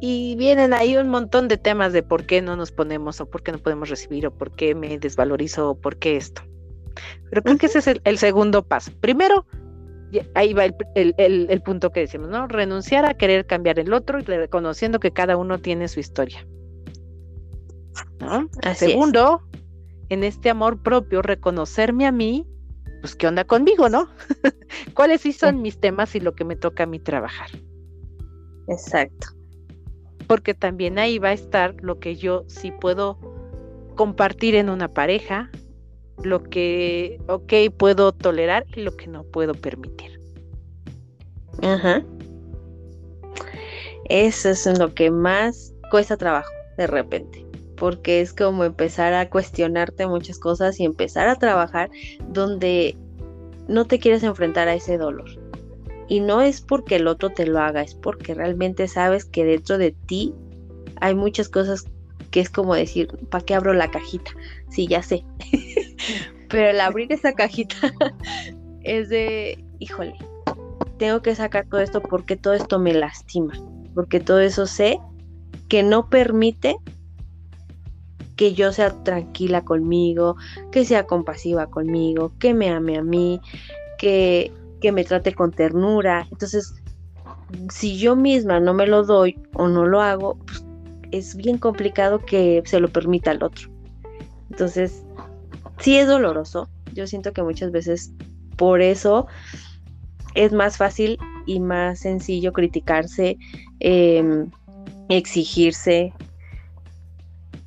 Y 0.01 0.35
vienen 0.35 0.73
ahí 0.73 0.97
un 0.97 1.07
montón 1.07 1.47
de 1.47 1.57
temas 1.57 1.93
de 1.93 2.03
por 2.03 2.25
qué 2.25 2.41
no 2.41 2.57
nos 2.57 2.73
ponemos 2.73 3.21
o 3.21 3.29
por 3.29 3.41
qué 3.41 3.53
no 3.53 3.59
podemos 3.59 3.89
recibir 3.89 4.27
o 4.27 4.31
por 4.31 4.51
qué 4.51 4.75
me 4.75 4.99
desvalorizo 4.99 5.69
o 5.69 5.75
por 5.75 5.97
qué 5.97 6.17
esto. 6.17 6.41
Pero 7.29 7.41
creo 7.41 7.57
que 7.57 7.67
ese 7.67 7.79
es 7.79 8.01
el 8.03 8.17
segundo 8.17 8.63
paso. 8.63 8.91
Primero, 8.99 9.45
ahí 10.35 10.53
va 10.53 10.65
el, 10.65 11.61
punto 11.63 11.91
que 11.91 12.01
decimos, 12.01 12.29
¿no? 12.29 12.47
Renunciar 12.47 13.05
a 13.05 13.15
querer 13.15 13.45
cambiar 13.45 13.79
el 13.79 13.93
otro 13.93 14.19
y 14.19 14.23
reconociendo 14.23 14.99
que 14.99 15.11
cada 15.11 15.37
uno 15.37 15.59
tiene 15.59 15.87
su 15.87 15.99
historia. 15.99 16.45
¿no? 18.19 18.49
Segundo, 18.75 19.41
en 20.09 20.23
este 20.23 20.49
amor 20.49 20.81
propio, 20.81 21.21
reconocerme 21.21 22.05
a 22.05 22.11
mí, 22.11 22.47
pues 23.03 23.17
qué 23.17 23.27
onda 23.27 23.43
conmigo, 23.43 23.89
¿no? 23.89 24.07
¿Cuáles 24.93 25.19
sí 25.19 25.33
son 25.33 25.61
mis 25.61 25.77
temas 25.77 26.15
y 26.15 26.21
lo 26.21 26.35
que 26.35 26.45
me 26.45 26.55
toca 26.55 26.83
a 26.83 26.85
mí 26.85 26.99
trabajar? 26.99 27.49
Exacto. 28.69 29.27
Porque 30.25 30.53
también 30.53 30.97
ahí 30.97 31.19
va 31.19 31.27
a 31.27 31.33
estar 31.33 31.75
lo 31.81 31.99
que 31.99 32.15
yo 32.15 32.45
sí 32.47 32.71
puedo 32.71 33.19
compartir 33.97 34.55
en 34.55 34.69
una 34.69 34.87
pareja, 34.87 35.51
lo 36.23 36.43
que, 36.43 37.19
ok, 37.27 37.75
puedo 37.77 38.13
tolerar 38.13 38.65
y 38.73 38.83
lo 38.83 38.95
que 38.95 39.07
no 39.07 39.25
puedo 39.25 39.53
permitir. 39.53 40.17
Ajá. 41.61 42.05
Eso 44.05 44.49
es 44.49 44.79
lo 44.79 44.93
que 44.93 45.11
más 45.11 45.73
cuesta 45.91 46.15
trabajo 46.15 46.53
de 46.77 46.87
repente, 46.87 47.42
porque 47.75 48.21
es 48.21 48.33
como 48.33 48.63
empezar 48.63 49.13
a 49.13 49.29
cuestionarte 49.29 50.07
muchas 50.07 50.39
cosas 50.39 50.79
y 50.79 50.85
empezar 50.85 51.27
a 51.27 51.35
trabajar 51.35 51.89
donde 52.29 52.97
no 53.67 53.85
te 53.85 53.99
quieres 53.99 54.23
enfrentar 54.23 54.67
a 54.67 54.75
ese 54.75 54.97
dolor. 54.97 55.29
Y 56.07 56.19
no 56.19 56.41
es 56.41 56.61
porque 56.61 56.97
el 56.97 57.07
otro 57.07 57.29
te 57.29 57.45
lo 57.45 57.59
haga, 57.59 57.81
es 57.81 57.95
porque 57.95 58.33
realmente 58.33 58.87
sabes 58.87 59.25
que 59.25 59.45
dentro 59.45 59.77
de 59.77 59.91
ti 59.91 60.33
hay 60.99 61.15
muchas 61.15 61.49
cosas 61.49 61.85
que 62.31 62.39
es 62.39 62.49
como 62.49 62.75
decir, 62.75 63.07
¿para 63.29 63.45
qué 63.45 63.55
abro 63.55 63.73
la 63.73 63.91
cajita? 63.91 64.31
Sí, 64.69 64.87
ya 64.87 65.03
sé. 65.03 65.23
Pero 66.49 66.69
el 66.69 66.81
abrir 66.81 67.11
esa 67.11 67.33
cajita 67.33 67.75
es 68.83 69.09
de, 69.09 69.63
híjole, 69.79 70.15
tengo 70.97 71.21
que 71.21 71.35
sacar 71.35 71.67
todo 71.69 71.81
esto 71.81 72.01
porque 72.01 72.35
todo 72.35 72.53
esto 72.53 72.79
me 72.79 72.93
lastima, 72.93 73.53
porque 73.93 74.19
todo 74.19 74.39
eso 74.39 74.65
sé 74.65 74.99
que 75.67 75.83
no 75.83 76.09
permite 76.09 76.75
que 78.35 78.53
yo 78.53 78.71
sea 78.71 78.91
tranquila 79.03 79.63
conmigo, 79.63 80.35
que 80.71 80.85
sea 80.85 81.05
compasiva 81.05 81.67
conmigo, 81.67 82.33
que 82.39 82.53
me 82.53 82.69
ame 82.69 82.97
a 82.97 83.03
mí, 83.03 83.39
que, 83.97 84.51
que 84.81 84.91
me 84.91 85.03
trate 85.03 85.33
con 85.33 85.51
ternura. 85.51 86.27
Entonces, 86.31 86.73
si 87.69 87.97
yo 87.97 88.15
misma 88.15 88.59
no 88.59 88.73
me 88.73 88.87
lo 88.87 89.03
doy 89.03 89.39
o 89.53 89.67
no 89.67 89.85
lo 89.85 90.01
hago, 90.01 90.37
pues 90.45 90.63
es 91.11 91.35
bien 91.35 91.57
complicado 91.57 92.19
que 92.19 92.63
se 92.65 92.79
lo 92.79 92.87
permita 92.87 93.31
al 93.31 93.43
otro. 93.43 93.69
Entonces, 94.49 95.03
sí 95.79 95.97
es 95.97 96.07
doloroso. 96.07 96.69
Yo 96.93 97.07
siento 97.07 97.33
que 97.33 97.43
muchas 97.43 97.71
veces 97.71 98.11
por 98.57 98.81
eso 98.81 99.27
es 100.35 100.51
más 100.53 100.77
fácil 100.77 101.17
y 101.45 101.59
más 101.59 101.99
sencillo 101.99 102.53
criticarse, 102.53 103.37
em, 103.79 104.49
exigirse, 105.09 106.13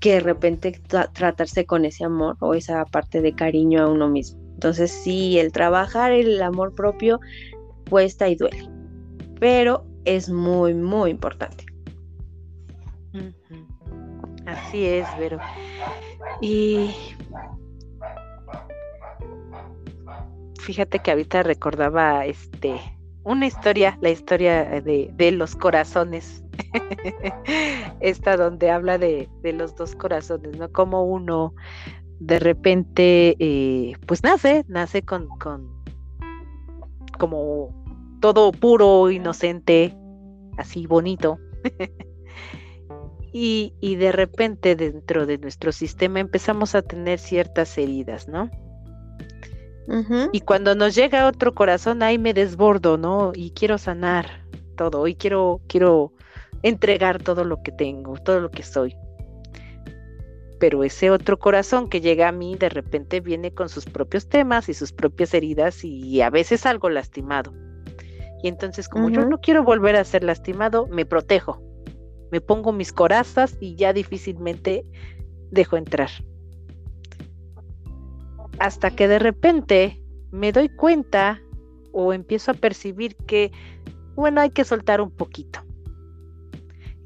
que 0.01 0.15
de 0.15 0.21
repente 0.21 0.81
tratarse 1.13 1.65
con 1.67 1.85
ese 1.85 2.05
amor 2.05 2.37
o 2.41 2.55
esa 2.55 2.85
parte 2.85 3.21
de 3.21 3.35
cariño 3.35 3.83
a 3.83 3.91
uno 3.91 4.09
mismo. 4.09 4.41
Entonces 4.55 4.91
sí, 4.91 5.39
el 5.39 5.53
trabajar 5.53 6.13
el 6.13 6.41
amor 6.43 6.75
propio 6.75 7.21
cuesta 7.89 8.29
y 8.29 8.37
duele, 8.37 8.69
pero 9.39 9.85
es 10.05 10.29
muy, 10.29 10.75
muy 10.75 11.11
importante. 11.11 11.65
Así 14.47 14.85
es, 14.85 15.07
Vero. 15.19 15.39
Y 16.41 16.91
fíjate 20.61 21.01
que 21.01 21.11
ahorita 21.11 21.43
recordaba 21.43 22.25
este 22.27 22.81
una 23.25 23.47
historia, 23.47 23.99
la 24.01 24.11
historia 24.11 24.81
de, 24.81 25.11
de 25.13 25.33
los 25.33 25.57
corazones. 25.57 26.45
Esta 28.01 28.37
donde 28.37 28.71
habla 28.71 28.99
de, 28.99 29.29
de, 29.43 29.53
los 29.53 29.75
dos 29.77 29.95
corazones, 29.95 30.57
¿no? 30.59 30.71
Como 30.71 31.05
uno 31.05 31.55
de 32.19 32.39
repente, 32.39 33.37
eh, 33.39 33.95
pues 34.07 34.23
nace, 34.23 34.65
nace 34.69 35.03
con, 35.03 35.29
con 35.39 35.69
como 37.19 37.75
todo 38.21 38.53
puro, 38.53 39.11
inocente, 39.11 39.97
así 40.57 40.87
bonito. 40.87 41.39
y, 43.33 43.75
y, 43.81 43.97
de 43.97 44.13
repente 44.13 44.77
dentro 44.77 45.27
de 45.27 45.39
nuestro 45.39 45.73
sistema 45.73 46.21
empezamos 46.21 46.75
a 46.75 46.83
tener 46.83 47.19
ciertas 47.19 47.77
heridas, 47.79 48.29
¿no? 48.29 48.51
Y 50.33 50.41
cuando 50.41 50.75
nos 50.75 50.97
llega 50.97 51.29
otro 51.29 51.55
corazón, 51.55 52.03
ahí 52.03 52.19
me 52.19 52.35
desbordo, 52.35 52.99
¿no? 52.99 53.31
Y 53.35 53.51
quiero 53.51 53.79
sanar 53.79 54.45
todo, 54.77 55.07
y 55.07 55.15
quiero, 55.15 55.61
quiero 55.69 56.13
entregar 56.69 57.23
todo 57.23 57.45
lo 57.45 57.63
que 57.63 57.71
tengo, 57.71 58.15
todo 58.15 58.41
lo 58.41 58.51
que 58.51 58.65
soy. 58.65 58.97
Pero 60.59 60.83
ese 60.83 61.11
otro 61.11 61.39
corazón 61.39 61.89
que 61.89 62.01
llega 62.01 62.27
a 62.27 62.33
mí 62.33 62.57
de 62.57 62.69
repente 62.69 63.21
viene 63.21 63.53
con 63.53 63.69
sus 63.69 63.85
propios 63.85 64.29
temas 64.29 64.69
y 64.69 64.75
sus 64.75 64.93
propias 64.93 65.33
heridas 65.33 65.85
y 65.85 66.21
a 66.23 66.31
veces 66.31 66.67
algo 66.67 66.89
lastimado. 66.89 67.53
Y 68.43 68.49
entonces 68.49 68.89
como 68.89 69.11
yo 69.11 69.25
no 69.27 69.39
quiero 69.39 69.63
volver 69.63 69.95
a 69.97 70.05
ser 70.05 70.25
lastimado, 70.25 70.89
me 70.89 71.07
protejo, 71.07 71.63
me 72.33 72.41
pongo 72.41 72.73
mis 72.73 72.93
corazas 72.93 73.57
y 73.61 73.77
ya 73.77 73.93
difícilmente 73.93 74.85
dejo 75.53 75.77
entrar. 75.77 76.11
Hasta 78.59 78.91
que 78.91 79.07
de 79.07 79.21
repente 79.21 80.03
me 80.33 80.51
doy 80.51 80.69
cuenta 80.69 81.41
o 81.93 82.13
empiezo 82.13 82.51
a 82.51 82.55
percibir 82.55 83.15
que, 83.15 83.53
bueno, 84.17 84.41
hay 84.41 84.51
que 84.51 84.65
soltar 84.65 85.01
un 85.01 85.11
poquito 85.11 85.66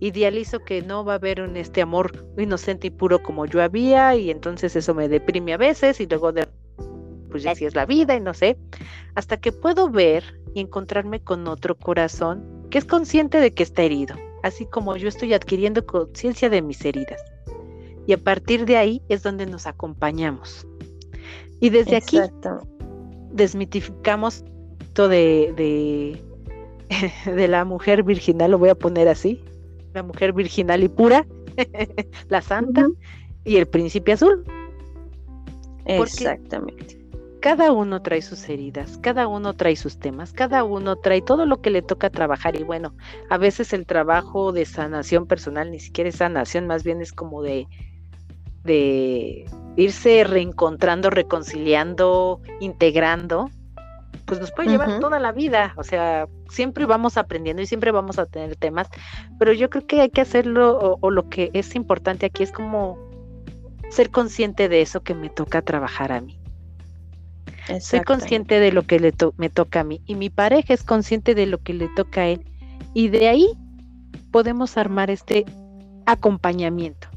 idealizo 0.01 0.65
que 0.65 0.83
no 0.83 1.05
va 1.05 1.13
a 1.13 1.17
haber 1.17 1.43
un 1.43 1.57
este 1.57 1.83
amor 1.83 2.27
inocente 2.39 2.89
y 2.89 2.91
puro 2.91 3.23
como 3.23 3.47
yo 3.47 3.63
había 3.63 4.17
y 4.17 4.31
entonces 4.31 4.75
eso 4.75 4.95
me 4.95 5.09
deprime 5.09 5.53
a 5.53 5.59
veces 5.59 6.01
y 6.01 6.07
luego 6.07 6.33
de 6.33 6.49
pues 7.31 7.43
ya 7.45 7.53
así 7.53 7.65
es 7.65 7.75
la 7.75 7.87
vida 7.87 8.17
y 8.17 8.21
no 8.21 8.35
sé, 8.35 8.59
hasta 9.15 9.39
que 9.39 9.53
puedo 9.53 9.89
ver 9.89 10.25
y 10.55 10.61
encontrarme 10.61 11.21
con 11.21 11.47
otro 11.47 11.77
corazón 11.77 12.45
que 12.71 12.79
es 12.79 12.85
consciente 12.85 13.41
de 13.41 13.53
que 13.53 13.63
está 13.63 13.83
herido, 13.83 14.17
así 14.43 14.67
como 14.67 14.97
yo 14.97 15.09
estoy 15.09 15.33
adquiriendo 15.33 15.87
conciencia 15.87 16.51
de 16.51 16.63
mis 16.63 16.85
heridas. 16.85 17.21
Y 18.07 18.13
a 18.13 18.19
partir 18.19 18.65
de 18.67 18.77
ahí 18.77 19.03
es 19.09 19.23
donde 19.23 19.47
nos 19.47 19.67
acompañamos. 19.67 20.67
Y 21.61 21.71
desde 21.71 21.97
aquí 21.97 22.19
desmitificamos 23.33 24.45
todo 24.95 25.09
de, 25.09 25.53
de, 25.57 27.31
de 27.33 27.49
la 27.49 27.65
mujer 27.65 28.03
virginal, 28.03 28.51
lo 28.53 28.59
voy 28.59 28.71
a 28.71 28.75
poner 28.75 29.09
así, 29.09 29.41
la 29.95 30.03
mujer 30.03 30.33
virginal 30.33 30.83
y 30.83 30.89
pura, 30.89 31.27
la 32.29 32.43
santa 32.43 32.89
y 33.45 33.57
el 33.57 33.67
príncipe 33.67 34.13
azul. 34.13 34.45
Exactamente. 35.87 36.99
Cada 37.41 37.73
uno 37.73 38.03
trae 38.03 38.21
sus 38.21 38.47
heridas, 38.51 38.99
cada 38.99 39.27
uno 39.27 39.55
trae 39.55 39.75
sus 39.75 39.99
temas, 39.99 40.33
cada 40.33 40.63
uno 40.63 40.97
trae 40.97 41.23
todo 41.23 41.47
lo 41.47 41.63
que 41.63 41.71
le 41.71 41.81
toca 41.81 42.11
trabajar 42.11 42.55
y 42.55 42.65
bueno, 42.65 42.95
a 43.31 43.39
veces 43.39 43.73
el 43.73 43.87
trabajo 43.87 44.53
de 44.53 44.67
sanación 44.67 45.27
personal 45.27 45.71
ni 45.71 45.81
siquiera 45.81 46.11
es 46.11 46.17
sanación, 46.17 46.67
más 46.67 46.85
bien 46.85 47.01
es 47.01 47.13
como 47.13 47.43
de 47.43 47.67
de 48.63 49.47
irse 49.77 50.23
reencontrando, 50.25 51.09
reconciliando, 51.09 52.43
integrando 52.61 53.49
pues 54.31 54.39
nos 54.39 54.53
puede 54.53 54.69
llevar 54.69 55.01
toda 55.01 55.19
la 55.19 55.33
vida, 55.33 55.75
o 55.77 55.83
sea, 55.83 56.29
siempre 56.49 56.87
vamos 56.87 57.17
aprendiendo 57.17 57.63
y 57.63 57.67
siempre 57.67 57.91
vamos 57.91 58.21
a 58.21 58.27
tener 58.27 58.55
temas, 58.55 58.87
pero 59.41 59.53
yo 59.53 59.69
creo 59.71 59.89
que 59.89 60.03
hay 60.03 60.11
que 60.11 60.21
hacerlo 60.21 60.99
o, 61.01 61.11
lo 61.11 61.29
que 61.29 61.51
es 61.53 61.75
importante 61.75 62.27
aquí 62.27 62.45
es 62.45 62.53
como 62.53 62.97
ser 63.91 64.11
consciente 64.11 64.69
de 64.69 64.83
eso 64.83 65.01
que 65.01 65.17
me 65.17 65.31
toca 65.31 65.63
trabajar 65.63 66.13
a 66.13 66.21
mí. 66.21 66.39
Soy 67.81 68.03
consciente 68.03 68.61
de 68.61 68.71
lo 68.71 68.85
que 68.85 69.01
le 69.01 69.13
me 69.37 69.51
toca 69.51 69.81
a 69.81 69.85
mí 69.85 70.01
y 70.07 70.15
mi 70.15 70.31
pareja 70.31 70.75
es 70.75 70.85
consciente 70.85 71.35
de 71.35 71.47
lo 71.47 71.59
que 71.59 71.75
le 71.75 71.89
toca 71.97 72.21
a 72.21 72.27
él 72.29 72.47
y 72.95 73.09
de 73.09 73.29
ahí 73.29 73.49
podemos 74.31 74.77
armar 74.77 75.11
este 75.11 75.45
acompañamiento. 76.07 77.09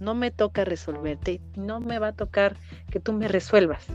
No 0.00 0.14
me 0.14 0.30
toca 0.30 0.64
resolverte, 0.64 1.42
no 1.54 1.80
me 1.80 1.98
va 1.98 2.08
a 2.08 2.12
tocar 2.12 2.56
que 2.90 2.98
tú 2.98 3.12
me 3.12 3.28
resuelvas 3.28 3.86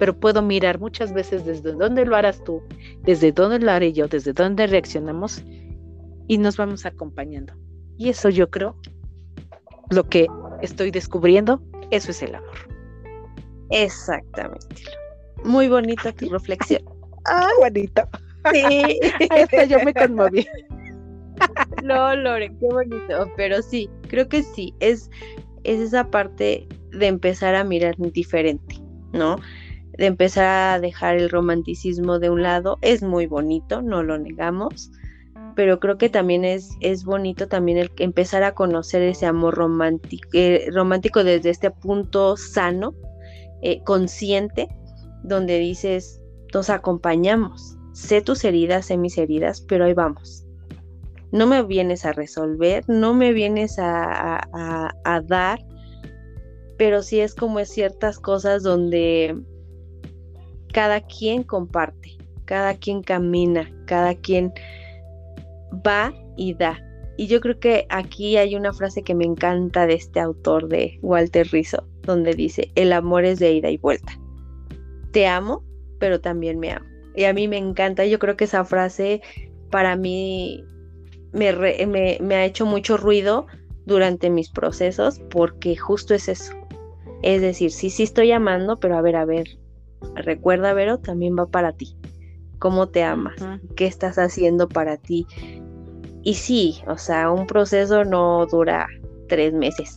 pero 0.00 0.18
puedo 0.18 0.40
mirar 0.40 0.80
muchas 0.80 1.12
veces 1.12 1.44
desde 1.44 1.74
dónde 1.74 2.06
lo 2.06 2.16
harás 2.16 2.42
tú, 2.42 2.62
desde 3.02 3.32
dónde 3.32 3.58
lo 3.58 3.70
haré 3.70 3.92
yo, 3.92 4.08
desde 4.08 4.32
dónde 4.32 4.66
reaccionamos 4.66 5.44
y 6.26 6.38
nos 6.38 6.56
vamos 6.56 6.86
acompañando. 6.86 7.52
Y 7.98 8.08
eso 8.08 8.30
yo 8.30 8.48
creo, 8.48 8.80
lo 9.90 10.08
que 10.08 10.26
estoy 10.62 10.90
descubriendo, 10.90 11.62
eso 11.90 12.12
es 12.12 12.22
el 12.22 12.34
amor. 12.34 12.56
Exactamente. 13.68 14.66
Muy 15.44 15.68
bonita 15.68 16.10
tu 16.12 16.28
reflexión. 16.30 16.82
Ah, 17.26 17.50
bonito. 17.60 18.00
Sí. 18.50 18.98
Hasta 19.30 19.64
yo 19.66 19.84
me 19.84 19.92
conmoví. 19.92 20.48
No, 21.84 22.16
Lore, 22.16 22.48
qué 22.48 22.66
bonito. 22.66 23.30
Pero 23.36 23.60
sí, 23.60 23.90
creo 24.08 24.26
que 24.28 24.42
sí, 24.42 24.74
es, 24.80 25.10
es 25.64 25.80
esa 25.80 26.10
parte 26.10 26.66
de 26.92 27.06
empezar 27.06 27.54
a 27.54 27.64
mirar 27.64 27.96
diferente, 27.98 28.76
¿no? 29.12 29.36
De 30.00 30.06
empezar 30.06 30.46
a 30.46 30.80
dejar 30.80 31.16
el 31.16 31.28
romanticismo 31.28 32.18
de 32.18 32.30
un 32.30 32.42
lado. 32.42 32.78
Es 32.80 33.02
muy 33.02 33.26
bonito, 33.26 33.82
no 33.82 34.02
lo 34.02 34.16
negamos, 34.16 34.90
pero 35.54 35.78
creo 35.78 35.98
que 35.98 36.08
también 36.08 36.42
es, 36.46 36.70
es 36.80 37.04
bonito 37.04 37.48
también 37.48 37.76
el 37.76 37.92
empezar 37.98 38.42
a 38.42 38.54
conocer 38.54 39.02
ese 39.02 39.26
amor 39.26 39.56
romántico, 39.56 40.26
eh, 40.32 40.70
romántico 40.72 41.22
desde 41.22 41.50
este 41.50 41.70
punto 41.70 42.38
sano, 42.38 42.94
eh, 43.60 43.82
consciente, 43.84 44.68
donde 45.22 45.58
dices, 45.58 46.18
nos 46.54 46.70
acompañamos, 46.70 47.76
sé 47.92 48.22
tus 48.22 48.42
heridas, 48.42 48.86
sé 48.86 48.96
mis 48.96 49.18
heridas, 49.18 49.60
pero 49.60 49.84
ahí 49.84 49.92
vamos. 49.92 50.46
No 51.30 51.46
me 51.46 51.62
vienes 51.62 52.06
a 52.06 52.12
resolver, 52.12 52.84
no 52.88 53.12
me 53.12 53.34
vienes 53.34 53.78
a, 53.78 54.40
a 55.04 55.20
dar, 55.20 55.58
pero 56.78 57.02
sí 57.02 57.20
es 57.20 57.34
como 57.34 57.62
ciertas 57.66 58.18
cosas 58.18 58.62
donde 58.62 59.36
cada 60.72 61.00
quien 61.00 61.42
comparte, 61.42 62.16
cada 62.44 62.74
quien 62.74 63.02
camina, 63.02 63.70
cada 63.86 64.14
quien 64.14 64.52
va 65.86 66.12
y 66.36 66.54
da. 66.54 66.78
Y 67.16 67.26
yo 67.26 67.40
creo 67.40 67.58
que 67.58 67.86
aquí 67.90 68.36
hay 68.36 68.56
una 68.56 68.72
frase 68.72 69.02
que 69.02 69.14
me 69.14 69.24
encanta 69.24 69.86
de 69.86 69.94
este 69.94 70.20
autor 70.20 70.68
de 70.68 70.98
Walter 71.02 71.46
Rizzo, 71.50 71.86
donde 72.02 72.34
dice, 72.34 72.72
el 72.76 72.92
amor 72.92 73.24
es 73.24 73.38
de 73.38 73.52
ida 73.52 73.70
y 73.70 73.76
vuelta. 73.76 74.18
Te 75.12 75.26
amo, 75.26 75.62
pero 75.98 76.20
también 76.20 76.58
me 76.58 76.72
amo. 76.72 76.86
Y 77.14 77.24
a 77.24 77.34
mí 77.34 77.48
me 77.48 77.58
encanta, 77.58 78.06
yo 78.06 78.18
creo 78.18 78.36
que 78.36 78.44
esa 78.44 78.64
frase 78.64 79.20
para 79.70 79.96
mí 79.96 80.64
me, 81.32 82.34
ha 82.34 82.44
hecho 82.44 82.66
mucho 82.66 82.96
ruido 82.96 83.46
durante 83.86 84.30
mis 84.30 84.50
procesos 84.50 85.20
porque 85.30 85.76
justo 85.76 86.14
es 86.14 86.28
eso. 86.28 86.54
Es 87.22 87.42
decir, 87.42 87.70
sí, 87.70 87.90
sí 87.90 88.04
estoy 88.04 88.32
amando, 88.32 88.80
pero 88.80 88.96
a 88.96 89.02
ver, 89.02 89.16
a 89.16 89.24
ver, 89.24 89.58
Recuerda, 90.14 90.72
Vero, 90.74 90.98
también 90.98 91.36
va 91.38 91.46
para 91.46 91.72
ti. 91.72 91.96
¿Cómo 92.58 92.88
te 92.88 93.02
amas? 93.02 93.36
¿Qué 93.74 93.86
estás 93.86 94.18
haciendo 94.18 94.68
para 94.68 94.96
ti? 94.96 95.26
Y 96.22 96.34
sí, 96.34 96.82
o 96.86 96.98
sea, 96.98 97.30
un 97.30 97.46
proceso 97.46 98.04
no 98.04 98.46
dura 98.46 98.86
tres 99.30 99.54
meses, 99.54 99.96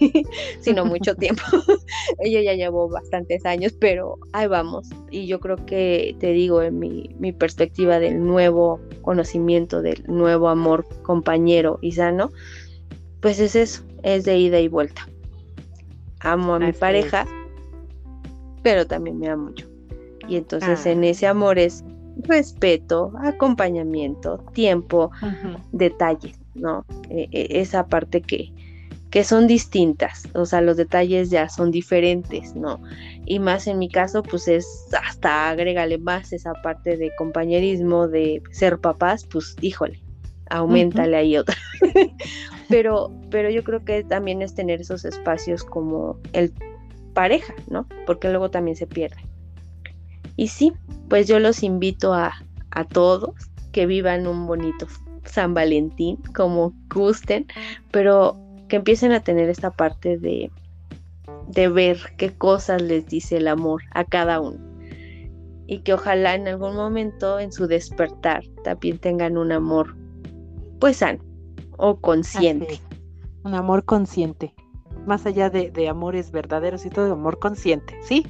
sino 0.60 0.84
mucho 0.84 1.14
tiempo. 1.16 1.42
Yo 2.24 2.40
ya 2.40 2.54
llevo 2.54 2.88
bastantes 2.88 3.44
años, 3.44 3.72
pero 3.80 4.18
ahí 4.32 4.46
vamos. 4.46 4.88
Y 5.10 5.26
yo 5.26 5.40
creo 5.40 5.56
que, 5.66 6.14
te 6.20 6.32
digo, 6.32 6.62
en 6.62 6.78
mi, 6.78 7.10
mi 7.18 7.32
perspectiva 7.32 7.98
del 7.98 8.22
nuevo 8.22 8.80
conocimiento, 9.02 9.82
del 9.82 10.04
nuevo 10.06 10.48
amor 10.48 10.86
compañero 11.02 11.78
y 11.80 11.92
sano, 11.92 12.30
pues 13.20 13.40
es 13.40 13.56
eso, 13.56 13.82
es 14.02 14.24
de 14.24 14.36
ida 14.36 14.60
y 14.60 14.68
vuelta. 14.68 15.08
Amo 16.20 16.54
a 16.54 16.58
mi 16.58 16.72
pareja, 16.72 17.26
pero 18.64 18.86
también 18.86 19.20
me 19.20 19.28
amo 19.28 19.52
yo. 19.54 19.66
Y 20.26 20.36
entonces 20.36 20.84
en 20.86 21.04
ah. 21.04 21.08
ese 21.08 21.28
amor 21.28 21.58
es 21.58 21.84
respeto, 22.16 23.12
acompañamiento, 23.22 24.38
tiempo, 24.54 25.10
detalles, 25.72 26.38
¿no? 26.54 26.84
E, 27.10 27.28
e, 27.30 27.60
esa 27.60 27.86
parte 27.86 28.22
que, 28.22 28.50
que 29.10 29.22
son 29.22 29.46
distintas, 29.46 30.26
o 30.34 30.46
sea, 30.46 30.62
los 30.62 30.78
detalles 30.78 31.28
ya 31.28 31.48
son 31.50 31.70
diferentes, 31.70 32.56
¿no? 32.56 32.80
Y 33.26 33.38
más 33.38 33.66
en 33.66 33.78
mi 33.78 33.90
caso, 33.90 34.22
pues 34.22 34.48
es 34.48 34.66
hasta 35.06 35.50
agrégale 35.50 35.98
más 35.98 36.32
esa 36.32 36.54
parte 36.62 36.96
de 36.96 37.12
compañerismo, 37.18 38.08
de 38.08 38.42
ser 38.50 38.78
papás, 38.78 39.26
pues 39.26 39.56
híjole, 39.60 40.00
aumentale 40.48 41.16
ahí 41.16 41.36
otra. 41.36 41.56
pero, 42.70 43.12
pero 43.30 43.50
yo 43.50 43.62
creo 43.62 43.84
que 43.84 44.04
también 44.04 44.40
es 44.40 44.54
tener 44.54 44.80
esos 44.80 45.04
espacios 45.04 45.64
como 45.64 46.18
el 46.32 46.54
pareja, 47.14 47.54
¿no? 47.68 47.86
Porque 48.06 48.28
luego 48.28 48.50
también 48.50 48.76
se 48.76 48.86
pierde. 48.86 49.16
Y 50.36 50.48
sí, 50.48 50.72
pues 51.08 51.26
yo 51.26 51.38
los 51.38 51.62
invito 51.62 52.12
a, 52.12 52.34
a 52.70 52.84
todos 52.84 53.34
que 53.72 53.86
vivan 53.86 54.26
un 54.26 54.46
bonito 54.46 54.86
San 55.24 55.54
Valentín, 55.54 56.18
como 56.34 56.72
gusten, 56.92 57.46
pero 57.90 58.36
que 58.68 58.76
empiecen 58.76 59.12
a 59.12 59.20
tener 59.20 59.48
esta 59.48 59.70
parte 59.70 60.18
de, 60.18 60.50
de 61.48 61.68
ver 61.68 61.98
qué 62.16 62.32
cosas 62.32 62.82
les 62.82 63.06
dice 63.06 63.38
el 63.38 63.48
amor 63.48 63.82
a 63.92 64.04
cada 64.04 64.40
uno. 64.40 64.58
Y 65.66 65.80
que 65.80 65.94
ojalá 65.94 66.34
en 66.34 66.46
algún 66.46 66.76
momento 66.76 67.38
en 67.38 67.52
su 67.52 67.66
despertar 67.66 68.44
también 68.64 68.98
tengan 68.98 69.38
un 69.38 69.50
amor 69.50 69.96
pues 70.78 70.98
sano 70.98 71.20
o 71.76 71.96
consciente. 71.96 72.80
Un 73.44 73.54
amor 73.54 73.84
consciente. 73.84 74.54
Más 75.06 75.26
allá 75.26 75.50
de, 75.50 75.70
de, 75.70 75.88
amores 75.88 76.30
verdaderos 76.30 76.86
y 76.86 76.90
todo, 76.90 77.12
amor 77.12 77.38
consciente, 77.38 77.98
¿sí? 78.02 78.26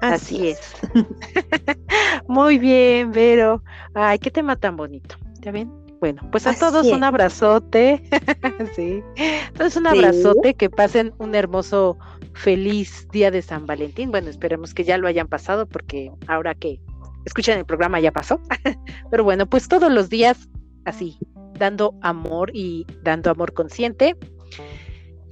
Así, 0.00 0.48
es. 0.48 0.60
Muy 2.28 2.58
bien, 2.58 3.10
Vero. 3.12 3.62
Ay, 3.94 4.18
qué 4.18 4.30
tema 4.30 4.56
tan 4.56 4.76
bonito. 4.76 5.16
¿Ya 5.40 5.50
ven? 5.50 5.70
Bueno, 6.00 6.22
pues 6.30 6.46
a 6.46 6.54
todos 6.54 6.86
un 6.86 7.02
abrazote. 7.02 8.02
sí. 8.76 9.02
Entonces 9.16 9.76
un 9.76 9.86
abrazote, 9.86 10.54
que 10.54 10.70
pasen 10.70 11.12
un 11.18 11.34
hermoso, 11.34 11.98
feliz 12.34 13.08
día 13.10 13.30
de 13.30 13.42
San 13.42 13.66
Valentín. 13.66 14.10
Bueno, 14.10 14.30
esperemos 14.30 14.74
que 14.74 14.84
ya 14.84 14.96
lo 14.96 15.08
hayan 15.08 15.26
pasado 15.26 15.66
porque 15.66 16.12
ahora 16.28 16.54
que 16.54 16.80
escuchan 17.24 17.58
el 17.58 17.64
programa 17.64 17.98
ya 17.98 18.12
pasó. 18.12 18.40
Pero 19.10 19.24
bueno, 19.24 19.46
pues 19.46 19.66
todos 19.66 19.90
los 19.90 20.08
días 20.08 20.48
así, 20.84 21.18
dando 21.58 21.94
amor 22.00 22.50
y 22.54 22.86
dando 23.02 23.30
amor 23.30 23.52
consciente. 23.52 24.16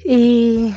Y 0.05 0.72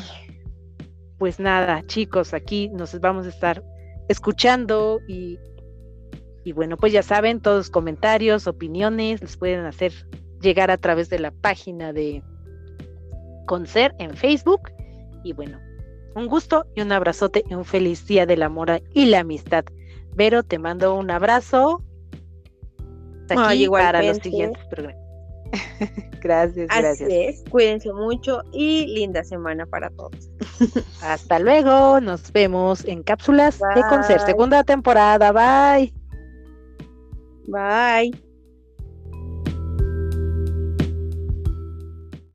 pues 1.18 1.40
nada, 1.40 1.84
chicos, 1.88 2.34
aquí 2.34 2.70
nos 2.70 3.00
vamos 3.00 3.26
a 3.26 3.30
estar 3.30 3.64
escuchando 4.08 5.00
y 5.08 5.38
y 6.44 6.52
bueno, 6.52 6.78
pues 6.78 6.94
ya 6.94 7.04
saben, 7.04 7.42
todos 7.42 7.70
comentarios, 7.70 8.48
opiniones, 8.48 9.22
les 9.22 9.38
pueden 9.38 9.66
hacer 9.66 9.94
llegar 10.42 10.72
a 10.72 10.78
través 10.78 11.10
de 11.10 11.20
la 11.20 11.32
página 11.32 11.94
de 11.94 12.24
Concer 13.46 13.94
en 14.00 14.16
Facebook. 14.16 14.72
Y 15.24 15.34
bueno, 15.34 15.60
un 16.16 16.28
gusto 16.28 16.66
y 16.76 16.82
un 16.82 16.92
abrazote 16.92 17.44
y 17.50 17.54
un 17.54 17.66
feliz 17.66 18.06
día 18.08 18.26
del 18.26 18.44
amor 18.44 18.82
y 18.94 19.06
la 19.06 19.20
amistad. 19.20 19.66
Vero, 20.16 20.44
te 20.44 20.60
mando 20.60 20.96
un 20.96 21.12
abrazo. 21.12 21.84
Aquí 23.30 23.68
para 23.68 24.02
los 24.02 24.18
siguientes 24.18 24.66
programas. 24.70 25.09
gracias, 26.22 26.68
gracias. 26.68 27.44
Cuídense 27.50 27.92
mucho 27.94 28.42
y 28.52 28.88
linda 28.88 29.24
semana 29.24 29.66
para 29.66 29.90
todos. 29.92 30.30
Hasta 31.02 31.40
luego. 31.40 32.00
Nos 32.02 32.32
vemos 32.32 32.86
en 32.86 33.04
cápsulas 33.04 33.60
de 33.60 33.82
Concer, 33.90 34.20
segunda 34.22 34.64
temporada. 34.64 35.32
Bye. 35.32 35.94
Bye. 37.48 38.29